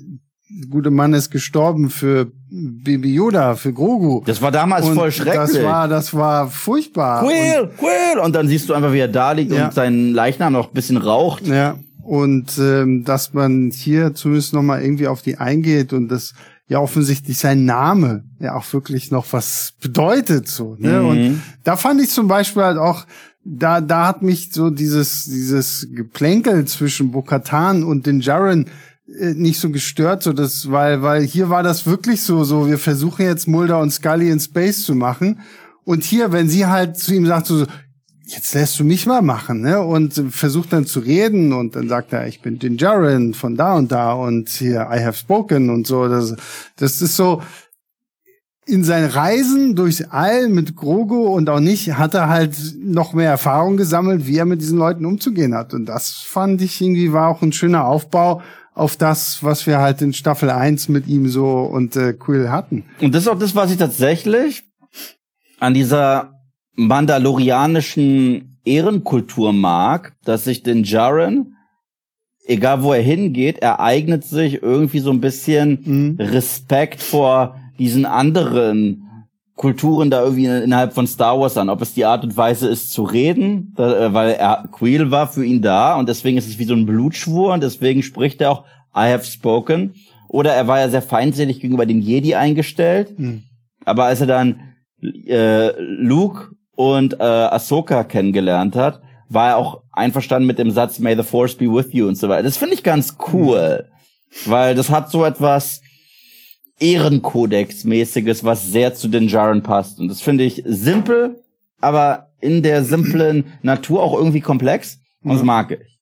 gute 0.70 0.92
Mann 0.92 1.14
ist 1.14 1.30
gestorben 1.30 1.90
für 1.90 2.32
Baby 2.50 3.14
Yoda, 3.14 3.56
für 3.56 3.74
Grogu. 3.74 4.24
Das 4.26 4.42
war 4.42 4.52
damals 4.52 4.86
Und 4.86 4.96
voll 4.96 5.12
schrecklich. 5.12 5.36
Das 5.36 5.64
war, 5.64 5.88
das 5.88 6.14
war 6.14 6.48
furchtbar. 6.48 7.24
Quill, 7.24 7.70
Quill! 7.78 8.20
Und 8.24 8.36
dann 8.36 8.48
siehst 8.48 8.70
du 8.70 8.74
einfach, 8.74 8.94
wie 8.94 9.00
er 9.00 9.08
da 9.10 9.34
liegt 9.34 9.52
Ja. 9.52 9.66
und 9.66 9.74
sein 9.74 10.14
Leichnam 10.14 10.54
noch 10.54 10.70
ein 10.70 10.74
bisschen 10.74 10.98
raucht. 10.98 11.44
Und, 11.44 11.54
ja, 11.54 11.78
und 12.04 12.58
ähm, 12.58 13.04
dass 13.04 13.34
man 13.34 13.72
hier 13.72 14.14
zumindest 14.14 14.54
noch 14.54 14.64
mal 14.64 14.82
irgendwie 14.82 15.08
auf 15.08 15.22
die 15.22 15.38
eingeht 15.38 15.92
und 15.92 16.08
das 16.08 16.34
ja 16.70 16.80
offensichtlich 16.80 17.38
sein 17.38 17.66
Name 17.66 18.24
ja 18.40 18.56
auch 18.56 18.72
wirklich 18.74 19.12
noch 19.12 19.26
was 19.32 19.74
bedeutet 19.82 20.48
so. 20.48 20.76
Ne? 20.80 21.02
Mhm. 21.02 21.08
Und 21.08 21.42
da 21.64 21.76
fand 21.76 22.02
ich 22.02 22.10
zum 22.10 22.28
Beispiel 22.28 22.64
halt 22.64 22.78
auch, 22.78 23.06
da, 23.44 23.80
da 23.80 24.08
hat 24.08 24.22
mich 24.22 24.52
so 24.52 24.70
dieses, 24.70 25.26
dieses 25.26 25.88
Geplänkel 25.94 26.66
zwischen 26.66 27.12
Bokatan 27.12 27.84
und 27.84 28.06
den 28.06 28.20
Jaren 28.20 28.66
nicht 29.08 29.60
so 29.60 29.70
gestört, 29.70 30.24
so 30.24 30.34
das, 30.34 30.70
weil, 30.70 31.02
weil 31.02 31.24
hier 31.24 31.50
war 31.50 31.64
das 31.64 31.86
wirklich 31.86 32.22
so, 32.22 32.44
so, 32.44 32.68
wir 32.68 32.78
versuchen 32.78 33.26
jetzt 33.26 33.48
Mulder 33.48 33.80
und 33.80 33.92
Scully 33.92 34.30
in 34.30 34.40
Space 34.40 34.84
zu 34.84 34.96
machen. 34.96 35.40
Und 35.86 36.04
hier, 36.04 36.34
wenn 36.34 36.50
sie 36.50 36.66
halt 36.66 36.98
zu 36.98 37.16
ihm 37.16 37.26
sagt, 37.26 37.48
so, 37.48 37.66
jetzt 38.26 38.54
lässt 38.54 38.78
du 38.78 38.84
mich 38.84 39.06
mal 39.06 39.22
machen, 39.22 39.62
ne? 39.62 39.82
Und 39.82 40.18
äh, 40.18 40.30
versucht 40.30 40.74
dann 40.74 40.86
zu 40.86 41.00
reden 41.00 41.54
und 41.54 41.78
dann 41.78 41.88
sagt 41.88 42.12
er, 42.12 42.28
ich 42.28 42.42
bin 42.42 42.60
Din 42.60 42.76
Djarin 42.76 43.34
von 43.34 43.56
da 43.56 43.76
und 43.76 43.92
da 43.92 44.12
und 44.12 44.50
hier 44.50 44.90
I 44.92 45.02
have 45.04 45.18
spoken 45.18 45.70
und 45.70 45.88
so. 45.88 46.10
Das, 46.10 46.36
das 46.76 47.02
ist 47.02 47.16
so, 47.16 47.42
in 48.66 48.84
seinen 48.84 49.10
Reisen 49.10 49.78
durchs 49.78 50.02
All 50.02 50.50
mit 50.50 50.76
Grogu 50.76 51.28
und 51.28 51.50
auch 51.50 51.62
nicht, 51.62 51.94
hat 51.94 52.14
er 52.14 52.28
halt 52.28 52.54
noch 52.78 53.14
mehr 53.14 53.30
Erfahrung 53.30 53.78
gesammelt, 53.78 54.28
wie 54.28 54.38
er 54.38 54.46
mit 54.46 54.60
diesen 54.60 54.78
Leuten 54.78 55.06
umzugehen 55.06 55.56
hat. 55.56 55.74
Und 55.74 55.86
das 55.86 56.12
fand 56.12 56.62
ich 56.62 56.82
irgendwie 56.82 57.14
war 57.14 57.30
auch 57.30 57.42
ein 57.42 57.54
schöner 57.54 57.86
Aufbau 57.86 58.42
auf 58.78 58.96
das, 58.96 59.44
was 59.44 59.66
wir 59.66 59.80
halt 59.80 60.02
in 60.02 60.14
Staffel 60.14 60.50
1 60.50 60.90
mit 60.90 61.08
ihm 61.08 61.28
so 61.28 61.62
und 61.62 61.96
äh, 61.96 62.14
Quill 62.14 62.50
hatten. 62.50 62.84
Und 63.02 63.14
das 63.16 63.24
ist 63.24 63.28
auch 63.28 63.40
das, 63.40 63.56
was 63.56 63.72
ich 63.72 63.78
tatsächlich 63.78 64.64
an 65.60 65.74
dieser 65.74 66.34
mandalorianischen 66.76 68.60
Ehrenkultur 68.64 69.54
mag, 69.54 70.14
dass 70.24 70.44
sich 70.44 70.62
den 70.62 70.84
Jaren, 70.84 71.56
egal 72.46 72.84
wo 72.84 72.94
er 72.94 73.02
hingeht, 73.02 73.60
er 73.60 73.80
eignet 73.80 74.24
sich 74.24 74.62
irgendwie 74.62 75.00
so 75.00 75.10
ein 75.12 75.22
bisschen 75.22 75.80
Mhm. 75.84 76.16
Respekt 76.20 77.02
vor 77.02 77.56
diesen 77.80 78.06
anderen 78.06 79.07
Kulturen 79.58 80.12
da 80.12 80.24
irgendwie 80.24 80.46
innerhalb 80.46 80.94
von 80.94 81.08
Star 81.08 81.38
Wars 81.38 81.58
an. 81.58 81.70
Ob 81.70 81.82
es 81.82 81.94
die 81.94 82.06
Art 82.06 82.24
und 82.24 82.38
Weise 82.38 82.70
ist 82.70 82.94
zu 82.94 83.04
reden, 83.04 83.74
äh, 83.78 84.14
weil 84.14 84.32
er 84.32 84.70
Quill 84.72 85.12
war 85.12 85.28
für 85.28 85.44
ihn 85.44 85.62
da 85.62 85.96
und 85.96 86.08
deswegen 86.08 86.38
ist 86.38 86.48
es 86.48 86.60
wie 86.60 86.64
so 86.64 86.76
ein 86.76 86.86
Blutschwur 86.86 87.54
und 87.54 87.64
deswegen 87.64 88.04
spricht 88.04 88.40
er 88.40 88.52
auch 88.52 88.64
I 88.96 89.12
have 89.12 89.26
spoken. 89.26 89.96
Oder 90.30 90.54
er 90.54 90.68
war 90.68 90.80
ja 90.80 90.90
sehr 90.90 91.02
feindselig 91.02 91.60
gegenüber 91.60 91.86
den 91.86 92.02
Jedi 92.02 92.36
eingestellt. 92.36 93.18
Mhm. 93.18 93.44
Aber 93.84 94.06
als 94.06 94.22
er 94.22 94.28
dann 94.28 94.60
äh, 95.02 95.72
Luke 95.82 96.52
und 96.76 97.20
äh, 97.20 97.24
Ahsoka 97.24 98.04
kennengelernt 98.04 98.76
hat, 98.76 99.02
war 99.30 99.50
er 99.50 99.58
auch 99.58 99.82
einverstanden 99.92 100.48
mit 100.48 100.60
dem 100.60 100.72
Satz 100.72 101.00
May 101.00 101.16
the 101.16 101.24
Force 101.24 101.56
be 101.56 101.66
with 101.66 101.94
you 101.94 102.08
und 102.08 102.16
so 102.16 102.30
weiter. 102.30 102.44
Das 102.44 102.58
finde 102.58 102.76
ich 102.76 102.84
ganz 102.84 103.18
cool, 103.34 103.86
weil 104.46 104.76
das 104.76 104.90
hat 104.90 105.10
so 105.10 105.26
etwas 105.26 105.82
Ehrenkodex-mäßiges, 106.80 108.44
was 108.44 108.72
sehr 108.72 108.94
zu 108.94 109.08
den 109.08 109.28
Jaren 109.28 109.64
passt. 109.64 110.00
Und 110.00 110.10
das 110.10 110.22
finde 110.22 110.44
ich 110.44 110.64
simpel, 110.66 111.42
aber 111.80 112.32
in 112.40 112.62
der 112.64 112.84
simplen 112.84 113.46
Natur 113.64 114.04
auch 114.04 114.14
irgendwie 114.14 114.42
komplex. 114.42 115.00
Und 115.24 115.34
das 115.34 115.44
mag 115.44 115.72
ich. 115.72 116.00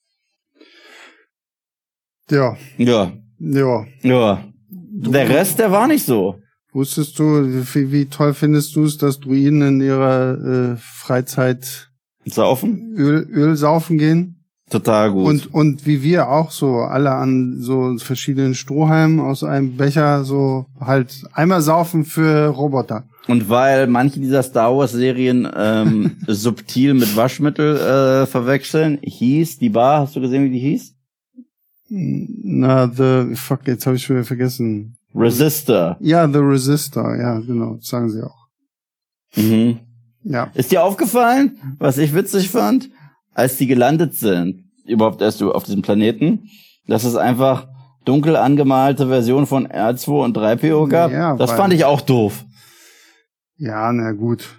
Ja, 2.30 2.58
Ja, 2.78 3.14
ja. 3.40 3.86
ja. 4.02 4.44
Der 4.70 5.30
Rest, 5.30 5.60
der 5.60 5.72
war 5.72 5.88
nicht 5.88 6.06
so. 6.06 6.40
Wusstest 6.74 7.18
du, 7.20 7.24
wie, 7.74 7.92
wie 7.92 8.06
toll 8.08 8.34
findest 8.34 8.76
du 8.76 8.84
es, 8.84 8.98
dass 8.98 9.20
Druiden 9.20 9.62
in 9.62 9.82
ihrer 9.82 10.74
äh, 10.74 10.76
Freizeit 10.78 11.90
Saufen? 12.26 12.94
Öl, 12.98 13.28
Öl 13.30 13.56
saufen 13.56 13.98
gehen? 13.98 14.35
Total 14.70 15.12
gut. 15.12 15.26
Und, 15.28 15.54
und 15.54 15.86
wie 15.86 16.02
wir 16.02 16.30
auch 16.30 16.50
so 16.50 16.78
alle 16.78 17.12
an 17.12 17.58
so 17.60 17.98
verschiedenen 18.00 18.56
Strohhalmen 18.56 19.20
aus 19.20 19.44
einem 19.44 19.78
Becher 19.78 20.24
so 20.24 20.66
halt 20.80 21.24
einmal 21.34 21.62
saufen 21.62 22.04
für 22.04 22.48
Roboter. 22.48 23.04
Und 23.28 23.50
weil 23.50 23.88
manche 23.88 24.20
dieser 24.20 24.44
Star 24.44 24.76
Wars 24.76 24.92
Serien 24.92 25.48
ähm, 25.56 26.18
subtil 26.28 26.96
mit 26.96 27.16
Waschmittel 27.16 27.78
äh, 27.78 28.26
verwechseln, 28.26 29.00
hieß 29.04 29.60
die 29.60 29.70
Bar, 29.70 30.02
hast 30.02 30.16
du 30.16 30.22
gesehen, 30.22 30.46
wie 30.46 30.52
die 30.52 30.60
hieß? 30.60 30.96
Na, 31.90 32.88
the, 32.88 33.36
fuck, 33.36 33.68
jetzt 33.68 33.86
habe 33.86 33.96
ich 33.96 34.04
schon 34.04 34.16
wieder 34.16 34.26
vergessen. 34.26 34.98
Resistor. 35.14 35.98
Ja, 36.00 36.28
The 36.28 36.40
Resistor, 36.40 37.16
ja, 37.16 37.40
genau, 37.40 37.78
sagen 37.82 38.10
sie 38.10 38.24
auch. 38.24 38.48
Mhm. 39.36 39.80
Ja. 40.24 40.50
Ist 40.56 40.72
dir 40.72 40.84
aufgefallen, 40.84 41.58
was 41.78 41.98
ich 41.98 42.14
witzig 42.14 42.50
fand, 42.50 42.90
als 43.36 43.58
die 43.58 43.68
gelandet 43.68 44.16
sind, 44.16 44.64
überhaupt 44.86 45.22
erst 45.22 45.44
auf 45.44 45.64
diesem 45.64 45.84
Planeten, 45.84 46.50
dass 46.88 47.04
es 47.04 47.16
einfach 47.16 47.68
dunkel 48.06 48.36
angemalte 48.36 49.08
Version 49.08 49.46
von 49.46 49.68
R2 49.68 50.24
und 50.24 50.38
3PO 50.38 50.88
gab? 50.88 51.12
Ja, 51.12 51.36
das 51.36 51.52
fand 51.52 51.74
ich 51.74 51.86
auch 51.86 52.02
doof. 52.02 52.46
Ja, 53.58 53.92
na 53.92 54.12
gut. 54.12 54.56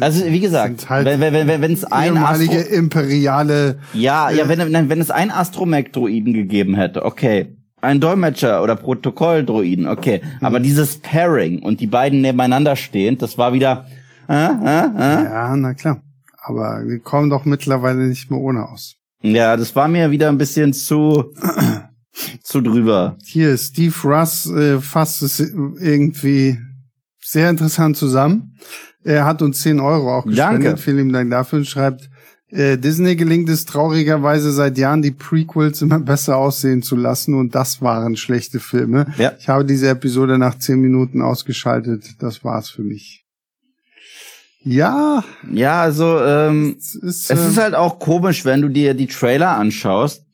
Also 0.00 0.24
wie 0.26 0.40
gesagt, 0.40 0.80
Sind 0.80 0.90
halt 0.90 1.06
wenn 1.06 1.20
wenn 1.20 1.46
wenn 1.48 1.60
wenn 1.60 1.72
es 1.72 1.84
ein 1.84 2.14
ehemalige 2.14 2.58
Astro 2.58 2.74
imperiale 2.74 3.78
Ja, 3.92 4.30
ja, 4.30 4.48
wenn, 4.48 4.70
nein, 4.70 4.88
wenn 4.88 5.00
es 5.00 5.10
einen 5.10 5.30
Astromech-Droiden 5.30 6.32
gegeben 6.32 6.74
hätte, 6.74 7.04
okay. 7.04 7.56
Ein 7.80 8.00
Dolmetscher 8.00 8.62
oder 8.62 8.76
Protokolldroiden, 8.76 9.88
okay. 9.88 10.22
Mhm. 10.22 10.46
Aber 10.46 10.60
dieses 10.60 11.00
Pairing 11.00 11.62
und 11.62 11.80
die 11.80 11.88
beiden 11.88 12.20
nebeneinander 12.20 12.76
stehend, 12.76 13.22
das 13.22 13.38
war 13.38 13.52
wieder, 13.52 13.86
äh, 14.28 14.34
äh, 14.34 14.84
äh. 14.86 15.24
Ja, 15.24 15.56
na 15.56 15.74
klar. 15.74 16.00
Aber 16.42 16.82
wir 16.86 16.98
kommen 16.98 17.30
doch 17.30 17.44
mittlerweile 17.44 18.06
nicht 18.06 18.30
mehr 18.30 18.40
ohne 18.40 18.68
aus. 18.68 18.96
Ja, 19.22 19.56
das 19.56 19.74
war 19.76 19.86
mir 19.88 20.10
wieder 20.10 20.28
ein 20.28 20.38
bisschen 20.38 20.72
zu, 20.72 21.32
zu 22.42 22.60
drüber. 22.60 23.16
Hier, 23.24 23.56
Steve 23.56 23.94
Russ 24.04 24.46
äh, 24.46 24.80
fasst 24.80 25.22
es 25.22 25.38
irgendwie 25.38 26.58
sehr 27.20 27.48
interessant 27.48 27.96
zusammen. 27.96 28.58
Er 29.04 29.24
hat 29.24 29.42
uns 29.42 29.60
10 29.62 29.80
Euro 29.80 30.18
auch 30.18 30.26
gespendet. 30.26 30.66
Danke. 30.66 30.82
Vielen 30.82 30.96
lieben 30.98 31.12
Dank 31.12 31.30
dafür 31.30 31.60
und 31.60 31.66
schreibt, 31.66 32.10
äh, 32.52 32.76
Disney 32.76 33.16
gelingt 33.16 33.48
es 33.48 33.64
traurigerweise 33.64 34.52
seit 34.52 34.76
Jahren, 34.76 35.02
die 35.02 35.10
Prequels 35.10 35.80
immer 35.80 35.98
besser 36.00 36.36
aussehen 36.36 36.82
zu 36.82 36.96
lassen 36.96 37.34
und 37.34 37.54
das 37.54 37.80
waren 37.80 38.16
schlechte 38.16 38.60
Filme. 38.60 39.06
Ja. 39.16 39.32
Ich 39.38 39.48
habe 39.48 39.64
diese 39.64 39.88
Episode 39.88 40.38
nach 40.38 40.58
10 40.58 40.78
Minuten 40.78 41.22
ausgeschaltet. 41.22 42.16
Das 42.18 42.44
war's 42.44 42.68
für 42.68 42.82
mich. 42.82 43.24
Ja, 44.64 45.24
Ja, 45.50 45.82
also, 45.82 46.20
ähm, 46.20 46.76
es 46.78 46.94
ist, 46.94 47.30
es 47.30 47.46
ist 47.46 47.58
äh, 47.58 47.62
halt 47.62 47.74
auch 47.74 47.98
komisch, 47.98 48.44
wenn 48.44 48.62
du 48.62 48.68
dir 48.68 48.94
die 48.94 49.06
Trailer 49.06 49.56
anschaust, 49.56 50.24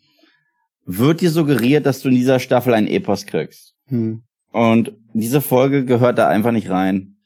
wird 0.84 1.20
dir 1.20 1.30
suggeriert, 1.30 1.86
dass 1.86 2.00
du 2.00 2.08
in 2.08 2.14
dieser 2.14 2.38
Staffel 2.38 2.74
ein 2.74 2.86
Epos 2.86 3.26
kriegst. 3.26 3.74
hm. 3.88 4.22
Und 4.50 4.92
diese 5.12 5.40
Folge 5.42 5.84
gehört 5.84 6.18
da 6.18 6.28
einfach 6.28 6.52
nicht 6.52 6.70
rein. 6.70 7.16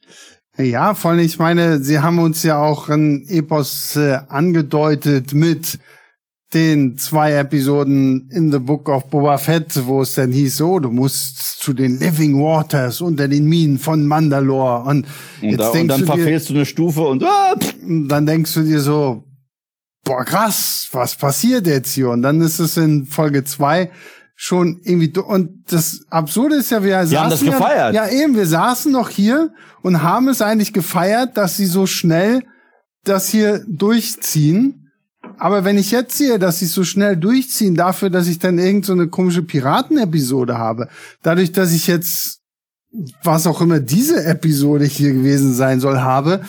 Ja, 0.57 0.93
vor 0.93 1.11
allem, 1.11 1.21
ich 1.21 1.39
meine, 1.39 1.79
sie 1.79 1.99
haben 1.99 2.19
uns 2.19 2.43
ja 2.43 2.61
auch 2.61 2.89
ein 2.89 3.25
Epos 3.27 3.95
äh, 3.95 4.19
angedeutet 4.27 5.33
mit 5.33 5.79
den 6.53 6.97
zwei 6.97 7.33
Episoden 7.33 8.29
in 8.31 8.51
The 8.51 8.59
Book 8.59 8.89
of 8.89 9.09
Boba 9.09 9.37
Fett, 9.37 9.85
wo 9.85 10.01
es 10.01 10.13
dann 10.13 10.31
hieß, 10.31 10.57
so, 10.57 10.79
du 10.79 10.89
musst 10.89 11.59
zu 11.59 11.73
den 11.73 11.99
Living 11.99 12.39
Waters 12.39 13.01
unter 13.01 13.27
den 13.27 13.45
Minen 13.45 13.79
von 13.79 14.05
Mandalore. 14.05 14.83
Und, 14.89 15.05
Und, 15.41 15.49
jetzt 15.49 15.59
da, 15.59 15.67
und 15.67 15.73
denkst 15.75 15.87
dann 15.89 15.99
du 15.99 16.05
dir, 16.05 16.13
verfehlst 16.13 16.49
du 16.49 16.53
eine 16.53 16.65
Stufe 16.65 17.01
und, 17.01 17.23
ah, 17.23 17.55
pff, 17.59 17.75
dann 18.07 18.25
denkst 18.25 18.53
du 18.53 18.61
dir 18.61 18.79
so, 18.79 19.23
boah, 20.03 20.23
krass, 20.23 20.89
was 20.91 21.15
passiert 21.15 21.67
jetzt 21.67 21.93
hier? 21.93 22.09
Und 22.09 22.21
dann 22.21 22.41
ist 22.41 22.59
es 22.59 22.77
in 22.77 23.05
Folge 23.05 23.43
zwei 23.43 23.91
schon 24.35 24.79
irgendwie, 24.83 25.17
und 25.19 25.71
das 25.71 26.01
Absurde 26.09 26.55
ist 26.55 26.71
ja, 26.71 26.83
wir 26.83 26.97
haben 26.97 27.07
saßen 27.07 27.29
das 27.29 27.41
ja, 27.41 27.51
gefeiert. 27.51 27.93
ja 27.93 28.09
eben, 28.09 28.35
wir 28.35 28.47
saßen 28.47 28.91
noch 28.91 29.09
hier 29.09 29.51
und 29.81 30.01
haben 30.01 30.27
es 30.27 30.41
eigentlich 30.41 30.73
gefeiert, 30.73 31.37
dass 31.37 31.57
sie 31.57 31.65
so 31.65 31.85
schnell 31.85 32.43
das 33.03 33.29
hier 33.29 33.63
durchziehen. 33.67 34.82
Aber 35.37 35.63
wenn 35.65 35.77
ich 35.77 35.91
jetzt 35.91 36.17
sehe, 36.17 36.39
dass 36.39 36.59
sie 36.59 36.65
so 36.65 36.83
schnell 36.83 37.17
durchziehen, 37.17 37.75
dafür, 37.75 38.09
dass 38.09 38.27
ich 38.27 38.39
dann 38.39 38.59
irgend 38.59 38.85
so 38.85 38.93
eine 38.93 39.07
komische 39.07 39.43
Piratenepisode 39.43 40.57
habe, 40.57 40.87
dadurch, 41.21 41.51
dass 41.51 41.71
ich 41.73 41.87
jetzt 41.87 42.39
was 43.23 43.47
auch 43.47 43.59
immer 43.61 43.79
diese 43.79 44.23
Episode 44.23 44.85
hier 44.85 45.13
gewesen 45.13 45.53
sein 45.53 45.79
soll, 45.79 45.99
habe, 45.99 46.41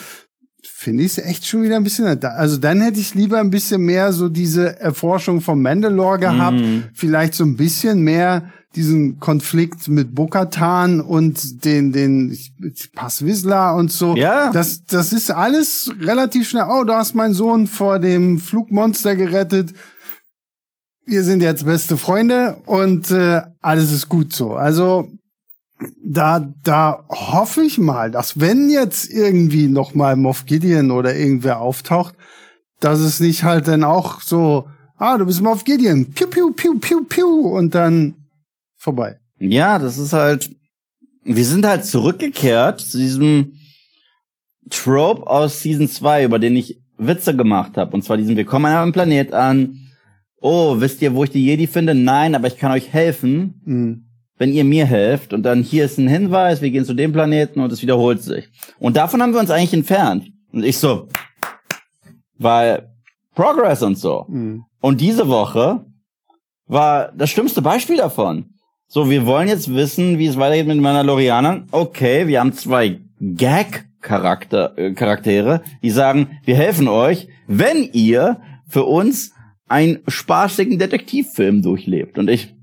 finde 0.63 1.03
ich 1.03 1.17
es 1.17 1.25
echt 1.25 1.47
schon 1.47 1.63
wieder 1.63 1.75
ein 1.75 1.83
bisschen. 1.83 2.05
Also 2.23 2.57
dann 2.57 2.81
hätte 2.81 2.99
ich 2.99 3.15
lieber 3.15 3.39
ein 3.39 3.49
bisschen 3.49 3.81
mehr 3.81 4.13
so 4.13 4.29
diese 4.29 4.79
Erforschung 4.79 5.41
von 5.41 5.61
Mandalore 5.61 6.19
gehabt, 6.19 6.57
Mhm. 6.59 6.83
vielleicht 6.93 7.33
so 7.33 7.43
ein 7.43 7.55
bisschen 7.57 8.01
mehr 8.01 8.51
diesen 8.75 9.19
Konflikt 9.19 9.87
mit 9.87 10.13
Bokatan 10.13 11.01
und 11.01 11.65
den 11.65 11.91
den 11.91 12.37
Passwissler 12.93 13.75
und 13.75 13.91
so. 13.91 14.15
Ja. 14.15 14.51
Das 14.51 14.85
das 14.85 15.13
ist 15.13 15.31
alles 15.31 15.91
relativ 16.01 16.49
schnell. 16.49 16.65
Oh, 16.69 16.83
du 16.83 16.93
hast 16.93 17.15
meinen 17.15 17.33
Sohn 17.33 17.67
vor 17.67 17.99
dem 17.99 18.39
Flugmonster 18.39 19.15
gerettet. 19.15 19.73
Wir 21.05 21.23
sind 21.23 21.41
jetzt 21.41 21.65
beste 21.65 21.97
Freunde 21.97 22.57
und 22.65 23.11
äh, 23.11 23.41
alles 23.61 23.91
ist 23.91 24.09
gut 24.09 24.33
so. 24.33 24.55
Also 24.55 25.09
da, 26.03 26.53
da 26.63 27.03
hoffe 27.09 27.61
ich 27.61 27.77
mal, 27.77 28.11
dass 28.11 28.39
wenn 28.39 28.69
jetzt 28.69 29.09
irgendwie 29.09 29.67
noch 29.67 29.93
mal 29.93 30.15
Moff 30.15 30.45
Gideon 30.45 30.91
oder 30.91 31.15
irgendwer 31.15 31.59
auftaucht, 31.59 32.15
dass 32.79 32.99
es 32.99 33.19
nicht 33.19 33.43
halt 33.43 33.67
dann 33.67 33.83
auch 33.83 34.21
so, 34.21 34.67
ah, 34.97 35.17
du 35.17 35.25
bist 35.25 35.41
Moff 35.41 35.63
Gideon, 35.63 36.11
piu, 36.11 36.27
piu, 36.27 36.51
piu, 36.51 36.79
piu, 36.79 37.03
piu, 37.03 37.47
und 37.47 37.75
dann 37.75 38.15
vorbei. 38.85 39.19
Ja, 39.39 39.79
das 39.79 39.97
ist 39.97 40.13
halt, 40.13 40.49
wir 41.23 41.43
sind 41.43 41.65
halt 41.65 41.85
zurückgekehrt 41.85 42.79
zu 42.79 42.97
diesem 42.97 43.55
Trope 44.69 45.27
aus 45.27 45.61
Season 45.61 45.89
2, 45.89 46.23
über 46.23 46.39
den 46.39 46.55
ich 46.55 46.79
Witze 46.97 47.35
gemacht 47.35 47.75
habe. 47.77 47.93
Und 47.93 48.03
zwar 48.03 48.17
diesen, 48.17 48.37
wir 48.37 48.45
kommen 48.45 48.65
an 48.67 48.77
einem 48.83 48.93
Planet 48.93 49.33
an. 49.33 49.89
Oh, 50.39 50.79
wisst 50.79 51.01
ihr, 51.01 51.13
wo 51.13 51.23
ich 51.23 51.31
die 51.31 51.43
Jedi 51.45 51.67
finde? 51.67 51.93
Nein, 51.93 52.35
aber 52.35 52.47
ich 52.47 52.57
kann 52.57 52.71
euch 52.71 52.93
helfen, 52.93 53.61
Hm. 53.65 54.05
wenn 54.37 54.53
ihr 54.53 54.63
mir 54.63 54.85
helft. 54.85 55.33
Und 55.33 55.43
dann 55.43 55.63
hier 55.63 55.85
ist 55.85 55.97
ein 55.97 56.07
Hinweis, 56.07 56.61
wir 56.61 56.71
gehen 56.71 56.85
zu 56.85 56.93
dem 56.93 57.11
Planeten 57.11 57.59
und 57.59 57.71
es 57.71 57.81
wiederholt 57.81 58.21
sich. 58.23 58.47
Und 58.79 58.95
davon 58.95 59.21
haben 59.21 59.33
wir 59.33 59.39
uns 59.39 59.51
eigentlich 59.51 59.73
entfernt. 59.73 60.31
Und 60.51 60.63
ich 60.63 60.77
so, 60.77 61.09
weil 62.37 62.89
Progress 63.33 63.81
und 63.81 63.97
so. 63.97 64.25
Hm. 64.27 64.63
Und 64.79 65.01
diese 65.01 65.27
Woche 65.27 65.85
war 66.67 67.11
das 67.11 67.29
schlimmste 67.29 67.61
Beispiel 67.61 67.97
davon. 67.97 68.54
So, 68.87 69.09
wir 69.09 69.25
wollen 69.25 69.47
jetzt 69.47 69.73
wissen, 69.73 70.19
wie 70.19 70.27
es 70.27 70.37
weitergeht 70.37 70.67
mit 70.67 70.79
Mandalorianern. 70.79 71.67
Okay, 71.71 72.27
wir 72.27 72.39
haben 72.39 72.53
zwei 72.53 72.99
Gag-Charakter, 73.19 74.77
äh, 74.77 74.93
Charaktere, 74.93 75.61
die 75.81 75.89
sagen, 75.89 76.39
wir 76.45 76.55
helfen 76.55 76.87
euch, 76.87 77.27
wenn 77.47 77.89
ihr 77.93 78.41
für 78.67 78.83
uns 78.83 79.33
einen 79.67 79.99
spaßigen 80.07 80.77
Detektivfilm 80.77 81.61
durchlebt. 81.61 82.19
Und 82.19 82.29
ich, 82.29 82.54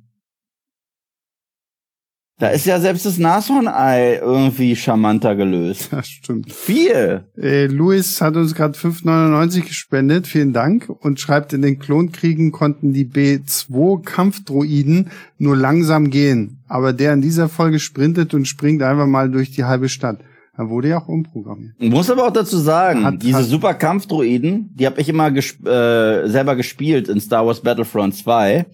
da 2.39 2.49
ist 2.49 2.66
ja 2.66 2.80
selbst 2.80 3.07
das 3.07 3.18
Nashornei 3.18 4.18
irgendwie 4.20 4.74
charmanter 4.74 5.37
gelöst. 5.37 5.89
Das 5.93 6.09
stimmt. 6.09 6.53
Viel. 6.53 7.24
Äh, 7.41 7.66
Luis 7.66 8.20
hat 8.20 8.35
uns 8.37 8.55
gerade 8.55 8.76
5,99 8.76 9.61
gespendet. 9.66 10.26
Vielen 10.26 10.53
Dank. 10.53 10.89
Und 10.89 11.20
schreibt, 11.20 11.53
in 11.53 11.62
den 11.62 11.78
Klonkriegen 11.78 12.51
konnten 12.51 12.93
die 12.93 13.05
B2-Kampfdroiden 13.05 15.11
nur 15.39 15.57
langsam 15.57 16.11
gehen. 16.11 16.59
Aber 16.68 16.93
der 16.93 17.12
in 17.12 17.22
dieser 17.22 17.49
Folge 17.49 17.78
sprintet 17.78 18.35
und 18.35 18.49
springt 18.49 18.83
einfach 18.83 19.07
mal 19.07 19.30
durch 19.30 19.53
die 19.53 19.64
halbe 19.64 19.89
Stadt. 19.89 20.18
Er 20.57 20.68
wurde 20.68 20.89
ja 20.89 20.99
auch 21.01 21.09
umprogrammiert. 21.09 21.74
Ich 21.78 21.91
muss 21.91 22.11
aber 22.11 22.26
auch 22.26 22.33
dazu 22.33 22.59
sagen, 22.59 23.05
Hat- 23.05 23.22
diese 23.22 23.39
hat- 23.39 23.45
super 23.47 23.72
Kampfdroiden, 23.74 24.70
die 24.74 24.85
habe 24.87 25.01
ich 25.01 25.09
immer 25.09 25.30
gesp 25.30 25.66
äh, 25.66 26.28
selber 26.28 26.57
gespielt 26.57 27.09
in 27.09 27.20
Star 27.20 27.47
Wars 27.47 27.61
Battlefront 27.62 28.14
2. 28.16 28.66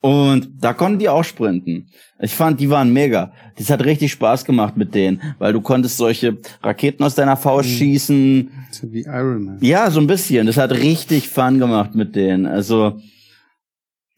Und 0.00 0.50
da 0.60 0.72
konnten 0.74 1.00
die 1.00 1.08
auch 1.08 1.24
sprinten. 1.24 1.88
Ich 2.20 2.34
fand, 2.34 2.60
die 2.60 2.70
waren 2.70 2.92
mega. 2.92 3.32
Das 3.56 3.68
hat 3.68 3.84
richtig 3.84 4.12
Spaß 4.12 4.44
gemacht 4.44 4.76
mit 4.76 4.94
denen, 4.94 5.20
weil 5.38 5.52
du 5.52 5.60
konntest 5.60 5.96
solche 5.96 6.38
Raketen 6.62 7.02
aus 7.02 7.16
deiner 7.16 7.36
Faust 7.36 7.68
schießen. 7.68 8.50
So 8.70 8.92
wie 8.92 9.02
Iron 9.02 9.44
Man. 9.44 9.58
Ja, 9.60 9.90
so 9.90 9.98
ein 10.00 10.06
bisschen. 10.06 10.46
Das 10.46 10.56
hat 10.56 10.70
richtig 10.70 11.28
Fun 11.28 11.58
gemacht 11.58 11.96
mit 11.96 12.14
denen. 12.14 12.46
Also 12.46 13.00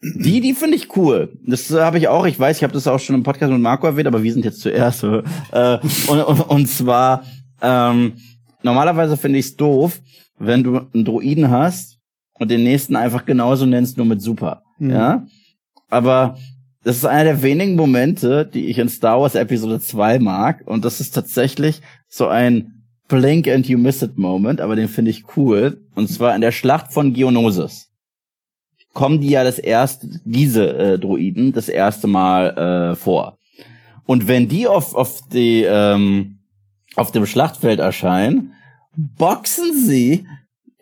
die, 0.01 0.41
die 0.41 0.53
finde 0.53 0.77
ich 0.77 0.95
cool. 0.95 1.37
Das 1.45 1.69
habe 1.71 1.97
ich 1.97 2.07
auch. 2.07 2.25
Ich 2.25 2.39
weiß, 2.39 2.57
ich 2.57 2.63
habe 2.63 2.73
das 2.73 2.87
auch 2.87 2.99
schon 2.99 3.15
im 3.15 3.23
Podcast 3.23 3.51
mit 3.51 3.61
Marco 3.61 3.85
erwähnt, 3.85 4.07
aber 4.07 4.23
wir 4.23 4.33
sind 4.33 4.45
jetzt 4.45 4.61
zuerst. 4.61 5.03
äh, 5.51 5.79
und, 6.07 6.19
und, 6.19 6.39
und 6.41 6.65
zwar 6.67 7.23
ähm, 7.61 8.13
normalerweise 8.63 9.17
finde 9.17 9.39
ich 9.39 9.45
es 9.45 9.55
doof, 9.55 9.99
wenn 10.37 10.63
du 10.63 10.81
einen 10.93 11.05
Droiden 11.05 11.49
hast 11.49 11.99
und 12.33 12.49
den 12.49 12.63
nächsten 12.63 12.95
einfach 12.95 13.25
genauso 13.25 13.65
nennst, 13.65 13.97
nur 13.97 14.05
mit 14.05 14.21
Super. 14.21 14.63
Mhm. 14.79 14.89
Ja, 14.89 15.25
aber 15.91 16.37
das 16.83 16.97
ist 16.97 17.05
einer 17.05 17.25
der 17.25 17.41
wenigen 17.43 17.75
Momente, 17.75 18.45
die 18.45 18.65
ich 18.65 18.79
in 18.79 18.89
Star 18.89 19.21
Wars 19.21 19.35
Episode 19.35 19.79
2 19.79 20.17
mag. 20.19 20.63
Und 20.65 20.83
das 20.83 20.99
ist 20.99 21.11
tatsächlich 21.11 21.81
so 22.07 22.27
ein 22.27 22.85
Blink 23.07 23.47
and 23.47 23.67
you 23.67 23.77
miss 23.77 24.01
it 24.01 24.17
Moment, 24.17 24.61
aber 24.61 24.75
den 24.75 24.87
finde 24.87 25.11
ich 25.11 25.37
cool. 25.37 25.85
Und 25.93 26.07
zwar 26.09 26.33
in 26.33 26.41
der 26.41 26.51
Schlacht 26.51 26.91
von 26.91 27.13
Geonosis. 27.13 27.89
Kommen 28.93 29.21
die 29.21 29.29
ja 29.29 29.43
das 29.43 29.59
erste, 29.59 30.09
diese 30.25 30.75
äh, 30.77 30.99
Droiden, 30.99 31.53
das 31.53 31.69
erste 31.69 32.07
Mal 32.07 32.91
äh, 32.91 32.95
vor. 32.95 33.37
Und 34.05 34.27
wenn 34.27 34.47
die 34.47 34.67
auf, 34.67 34.95
auf 34.95 35.21
die, 35.31 35.63
ähm, 35.63 36.39
auf 36.95 37.11
dem 37.11 37.25
Schlachtfeld 37.25 37.79
erscheinen, 37.79 38.53
boxen 38.97 39.73
sie 39.73 40.25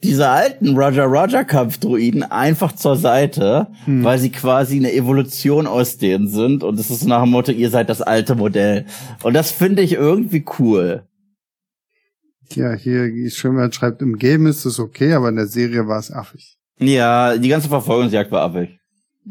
diese 0.03 0.29
alten 0.29 0.77
Roger 0.77 1.05
Roger 1.05 1.43
Kampfdroiden 1.43 2.23
einfach 2.23 2.71
zur 2.71 2.95
Seite, 2.95 3.67
Hm. 3.85 4.03
weil 4.03 4.17
sie 4.19 4.31
quasi 4.31 4.77
eine 4.77 4.93
Evolution 4.93 5.67
aus 5.67 5.97
denen 5.97 6.27
sind 6.27 6.63
und 6.63 6.79
es 6.79 6.89
ist 6.89 7.05
nach 7.05 7.23
dem 7.23 7.31
Motto, 7.31 7.51
ihr 7.51 7.69
seid 7.69 7.89
das 7.89 8.01
alte 8.01 8.35
Modell. 8.35 8.85
Und 9.23 9.33
das 9.33 9.51
finde 9.51 9.81
ich 9.81 9.93
irgendwie 9.93 10.45
cool. 10.59 11.03
Ja, 12.55 12.73
hier 12.73 13.29
Schwimmer 13.29 13.71
schreibt, 13.71 14.01
im 14.01 14.17
Game 14.17 14.47
ist 14.47 14.65
es 14.65 14.79
okay, 14.79 15.13
aber 15.13 15.29
in 15.29 15.35
der 15.35 15.47
Serie 15.47 15.87
war 15.87 15.99
es 15.99 16.11
affig. 16.11 16.57
Ja, 16.79 17.37
die 17.37 17.49
ganze 17.49 17.69
Verfolgungsjagd 17.69 18.31
war 18.31 18.43
affig. 18.43 18.79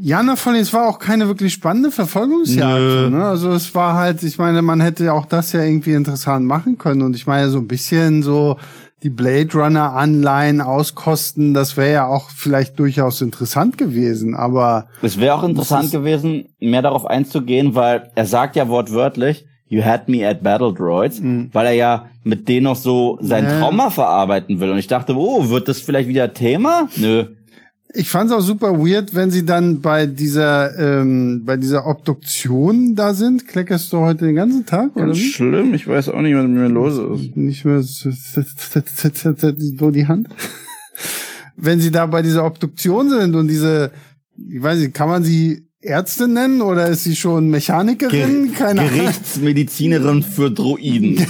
Ja, 0.01 0.23
na, 0.23 0.35
es 0.35 0.73
war 0.73 0.87
auch 0.87 0.99
keine 1.01 1.27
wirklich 1.27 1.53
spannende 1.53 1.91
Verfolgungsjagd. 1.91 3.11
Ne? 3.11 3.25
Also 3.25 3.51
es 3.51 3.75
war 3.75 3.95
halt, 3.95 4.23
ich 4.23 4.39
meine, 4.39 4.63
man 4.63 4.81
hätte 4.81 5.13
auch 5.13 5.27
das 5.27 5.53
ja 5.53 5.63
irgendwie 5.65 5.95
interessant 5.95 6.47
machen 6.47 6.79
können. 6.79 7.03
Und 7.03 7.17
ich 7.17 7.27
meine, 7.27 7.49
so 7.49 7.59
ein 7.59 7.67
bisschen 7.67 8.23
so 8.23 8.59
die 9.03 9.11
Blade 9.11 9.49
Runner 9.55 9.93
Anleihen 9.95 10.61
auskosten, 10.61 11.55
das 11.55 11.77
wäre 11.77 11.93
ja 11.93 12.07
auch 12.07 12.31
vielleicht 12.31 12.79
durchaus 12.79 13.21
interessant 13.21 13.79
gewesen. 13.79 14.35
Aber 14.35 14.87
Es 15.03 15.21
wäre 15.21 15.35
auch 15.35 15.45
interessant 15.45 15.93
gewesen, 15.93 16.47
mehr 16.61 16.83
darauf 16.83 17.07
einzugehen, 17.07 17.75
weil 17.75 18.11
er 18.15 18.27
sagt 18.27 18.57
ja 18.57 18.69
wortwörtlich, 18.69 19.47
you 19.69 19.85
had 19.85 20.09
me 20.09 20.27
at 20.29 20.43
Battle 20.43 20.73
Droids, 20.73 21.21
Mhm. 21.21 21.51
weil 21.53 21.67
er 21.67 21.73
ja 21.73 22.07
mit 22.25 22.49
denen 22.49 22.65
noch 22.65 22.77
so 22.77 23.19
sein. 23.21 23.47
Trauma 23.47 23.91
verarbeiten 23.91 24.59
will. 24.61 24.71
Und 24.71 24.79
ich 24.79 24.87
dachte, 24.89 25.15
oh, 25.17 25.49
wird 25.49 25.69
das 25.69 25.81
vielleicht 25.81 26.09
wieder 26.09 26.33
Thema? 26.35 26.89
Nö. 26.97 27.25
Ich 27.99 28.09
fand 28.09 28.31
es 28.31 28.37
auch 28.37 28.41
super 28.41 28.79
weird, 28.79 29.15
wenn 29.17 29.33
sie 29.33 29.45
dann 29.45 29.81
bei 29.81 30.07
dieser 30.07 30.79
ähm, 30.79 31.43
bei 31.45 31.57
dieser 31.57 31.85
Obduktion 31.85 32.95
da 32.95 33.13
sind. 33.13 33.49
Kleckerst 33.49 33.93
du 33.93 33.99
heute 33.99 34.27
den 34.27 34.37
ganzen 34.37 34.65
Tag 34.65 34.95
oder 34.95 35.13
wie? 35.13 35.33
schlimm, 35.33 35.75
ich 35.75 35.89
weiß 35.89 36.11
auch 36.11 36.21
nicht, 36.21 36.37
was 36.37 36.45
mit 36.45 36.53
mir 36.53 36.69
los 36.69 37.21
ist. 37.21 37.37
nicht 37.37 37.65
mehr 37.65 37.83
so 37.83 38.11
so 38.13 39.91
die 39.91 40.07
Hand. 40.07 40.29
Wenn 41.57 41.81
sie 41.81 41.91
da 41.91 42.07
bei 42.07 42.23
dieser 42.23 42.45
Obduktion 42.45 43.11
sind 43.11 43.35
und 43.35 43.49
diese, 43.49 43.91
ich 44.37 44.63
weiß 44.63 44.79
nicht, 44.79 44.95
kann 44.95 45.09
man 45.09 45.25
sie 45.25 45.67
Ärzte 45.81 46.29
nennen 46.29 46.63
oder 46.63 46.87
ist 46.87 47.03
sie 47.03 47.17
schon 47.17 47.51
Mechanikerin? 47.51 48.53
Keine 48.55 48.83
Ahnung. 48.83 48.95
Gerichtsmedizinerin 48.95 50.23
für 50.23 50.53
Droiden. 50.53 51.27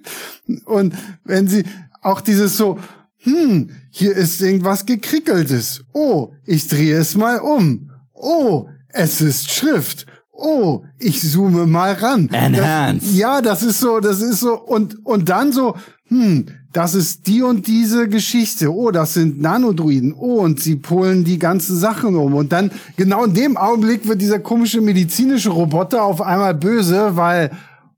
Und 0.64 0.94
wenn 1.24 1.48
sie 1.48 1.64
auch 2.02 2.20
dieses 2.20 2.56
so, 2.56 2.78
hm, 3.22 3.70
hier 3.90 4.14
ist 4.16 4.40
irgendwas 4.40 4.86
gekrickeltes. 4.86 5.84
Oh, 5.92 6.32
ich 6.44 6.68
drehe 6.68 6.96
es 6.96 7.16
mal 7.16 7.38
um. 7.38 7.90
Oh, 8.14 8.66
es 8.88 9.20
ist 9.20 9.50
Schrift. 9.50 10.06
Oh, 10.32 10.82
ich 10.98 11.20
zoome 11.20 11.66
mal 11.66 11.92
ran. 11.92 12.28
Enhance. 12.32 13.06
Das, 13.06 13.16
ja, 13.16 13.40
das 13.40 13.62
ist 13.62 13.80
so, 13.80 14.00
das 14.00 14.20
ist 14.20 14.40
so 14.40 14.58
und 14.58 15.04
und 15.04 15.28
dann 15.28 15.52
so, 15.52 15.76
hm, 16.08 16.46
das 16.72 16.94
ist 16.94 17.26
die 17.26 17.42
und 17.42 17.66
diese 17.66 18.08
Geschichte. 18.08 18.74
Oh, 18.74 18.90
das 18.90 19.14
sind 19.14 19.40
Nanodruiden. 19.40 20.14
Oh, 20.14 20.40
und 20.40 20.58
sie 20.58 20.76
polen 20.76 21.22
die 21.22 21.38
ganzen 21.38 21.76
Sachen 21.76 22.16
um. 22.16 22.34
Und 22.34 22.52
dann, 22.52 22.70
genau 22.96 23.24
in 23.24 23.34
dem 23.34 23.56
Augenblick 23.56 24.08
wird 24.08 24.20
dieser 24.20 24.38
komische 24.38 24.80
medizinische 24.80 25.50
Roboter 25.50 26.02
auf 26.02 26.22
einmal 26.22 26.54
böse, 26.54 27.14
weil, 27.16 27.50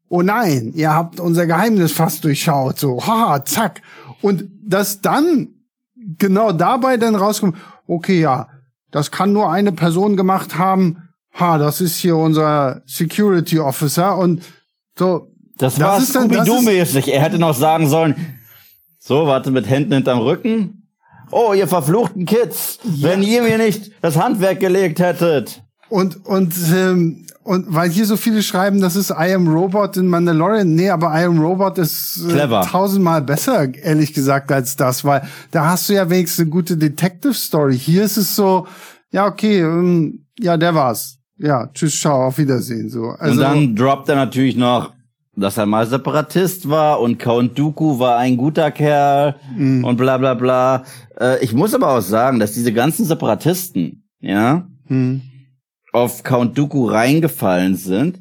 oh 0.08 0.22
nein, 0.22 0.72
ihr 0.74 0.92
habt 0.92 1.20
unser 1.20 1.46
Geheimnis 1.46 1.92
fast 1.92 2.24
durchschaut. 2.24 2.78
So, 2.78 3.00
haha, 3.06 3.44
zack. 3.44 3.80
Und 4.24 4.48
dass 4.62 5.02
dann 5.02 5.48
genau 6.18 6.50
dabei 6.52 6.96
dann 6.96 7.14
rauskommt, 7.14 7.58
okay, 7.86 8.20
ja, 8.20 8.48
das 8.90 9.10
kann 9.10 9.34
nur 9.34 9.52
eine 9.52 9.70
Person 9.70 10.16
gemacht 10.16 10.56
haben. 10.56 11.10
Ha, 11.38 11.58
das 11.58 11.82
ist 11.82 11.96
hier 11.96 12.16
unser 12.16 12.80
Security 12.86 13.58
Officer 13.58 14.16
und 14.16 14.42
so. 14.98 15.28
Das, 15.58 15.74
Das 15.74 15.80
war 15.80 16.00
Scooby-Doo-mäßig. 16.00 17.08
Er 17.08 17.20
hätte 17.20 17.38
noch 17.38 17.54
sagen 17.54 17.86
sollen, 17.86 18.14
so, 18.98 19.26
warte, 19.26 19.50
mit 19.50 19.68
Händen 19.68 19.92
hinterm 19.92 20.20
Rücken. 20.20 20.88
Oh, 21.30 21.52
ihr 21.52 21.68
verfluchten 21.68 22.24
Kids, 22.24 22.78
wenn 22.82 23.22
ihr 23.22 23.42
mir 23.42 23.58
nicht 23.58 23.92
das 24.00 24.16
Handwerk 24.16 24.58
gelegt 24.58 25.00
hättet. 25.00 25.62
Und 25.90 26.24
und 26.24 26.54
ähm, 26.74 27.26
und 27.44 27.66
weil 27.68 27.90
hier 27.90 28.06
so 28.06 28.16
viele 28.16 28.42
schreiben, 28.42 28.80
das 28.80 28.96
ist 28.96 29.10
I 29.10 29.34
Am 29.34 29.46
Robot 29.46 29.98
in 29.98 30.08
Mandalorian. 30.08 30.74
Nee, 30.74 30.88
aber 30.88 31.08
I 31.08 31.24
Am 31.24 31.38
Robot 31.38 31.76
ist 31.76 32.24
äh, 32.26 32.48
tausendmal 32.48 33.20
besser, 33.20 33.72
ehrlich 33.74 34.14
gesagt, 34.14 34.50
als 34.50 34.76
das, 34.76 35.04
weil 35.04 35.22
da 35.50 35.66
hast 35.66 35.88
du 35.88 35.92
ja 35.92 36.08
wenigstens 36.08 36.40
eine 36.40 36.50
gute 36.50 36.78
Detective 36.78 37.34
Story. 37.34 37.78
Hier 37.78 38.02
ist 38.04 38.16
es 38.16 38.34
so, 38.34 38.66
ja, 39.10 39.26
okay, 39.26 39.60
ähm, 39.60 40.24
ja, 40.40 40.56
der 40.56 40.74
war's. 40.74 41.18
Ja, 41.36 41.68
tschüss, 41.74 42.00
ciao, 42.00 42.28
auf 42.28 42.38
Wiedersehen, 42.38 42.88
so. 42.88 43.10
Also, 43.18 43.32
und 43.32 43.40
dann 43.40 43.76
droppt 43.76 44.08
er 44.08 44.16
natürlich 44.16 44.56
noch, 44.56 44.94
dass 45.36 45.58
er 45.58 45.66
mal 45.66 45.86
Separatist 45.86 46.70
war 46.70 46.98
und 47.00 47.18
Count 47.18 47.58
Dooku 47.58 47.98
war 47.98 48.16
ein 48.16 48.38
guter 48.38 48.70
Kerl 48.70 49.34
mm. 49.54 49.84
und 49.84 49.96
bla, 49.98 50.16
bla, 50.16 50.32
bla. 50.32 50.84
Äh, 51.20 51.44
ich 51.44 51.52
muss 51.52 51.74
aber 51.74 51.90
auch 51.90 52.00
sagen, 52.00 52.38
dass 52.38 52.52
diese 52.52 52.72
ganzen 52.72 53.04
Separatisten, 53.04 54.04
ja, 54.20 54.66
mm 54.88 55.33
auf 55.94 56.24
Count 56.24 56.58
Dooku 56.58 56.86
reingefallen 56.86 57.76
sind, 57.76 58.18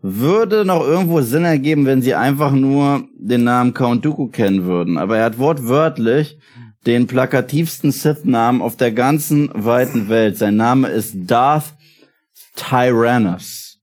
würde 0.00 0.64
noch 0.64 0.82
irgendwo 0.82 1.20
Sinn 1.20 1.44
ergeben, 1.44 1.84
wenn 1.84 2.00
sie 2.00 2.14
einfach 2.14 2.52
nur 2.52 3.08
den 3.18 3.42
Namen 3.42 3.74
Count 3.74 4.04
Dooku 4.04 4.28
kennen 4.28 4.64
würden. 4.64 4.96
Aber 4.96 5.18
er 5.18 5.24
hat 5.24 5.38
wortwörtlich 5.38 6.38
den 6.86 7.08
plakativsten 7.08 7.90
Sith-Namen 7.90 8.62
auf 8.62 8.76
der 8.76 8.92
ganzen 8.92 9.50
weiten 9.52 10.08
Welt. 10.08 10.38
Sein 10.38 10.56
Name 10.56 10.88
ist 10.88 11.14
Darth 11.16 11.74
Tyrannus. 12.54 13.80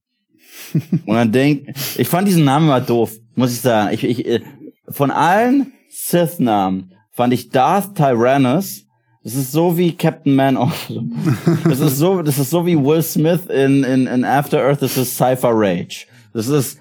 Und 0.72 1.14
dann 1.14 1.30
denk, 1.30 1.68
ich 1.98 2.08
fand 2.08 2.26
diesen 2.26 2.44
Namen 2.44 2.66
mal 2.66 2.80
doof, 2.80 3.12
muss 3.34 3.52
ich 3.52 3.60
sagen. 3.60 3.92
Ich, 3.92 4.02
ich, 4.02 4.26
äh, 4.26 4.40
von 4.88 5.10
allen 5.10 5.72
Sith-Namen 5.90 6.94
fand 7.12 7.34
ich 7.34 7.50
Darth 7.50 7.96
Tyrannus 7.96 8.85
das 9.26 9.34
ist 9.34 9.50
so 9.50 9.76
wie 9.76 9.90
Captain 9.90 10.36
Man 10.36 10.56
Awesome. 10.56 11.10
Das 11.64 11.80
ist 11.80 11.96
so, 11.96 12.22
das 12.22 12.38
ist 12.38 12.48
so 12.48 12.64
wie 12.64 12.76
Will 12.76 13.02
Smith 13.02 13.46
in, 13.46 13.82
in, 13.82 14.06
in 14.06 14.24
After 14.24 14.62
Earth, 14.62 14.82
das 14.82 14.96
ist 14.96 15.16
Cypher 15.16 15.50
Rage. 15.52 16.06
Das 16.32 16.46
ist, 16.46 16.78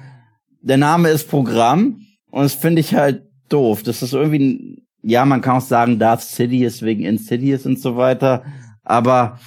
der 0.62 0.78
Name 0.78 1.10
ist 1.10 1.28
Programm 1.28 2.02
und 2.30 2.44
das 2.44 2.54
finde 2.54 2.82
ich 2.82 2.94
halt 2.94 3.24
doof. 3.50 3.82
Das 3.82 4.04
ist 4.04 4.14
irgendwie, 4.14 4.84
ja, 5.02 5.26
man 5.26 5.42
kann 5.42 5.58
auch 5.58 5.62
sagen, 5.62 5.98
Darth 5.98 6.22
Sidious 6.22 6.84
wegen 6.84 7.04
Insidious 7.04 7.66
und 7.66 7.80
so 7.80 7.98
weiter, 7.98 8.44
aber 8.84 9.40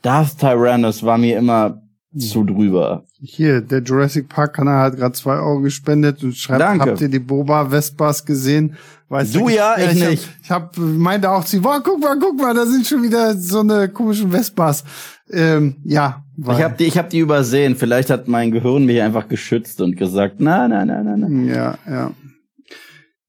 Darth 0.00 0.38
Tyrannus 0.38 1.02
war 1.02 1.18
mir 1.18 1.36
immer 1.36 1.82
zu 2.16 2.44
drüber. 2.44 3.04
Hier, 3.20 3.60
der 3.60 3.82
Jurassic 3.82 4.30
Park 4.30 4.54
Kanal 4.54 4.84
hat 4.84 4.96
gerade 4.96 5.12
zwei 5.12 5.34
Euro 5.34 5.60
gespendet 5.60 6.24
und 6.24 6.34
schreibt, 6.34 6.62
Danke. 6.62 6.92
habt 6.92 7.00
ihr 7.02 7.10
die 7.10 7.18
Boba 7.18 7.68
Vespas 7.68 8.24
gesehen? 8.24 8.74
Weißt 9.08 9.34
du, 9.34 9.40
du 9.40 9.48
ja, 9.48 9.76
ich, 9.78 9.92
ich 9.92 10.08
nicht. 10.08 10.28
Hab, 10.50 10.76
ich 10.76 10.78
hab, 10.78 10.78
meinte 10.78 11.30
auch 11.30 11.46
sie, 11.46 11.60
boah, 11.60 11.80
guck 11.82 12.00
mal, 12.00 12.18
guck 12.18 12.38
mal, 12.38 12.54
da 12.54 12.66
sind 12.66 12.86
schon 12.86 13.02
wieder 13.02 13.34
so 13.36 13.60
eine 13.60 13.88
komischen 13.88 14.30
Vespas. 14.30 14.84
Ähm, 15.30 15.76
ja. 15.84 16.24
Ich 16.36 16.62
habe 16.62 16.74
die, 16.78 16.84
ich 16.84 16.98
hab 16.98 17.10
die 17.10 17.18
übersehen. 17.18 17.74
Vielleicht 17.74 18.10
hat 18.10 18.28
mein 18.28 18.50
Gehirn 18.50 18.84
mich 18.84 19.00
einfach 19.00 19.28
geschützt 19.28 19.80
und 19.80 19.96
gesagt, 19.96 20.36
na, 20.38 20.68
na, 20.68 20.84
na, 20.84 21.02
na, 21.02 21.16
na. 21.16 21.52
Ja, 21.52 21.78
ja. 21.88 22.10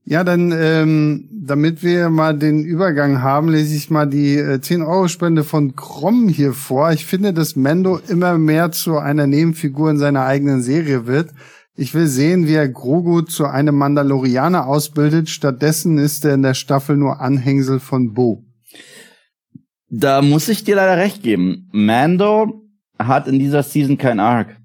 Ja, 0.03 0.23
dann, 0.23 0.51
ähm, 0.51 1.29
damit 1.31 1.83
wir 1.83 2.09
mal 2.09 2.35
den 2.35 2.63
Übergang 2.63 3.21
haben, 3.21 3.47
lese 3.47 3.75
ich 3.75 3.91
mal 3.91 4.07
die 4.07 4.37
äh, 4.37 4.55
10-Euro-Spende 4.55 5.43
von 5.43 5.75
Krom 5.75 6.27
hier 6.29 6.53
vor. 6.53 6.91
Ich 6.91 7.05
finde, 7.05 7.31
dass 7.31 7.55
Mendo 7.55 7.99
immer 8.07 8.37
mehr 8.39 8.71
zu 8.71 8.97
einer 8.97 9.27
Nebenfigur 9.27 9.91
in 9.91 9.99
seiner 9.99 10.25
eigenen 10.25 10.63
Serie 10.63 11.05
wird. 11.05 11.29
Ich 11.81 11.93
will 11.93 12.07
sehen, 12.07 12.45
wie 12.45 12.55
er 12.55 12.67
Grogu 12.67 13.21
zu 13.21 13.45
einem 13.45 13.75
Mandalorianer 13.75 14.67
ausbildet. 14.67 15.29
Stattdessen 15.29 15.97
ist 15.97 16.25
er 16.25 16.33
in 16.33 16.41
der 16.41 16.53
Staffel 16.53 16.97
nur 16.97 17.21
Anhängsel 17.21 17.79
von 17.79 18.13
Bo. 18.13 18.43
Da 19.89 20.21
muss 20.21 20.49
ich 20.49 20.65
dir 20.65 20.75
leider 20.75 20.97
recht 20.97 21.23
geben. 21.23 21.69
Mando 21.71 22.65
hat 22.99 23.29
in 23.29 23.39
dieser 23.39 23.63
Season 23.63 23.97
kein 23.97 24.19
Arc. 24.19 24.57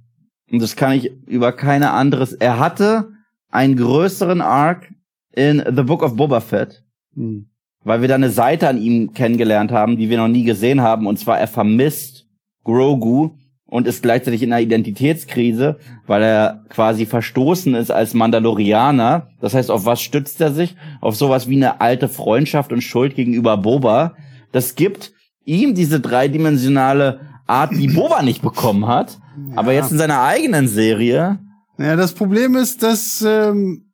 Und 0.50 0.60
das 0.60 0.74
kann 0.74 0.90
ich 0.90 1.12
über 1.28 1.52
keine 1.52 1.92
anderes. 1.92 2.32
Er 2.32 2.58
hatte 2.58 3.12
einen 3.48 3.76
größeren 3.76 4.40
Arc 4.40 4.92
in 5.30 5.62
The 5.64 5.84
Book 5.84 6.02
of 6.02 6.16
Boba 6.16 6.40
Fett. 6.40 6.82
Hm. 7.14 7.48
Weil 7.84 8.00
wir 8.00 8.08
da 8.08 8.16
eine 8.16 8.30
Seite 8.30 8.66
an 8.66 8.82
ihm 8.82 9.12
kennengelernt 9.12 9.70
haben, 9.70 9.98
die 9.98 10.10
wir 10.10 10.18
noch 10.18 10.26
nie 10.26 10.42
gesehen 10.42 10.80
haben. 10.80 11.06
Und 11.06 11.20
zwar 11.20 11.38
er 11.38 11.46
vermisst 11.46 12.26
Grogu 12.64 13.36
und 13.74 13.88
ist 13.88 14.04
gleichzeitig 14.04 14.44
in 14.44 14.52
einer 14.52 14.62
Identitätskrise, 14.62 15.80
weil 16.06 16.22
er 16.22 16.62
quasi 16.68 17.06
verstoßen 17.06 17.74
ist 17.74 17.90
als 17.90 18.14
Mandalorianer. 18.14 19.30
Das 19.40 19.52
heißt, 19.52 19.68
auf 19.68 19.84
was 19.84 20.00
stützt 20.00 20.40
er 20.40 20.52
sich? 20.52 20.76
Auf 21.00 21.16
sowas 21.16 21.48
wie 21.48 21.56
eine 21.56 21.80
alte 21.80 22.08
Freundschaft 22.08 22.72
und 22.72 22.82
Schuld 22.82 23.16
gegenüber 23.16 23.56
Boba. 23.56 24.14
Das 24.52 24.76
gibt 24.76 25.12
ihm 25.44 25.74
diese 25.74 25.98
dreidimensionale 25.98 27.22
Art, 27.48 27.72
die 27.72 27.88
Boba 27.96 28.22
nicht 28.22 28.42
bekommen 28.42 28.86
hat. 28.86 29.18
Ja. 29.50 29.56
Aber 29.58 29.72
jetzt 29.72 29.90
in 29.90 29.98
seiner 29.98 30.22
eigenen 30.22 30.68
Serie. 30.68 31.40
Ja, 31.76 31.96
das 31.96 32.12
Problem 32.12 32.54
ist, 32.54 32.84
dass 32.84 33.22
ähm, 33.26 33.90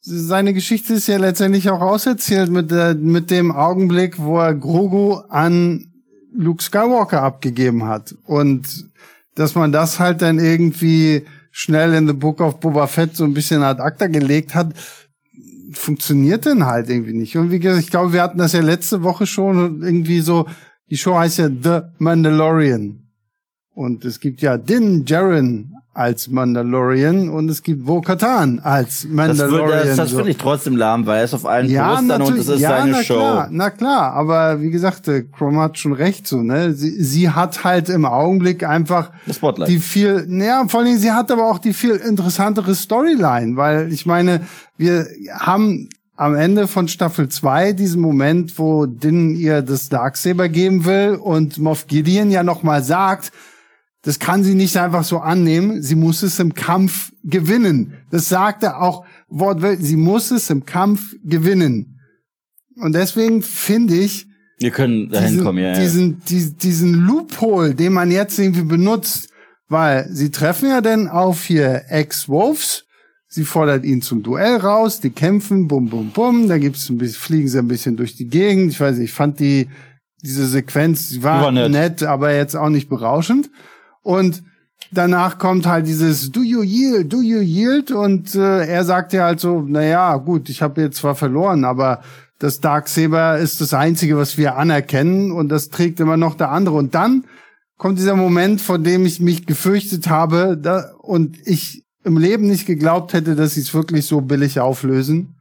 seine 0.00 0.54
Geschichte 0.54 0.94
ist 0.94 1.06
ja 1.06 1.18
letztendlich 1.18 1.68
auch 1.68 1.82
auserzählt 1.82 2.50
mit, 2.50 2.70
der, 2.70 2.94
mit 2.94 3.30
dem 3.30 3.52
Augenblick, 3.52 4.18
wo 4.18 4.38
er 4.38 4.54
Grogu 4.54 5.16
an 5.28 5.90
Luke 6.34 6.62
Skywalker 6.62 7.22
abgegeben 7.22 7.84
hat. 7.84 8.14
Und 8.24 8.90
dass 9.34 9.54
man 9.54 9.72
das 9.72 9.98
halt 9.98 10.22
dann 10.22 10.38
irgendwie 10.38 11.24
schnell 11.50 11.94
in 11.94 12.06
The 12.06 12.12
Book 12.12 12.40
of 12.40 12.60
Boba 12.60 12.86
Fett 12.86 13.16
so 13.16 13.24
ein 13.24 13.34
bisschen 13.34 13.62
ad 13.62 13.80
acta 13.80 14.06
gelegt 14.06 14.54
hat, 14.54 14.74
funktioniert 15.72 16.46
denn 16.46 16.66
halt 16.66 16.88
irgendwie 16.88 17.14
nicht. 17.14 17.36
Und 17.36 17.50
wie 17.50 17.58
gesagt, 17.58 17.82
ich 17.82 17.90
glaube, 17.90 18.12
wir 18.12 18.22
hatten 18.22 18.38
das 18.38 18.52
ja 18.52 18.60
letzte 18.60 19.02
Woche 19.02 19.26
schon 19.26 19.82
irgendwie 19.82 20.20
so, 20.20 20.46
die 20.90 20.96
Show 20.96 21.16
heißt 21.16 21.38
ja 21.38 21.48
The 21.48 21.80
Mandalorian. 21.98 23.00
Und 23.74 24.04
es 24.04 24.20
gibt 24.20 24.40
ja 24.40 24.56
Din 24.56 25.04
Djarin 25.04 25.73
als 25.94 26.28
Mandalorian 26.28 27.28
und 27.28 27.48
es 27.48 27.62
gibt 27.62 27.86
Bo-Katan 27.86 28.58
als 28.58 29.06
Mandalorian. 29.08 29.70
Das, 29.70 29.86
das, 29.86 29.96
das 29.96 30.12
finde 30.12 30.30
ich 30.32 30.36
trotzdem 30.36 30.76
lahm, 30.76 31.06
weil 31.06 31.18
er 31.18 31.24
ist 31.24 31.34
auf 31.34 31.46
allen 31.46 31.70
ja, 31.70 31.94
Postern 31.94 32.22
und 32.22 32.38
es 32.38 32.48
ist 32.48 32.60
ja, 32.60 32.68
seine 32.70 32.92
na 32.92 33.02
Show. 33.04 33.14
Klar, 33.14 33.48
na 33.50 33.70
klar, 33.70 34.12
aber 34.12 34.60
wie 34.60 34.70
gesagt, 34.70 35.08
Chrome 35.32 35.60
hat 35.60 35.78
schon 35.78 35.92
recht 35.92 36.26
so, 36.26 36.42
ne? 36.42 36.72
Sie, 36.72 37.02
sie 37.02 37.30
hat 37.30 37.62
halt 37.62 37.88
im 37.88 38.04
Augenblick 38.04 38.64
einfach 38.64 39.12
die 39.68 39.78
viel, 39.78 40.26
naja, 40.28 40.64
vor 40.66 40.80
allem 40.80 40.98
sie 40.98 41.12
hat 41.12 41.30
aber 41.30 41.48
auch 41.48 41.58
die 41.58 41.72
viel 41.72 41.92
interessantere 41.94 42.74
Storyline, 42.74 43.56
weil 43.56 43.92
ich 43.92 44.04
meine, 44.04 44.40
wir 44.76 45.06
haben 45.30 45.88
am 46.16 46.34
Ende 46.34 46.66
von 46.66 46.88
Staffel 46.88 47.28
2 47.28 47.72
diesen 47.72 48.00
Moment, 48.00 48.58
wo 48.58 48.86
Din 48.86 49.34
ihr 49.36 49.62
das 49.62 49.88
Darksaber 49.88 50.48
geben 50.48 50.84
will 50.84 51.18
und 51.20 51.58
Moff 51.58 51.86
Gideon 51.86 52.30
ja 52.30 52.42
nochmal 52.42 52.82
sagt, 52.82 53.32
das 54.04 54.18
kann 54.18 54.44
sie 54.44 54.54
nicht 54.54 54.76
einfach 54.76 55.02
so 55.02 55.18
annehmen. 55.18 55.82
Sie 55.82 55.94
muss 55.94 56.22
es 56.22 56.38
im 56.38 56.54
Kampf 56.54 57.12
gewinnen. 57.24 57.94
Das 58.10 58.28
sagt 58.28 58.62
er 58.62 58.82
auch 58.82 59.04
wortwörtlich. 59.28 59.88
Sie 59.88 59.96
muss 59.96 60.30
es 60.30 60.50
im 60.50 60.66
Kampf 60.66 61.14
gewinnen. 61.24 61.98
Und 62.76 62.94
deswegen 62.94 63.42
finde 63.42 63.94
ich, 63.94 64.26
wir 64.58 64.70
können 64.70 65.10
dahin 65.10 65.30
diesen, 65.30 65.44
kommen, 65.44 65.58
ja, 65.58 65.72
ja. 65.72 65.80
Diesen, 65.80 66.20
diesen, 66.24 66.58
diesen 66.58 66.94
Loophole, 67.06 67.74
den 67.74 67.92
man 67.92 68.10
jetzt 68.10 68.38
irgendwie 68.38 68.62
benutzt, 68.62 69.30
weil 69.68 70.06
sie 70.10 70.30
treffen 70.30 70.68
ja 70.68 70.80
dann 70.80 71.08
auf 71.08 71.44
hier 71.44 71.84
Ex-Wolves. 71.88 72.84
Sie 73.26 73.44
fordert 73.44 73.84
ihn 73.84 74.00
zum 74.00 74.22
Duell 74.22 74.58
raus, 74.58 75.00
die 75.00 75.10
kämpfen, 75.10 75.66
bum, 75.66 75.88
bum, 75.88 76.10
bum, 76.10 76.46
da 76.46 76.58
gibt's 76.58 76.88
ein 76.88 76.98
bisschen, 76.98 77.20
fliegen 77.20 77.48
sie 77.48 77.58
ein 77.58 77.66
bisschen 77.66 77.96
durch 77.96 78.14
die 78.14 78.28
Gegend. 78.28 78.70
Ich 78.70 78.78
weiß 78.78 78.98
nicht, 78.98 79.10
ich 79.10 79.12
fand 79.12 79.40
die, 79.40 79.68
diese 80.22 80.46
Sequenz, 80.46 81.20
war, 81.20 81.42
war 81.42 81.52
nett. 81.52 81.70
nett, 81.70 82.02
aber 82.04 82.32
jetzt 82.32 82.54
auch 82.54 82.68
nicht 82.68 82.88
berauschend. 82.88 83.50
Und 84.04 84.44
danach 84.92 85.38
kommt 85.38 85.66
halt 85.66 85.88
dieses 85.88 86.30
Do 86.30 86.42
you 86.42 86.62
yield, 86.62 87.12
do 87.12 87.20
you 87.20 87.40
yield? 87.40 87.90
Und 87.90 88.36
äh, 88.36 88.66
er 88.66 88.84
sagt 88.84 89.12
ja 89.12 89.24
halt 89.24 89.40
so, 89.40 89.60
naja, 89.60 90.16
gut, 90.18 90.48
ich 90.48 90.62
habe 90.62 90.82
jetzt 90.82 90.98
zwar 90.98 91.16
verloren, 91.16 91.64
aber 91.64 92.02
das 92.38 92.60
Darksaber 92.60 93.38
ist 93.38 93.60
das 93.60 93.74
Einzige, 93.74 94.16
was 94.16 94.38
wir 94.38 94.56
anerkennen 94.56 95.32
und 95.32 95.48
das 95.48 95.70
trägt 95.70 95.98
immer 95.98 96.16
noch 96.16 96.36
der 96.36 96.50
andere. 96.50 96.76
Und 96.76 96.94
dann 96.94 97.24
kommt 97.76 97.98
dieser 97.98 98.16
Moment, 98.16 98.60
von 98.60 98.84
dem 98.84 99.06
ich 99.06 99.20
mich 99.20 99.46
gefürchtet 99.46 100.08
habe 100.08 100.56
da, 100.60 100.92
und 100.98 101.38
ich 101.46 101.84
im 102.04 102.18
Leben 102.18 102.46
nicht 102.46 102.66
geglaubt 102.66 103.14
hätte, 103.14 103.34
dass 103.34 103.54
sie 103.54 103.62
es 103.62 103.72
wirklich 103.72 104.06
so 104.06 104.20
billig 104.20 104.60
auflösen. 104.60 105.36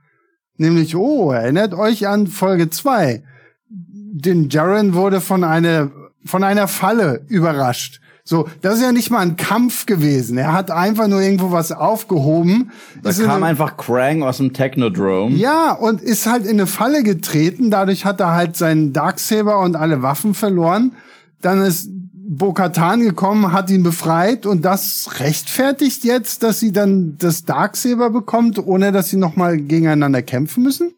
Nämlich, 0.58 0.96
oh, 0.96 1.32
erinnert 1.32 1.74
euch 1.74 2.08
an 2.08 2.28
Folge 2.28 2.70
zwei. 2.70 3.24
Den 3.68 4.50
Jaren 4.50 4.94
wurde 4.94 5.20
von 5.20 5.44
einer, 5.44 5.92
von 6.24 6.44
einer 6.44 6.68
Falle 6.68 7.26
überrascht. 7.28 8.00
So, 8.26 8.48
das 8.62 8.76
ist 8.76 8.82
ja 8.82 8.94
nicht 8.94 9.12
mal 9.12 9.20
ein 9.20 9.36
Kampf 9.36 9.86
gewesen. 9.86 10.38
Er 10.38 10.54
hat 10.54 10.72
einfach 10.72 11.08
nur 11.08 11.22
irgendwo 11.22 11.52
was 11.52 11.74
aufgehoben. 11.74 12.72
Da 13.02 13.10
ist 13.10 13.22
kam 13.22 13.38
eine, 13.38 13.48
einfach 13.48 13.76
Krang 13.76 14.24
aus 14.24 14.38
dem 14.38 14.54
Technodrome. 14.54 15.36
Ja, 15.36 15.74
und 15.74 16.02
ist 16.02 16.26
halt 16.26 16.46
in 16.46 16.52
eine 16.52 16.68
Falle 16.68 17.04
getreten. 17.04 17.70
Dadurch 17.70 18.06
hat 18.06 18.22
er 18.22 18.32
halt 18.32 18.56
seinen 18.56 18.94
Darksaber 18.94 19.60
und 19.60 19.76
alle 19.76 20.02
Waffen 20.02 20.34
verloren. 20.34 20.94
Dann 21.42 21.62
ist 21.62 21.90
Bo-Katan 22.26 23.02
gekommen, 23.02 23.52
hat 23.52 23.70
ihn 23.70 23.84
befreit 23.84 24.46
und 24.46 24.64
das 24.64 25.20
rechtfertigt 25.20 26.06
jetzt, 26.06 26.44
dass 26.44 26.62
sie 26.62 26.72
dann 26.72 27.18
das 27.18 27.44
Darksaber 27.44 28.10
bekommt, 28.10 28.58
ohne 28.58 28.94
dass 28.94 29.10
sie 29.10 29.18
nochmal 29.18 29.58
gegeneinander 29.58 30.22
kämpfen 30.22 30.64
müssen? 30.64 30.94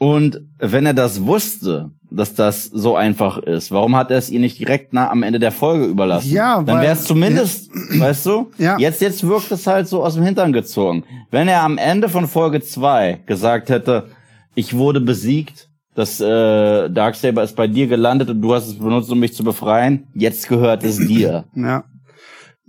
Und 0.00 0.40
wenn 0.58 0.86
er 0.86 0.94
das 0.94 1.26
wusste, 1.26 1.90
dass 2.10 2.34
das 2.34 2.64
so 2.64 2.96
einfach 2.96 3.36
ist, 3.36 3.70
warum 3.70 3.94
hat 3.96 4.10
er 4.10 4.16
es 4.16 4.30
ihr 4.30 4.40
nicht 4.40 4.58
direkt 4.58 4.94
nach 4.94 5.10
am 5.10 5.22
Ende 5.22 5.38
der 5.38 5.52
Folge 5.52 5.84
überlassen? 5.84 6.32
Ja, 6.32 6.62
Dann 6.62 6.76
weil- 6.78 6.84
wäre 6.84 6.94
es 6.94 7.04
zumindest, 7.04 7.70
weißt 7.98 8.24
du? 8.24 8.50
Ja. 8.56 8.78
Jetzt, 8.78 9.02
jetzt 9.02 9.22
wirkt 9.28 9.52
es 9.52 9.66
halt 9.66 9.88
so 9.88 10.02
aus 10.02 10.14
dem 10.14 10.24
Hintern 10.24 10.54
gezogen. 10.54 11.04
Wenn 11.30 11.48
er 11.48 11.62
am 11.62 11.76
Ende 11.76 12.08
von 12.08 12.26
Folge 12.26 12.62
zwei 12.62 13.20
gesagt 13.26 13.68
hätte, 13.68 14.06
ich 14.54 14.74
wurde 14.74 15.02
besiegt, 15.02 15.68
das 15.94 16.18
äh, 16.18 16.88
Darksaber 16.88 17.42
ist 17.42 17.54
bei 17.54 17.66
dir 17.68 17.86
gelandet 17.86 18.30
und 18.30 18.40
du 18.40 18.54
hast 18.54 18.68
es 18.68 18.78
benutzt, 18.78 19.10
um 19.12 19.18
mich 19.20 19.34
zu 19.34 19.44
befreien, 19.44 20.06
jetzt 20.14 20.48
gehört 20.48 20.82
es 20.82 20.96
dir. 21.06 21.44
Ja. 21.54 21.84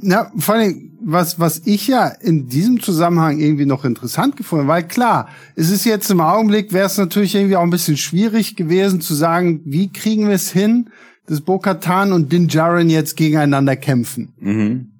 Ja, 0.01 0.31
vor 0.37 0.55
allem, 0.55 0.91
was, 1.01 1.39
was 1.39 1.61
ich 1.65 1.87
ja 1.87 2.07
in 2.07 2.47
diesem 2.47 2.79
Zusammenhang 2.81 3.39
irgendwie 3.39 3.65
noch 3.65 3.85
interessant 3.85 4.35
gefunden, 4.35 4.67
weil 4.67 4.87
klar, 4.87 5.29
es 5.55 5.69
ist 5.69 5.85
jetzt 5.85 6.09
im 6.09 6.21
Augenblick, 6.21 6.73
wäre 6.73 6.87
es 6.87 6.97
natürlich 6.97 7.35
irgendwie 7.35 7.55
auch 7.55 7.63
ein 7.63 7.69
bisschen 7.69 7.97
schwierig 7.97 8.55
gewesen 8.55 9.01
zu 9.01 9.13
sagen, 9.13 9.61
wie 9.65 9.91
kriegen 9.91 10.27
wir 10.27 10.35
es 10.35 10.51
hin, 10.51 10.89
dass 11.27 11.41
Bo-Katan 11.41 12.13
und 12.13 12.31
Din 12.31 12.47
Djarin 12.47 12.89
jetzt 12.89 13.15
gegeneinander 13.15 13.75
kämpfen. 13.75 14.33
Mhm. 14.39 14.91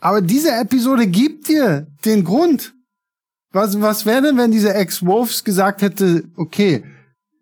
Aber 0.00 0.22
diese 0.22 0.52
Episode 0.52 1.06
gibt 1.06 1.48
dir 1.48 1.86
den 2.04 2.24
Grund. 2.24 2.74
Was, 3.52 3.80
was 3.80 4.06
wäre 4.06 4.22
denn, 4.22 4.36
wenn 4.36 4.52
diese 4.52 4.74
Ex-Wolves 4.74 5.44
gesagt 5.44 5.82
hätte, 5.82 6.24
okay, 6.36 6.84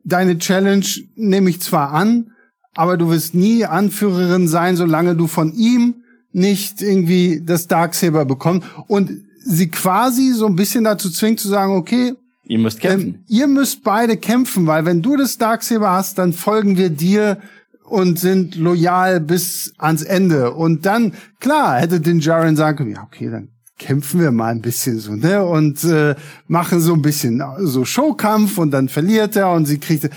deine 0.05 0.39
Challenge 0.39 0.87
nehme 1.16 1.51
ich 1.51 1.61
zwar 1.61 1.93
an, 1.93 2.33
aber 2.74 2.97
du 2.97 3.11
wirst 3.11 3.35
nie 3.35 3.64
Anführerin 3.64 4.49
sein, 4.49 4.76
solange 4.76 5.14
du 5.14 5.26
von 5.26 5.53
ihm 5.53 6.03
nicht 6.33 6.83
irgendwie 6.83 7.43
das 7.45 7.66
Darksaber 7.66 8.24
bekommst 8.24 8.66
und 8.87 9.11
sie 9.45 9.68
quasi 9.68 10.33
so 10.33 10.47
ein 10.47 10.57
bisschen 10.57 10.85
dazu 10.85 11.11
zwingt 11.11 11.41
zu 11.41 11.49
sagen, 11.49 11.74
okay, 11.74 12.14
Ihr 12.45 12.59
müsst 12.59 12.81
kämpfen. 12.81 13.09
ähm, 13.09 13.24
ihr 13.29 13.47
müsst 13.47 13.83
beide 13.85 14.16
kämpfen, 14.16 14.66
weil 14.66 14.85
wenn 14.87 15.03
du 15.03 15.16
das 15.16 15.37
Darksaber 15.39 15.91
hast, 15.91 16.18
dann 16.18 16.33
folgen 16.33 16.76
wir 16.76 16.91
dir 16.91 17.39
und 17.85 18.18
sind 18.18 18.57
loyal 18.57 19.20
bis 19.20 19.72
ans 19.79 20.03
Ende. 20.03 20.53
Und 20.53 20.87
dann, 20.87 21.14
klar, 21.41 21.79
hätte 21.79 22.01
Din 22.01 22.20
Djarin 22.20 22.57
sagen 22.57 22.79
können, 22.79 22.91
ja, 22.93 23.03
okay, 23.03 23.31
dann 23.31 23.49
kämpfen 23.79 24.20
wir 24.20 24.31
mal 24.31 24.51
ein 24.51 24.61
bisschen 24.61 24.99
so, 24.99 25.14
ne? 25.14 25.45
Und 25.45 25.85
äh, 25.85 26.14
machen 26.49 26.81
so 26.81 26.95
ein 26.95 27.03
bisschen 27.03 27.43
so 27.61 27.85
Showkampf 27.85 28.59
und 28.59 28.70
dann 28.72 28.89
verliert 28.89 29.37
er 29.37 29.53
und 29.53 29.66
sie 29.66 29.79
kriegt. 29.79 30.11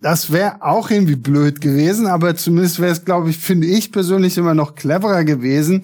Das 0.00 0.30
wäre 0.32 0.62
auch 0.62 0.90
irgendwie 0.90 1.16
blöd 1.16 1.60
gewesen, 1.60 2.06
aber 2.06 2.36
zumindest 2.36 2.80
wäre 2.80 2.92
es, 2.92 3.04
glaube 3.04 3.30
ich, 3.30 3.38
finde 3.38 3.66
ich 3.66 3.92
persönlich 3.92 4.36
immer 4.36 4.54
noch 4.54 4.74
cleverer 4.74 5.24
gewesen 5.24 5.82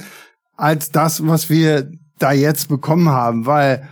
als 0.56 0.90
das, 0.90 1.26
was 1.26 1.48
wir 1.48 1.90
da 2.18 2.32
jetzt 2.32 2.68
bekommen 2.68 3.08
haben, 3.08 3.46
weil 3.46 3.88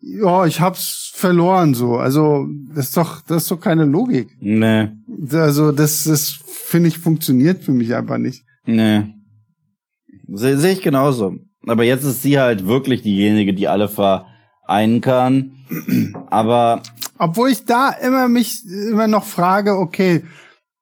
ja, 0.00 0.44
ich 0.46 0.60
hab's 0.60 1.10
verloren 1.14 1.74
so. 1.74 1.96
Also, 1.96 2.46
das 2.74 2.86
ist 2.86 2.96
doch, 2.96 3.20
das 3.22 3.44
ist 3.44 3.50
doch 3.50 3.60
keine 3.60 3.84
Logik. 3.84 4.28
Nee, 4.40 4.90
Also, 5.32 5.72
das, 5.72 6.04
das 6.04 6.38
finde 6.46 6.88
ich 6.88 6.98
funktioniert 6.98 7.64
für 7.64 7.72
mich 7.72 7.94
einfach 7.94 8.18
nicht. 8.18 8.44
nee. 8.66 9.04
Sehe 10.26 10.56
seh 10.56 10.72
ich 10.72 10.80
genauso. 10.82 11.36
Aber 11.66 11.84
jetzt 11.84 12.04
ist 12.04 12.22
sie 12.22 12.38
halt 12.38 12.66
wirklich 12.66 13.02
diejenige, 13.02 13.52
die 13.52 13.68
alle 13.68 13.88
vereinen 14.64 15.00
kann. 15.00 15.52
Aber 16.30 16.82
Obwohl 17.18 17.50
ich 17.50 17.64
da 17.64 17.90
immer 17.90 18.28
mich 18.28 18.62
immer 18.90 19.06
noch 19.06 19.24
frage, 19.24 19.76
okay, 19.78 20.22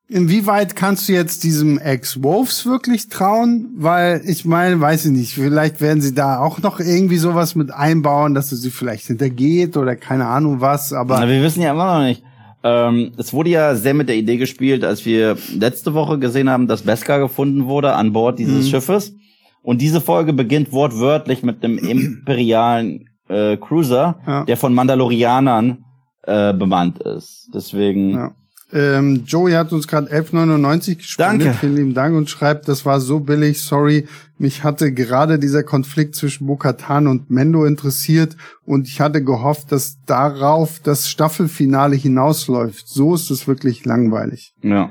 inwieweit 0.08 0.76
kannst 0.76 1.08
du 1.08 1.12
jetzt 1.12 1.42
diesem 1.44 1.78
Ex-Wolves 1.78 2.66
wirklich 2.66 3.08
trauen? 3.08 3.70
Weil 3.76 4.22
ich 4.26 4.44
meine, 4.44 4.80
weiß 4.80 5.06
ich 5.06 5.12
nicht, 5.12 5.34
vielleicht 5.34 5.80
werden 5.80 6.00
sie 6.02 6.14
da 6.14 6.38
auch 6.38 6.60
noch 6.60 6.80
irgendwie 6.80 7.16
sowas 7.18 7.54
mit 7.54 7.72
einbauen, 7.72 8.34
dass 8.34 8.50
du 8.50 8.56
sie 8.56 8.70
vielleicht 8.70 9.06
hintergeht 9.06 9.76
oder 9.76 9.96
keine 9.96 10.26
Ahnung 10.26 10.60
was, 10.60 10.92
aber 10.92 11.20
Na, 11.20 11.28
wir 11.28 11.42
wissen 11.42 11.62
ja 11.62 11.72
immer 11.72 11.98
noch 11.98 12.04
nicht. 12.06 12.22
Ähm, 12.64 13.10
es 13.16 13.32
wurde 13.32 13.50
ja 13.50 13.74
sehr 13.74 13.94
mit 13.94 14.08
der 14.08 14.16
Idee 14.16 14.36
gespielt, 14.36 14.84
als 14.84 15.04
wir 15.04 15.36
letzte 15.52 15.94
Woche 15.94 16.20
gesehen 16.20 16.48
haben, 16.48 16.68
dass 16.68 16.82
Beskar 16.82 17.18
gefunden 17.18 17.66
wurde 17.66 17.94
an 17.94 18.12
Bord 18.12 18.38
dieses 18.38 18.66
Mhm. 18.66 18.70
Schiffes. 18.70 19.14
Und 19.62 19.80
diese 19.80 20.00
Folge 20.00 20.32
beginnt 20.32 20.70
wortwörtlich 20.72 21.42
mit 21.42 21.62
dem 21.64 21.76
imperialen 22.26 23.08
äh, 23.32 23.56
Cruiser, 23.56 24.18
Ja. 24.26 24.44
der 24.44 24.56
von 24.56 24.74
Mandalorianern 24.74 25.84
äh, 26.24 26.52
bemannt 26.52 26.98
ist. 27.00 27.48
Deswegen, 27.54 28.10
Ja. 28.14 28.32
Ähm, 28.74 29.24
Joey 29.26 29.52
hat 29.52 29.70
uns 29.72 29.86
gerade 29.86 30.10
11,99 30.10 30.96
gespendet. 30.96 31.46
Danke. 31.48 31.58
Vielen 31.60 31.76
lieben 31.76 31.92
Dank 31.94 32.16
und 32.16 32.30
schreibt, 32.30 32.68
das 32.68 32.86
war 32.86 33.00
so 33.00 33.20
billig, 33.20 33.60
sorry. 33.60 34.06
Mich 34.38 34.64
hatte 34.64 34.92
gerade 34.92 35.38
dieser 35.38 35.62
Konflikt 35.62 36.14
zwischen 36.14 36.46
Bo-Katan 36.46 37.06
und 37.06 37.30
Mendo 37.30 37.66
interessiert 37.66 38.34
und 38.64 38.88
ich 38.88 38.98
hatte 39.02 39.22
gehofft, 39.22 39.72
dass 39.72 39.98
darauf 40.06 40.80
das 40.82 41.10
Staffelfinale 41.10 41.96
hinausläuft. 41.96 42.88
So 42.88 43.14
ist 43.14 43.30
es 43.30 43.46
wirklich 43.46 43.84
langweilig. 43.84 44.54
ja. 44.62 44.88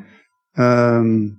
Ähm, 0.56 1.38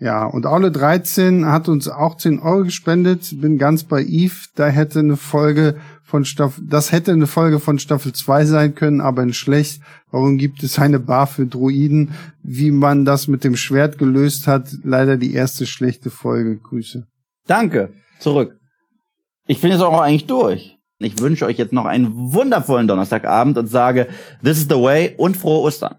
ja, 0.00 0.24
und 0.24 0.46
Aule 0.46 0.70
13 0.70 1.44
hat 1.46 1.68
uns 1.68 1.88
auch 1.88 2.16
10 2.16 2.38
Euro 2.38 2.62
gespendet. 2.62 3.34
Bin 3.40 3.58
ganz 3.58 3.82
bei 3.82 4.00
Eve. 4.04 4.36
Da 4.54 4.68
hätte 4.68 5.00
eine 5.00 5.16
Folge 5.16 5.74
von 6.08 6.24
Staffel, 6.24 6.64
das 6.66 6.90
hätte 6.90 7.12
eine 7.12 7.26
Folge 7.26 7.60
von 7.60 7.78
Staffel 7.78 8.14
2 8.14 8.46
sein 8.46 8.74
können, 8.74 9.02
aber 9.02 9.22
in 9.22 9.34
schlecht. 9.34 9.82
Warum 10.10 10.38
gibt 10.38 10.62
es 10.62 10.78
eine 10.78 10.98
Bar 10.98 11.26
für 11.26 11.44
Droiden? 11.44 12.12
Wie 12.42 12.70
man 12.70 13.04
das 13.04 13.28
mit 13.28 13.44
dem 13.44 13.56
Schwert 13.56 13.98
gelöst 13.98 14.46
hat, 14.46 14.70
leider 14.82 15.18
die 15.18 15.34
erste 15.34 15.66
schlechte 15.66 16.08
Folge. 16.08 16.56
Grüße. 16.56 17.06
Danke. 17.46 17.92
Zurück. 18.20 18.58
Ich 19.46 19.60
bin 19.60 19.70
jetzt 19.70 19.82
auch 19.82 20.00
eigentlich 20.00 20.26
durch. 20.26 20.78
Ich 20.98 21.20
wünsche 21.20 21.44
euch 21.44 21.58
jetzt 21.58 21.74
noch 21.74 21.84
einen 21.84 22.32
wundervollen 22.32 22.88
Donnerstagabend 22.88 23.58
und 23.58 23.66
sage, 23.66 24.08
this 24.42 24.56
is 24.56 24.66
the 24.70 24.80
way 24.80 25.14
und 25.18 25.36
frohe 25.36 25.60
Ostern. 25.60 25.96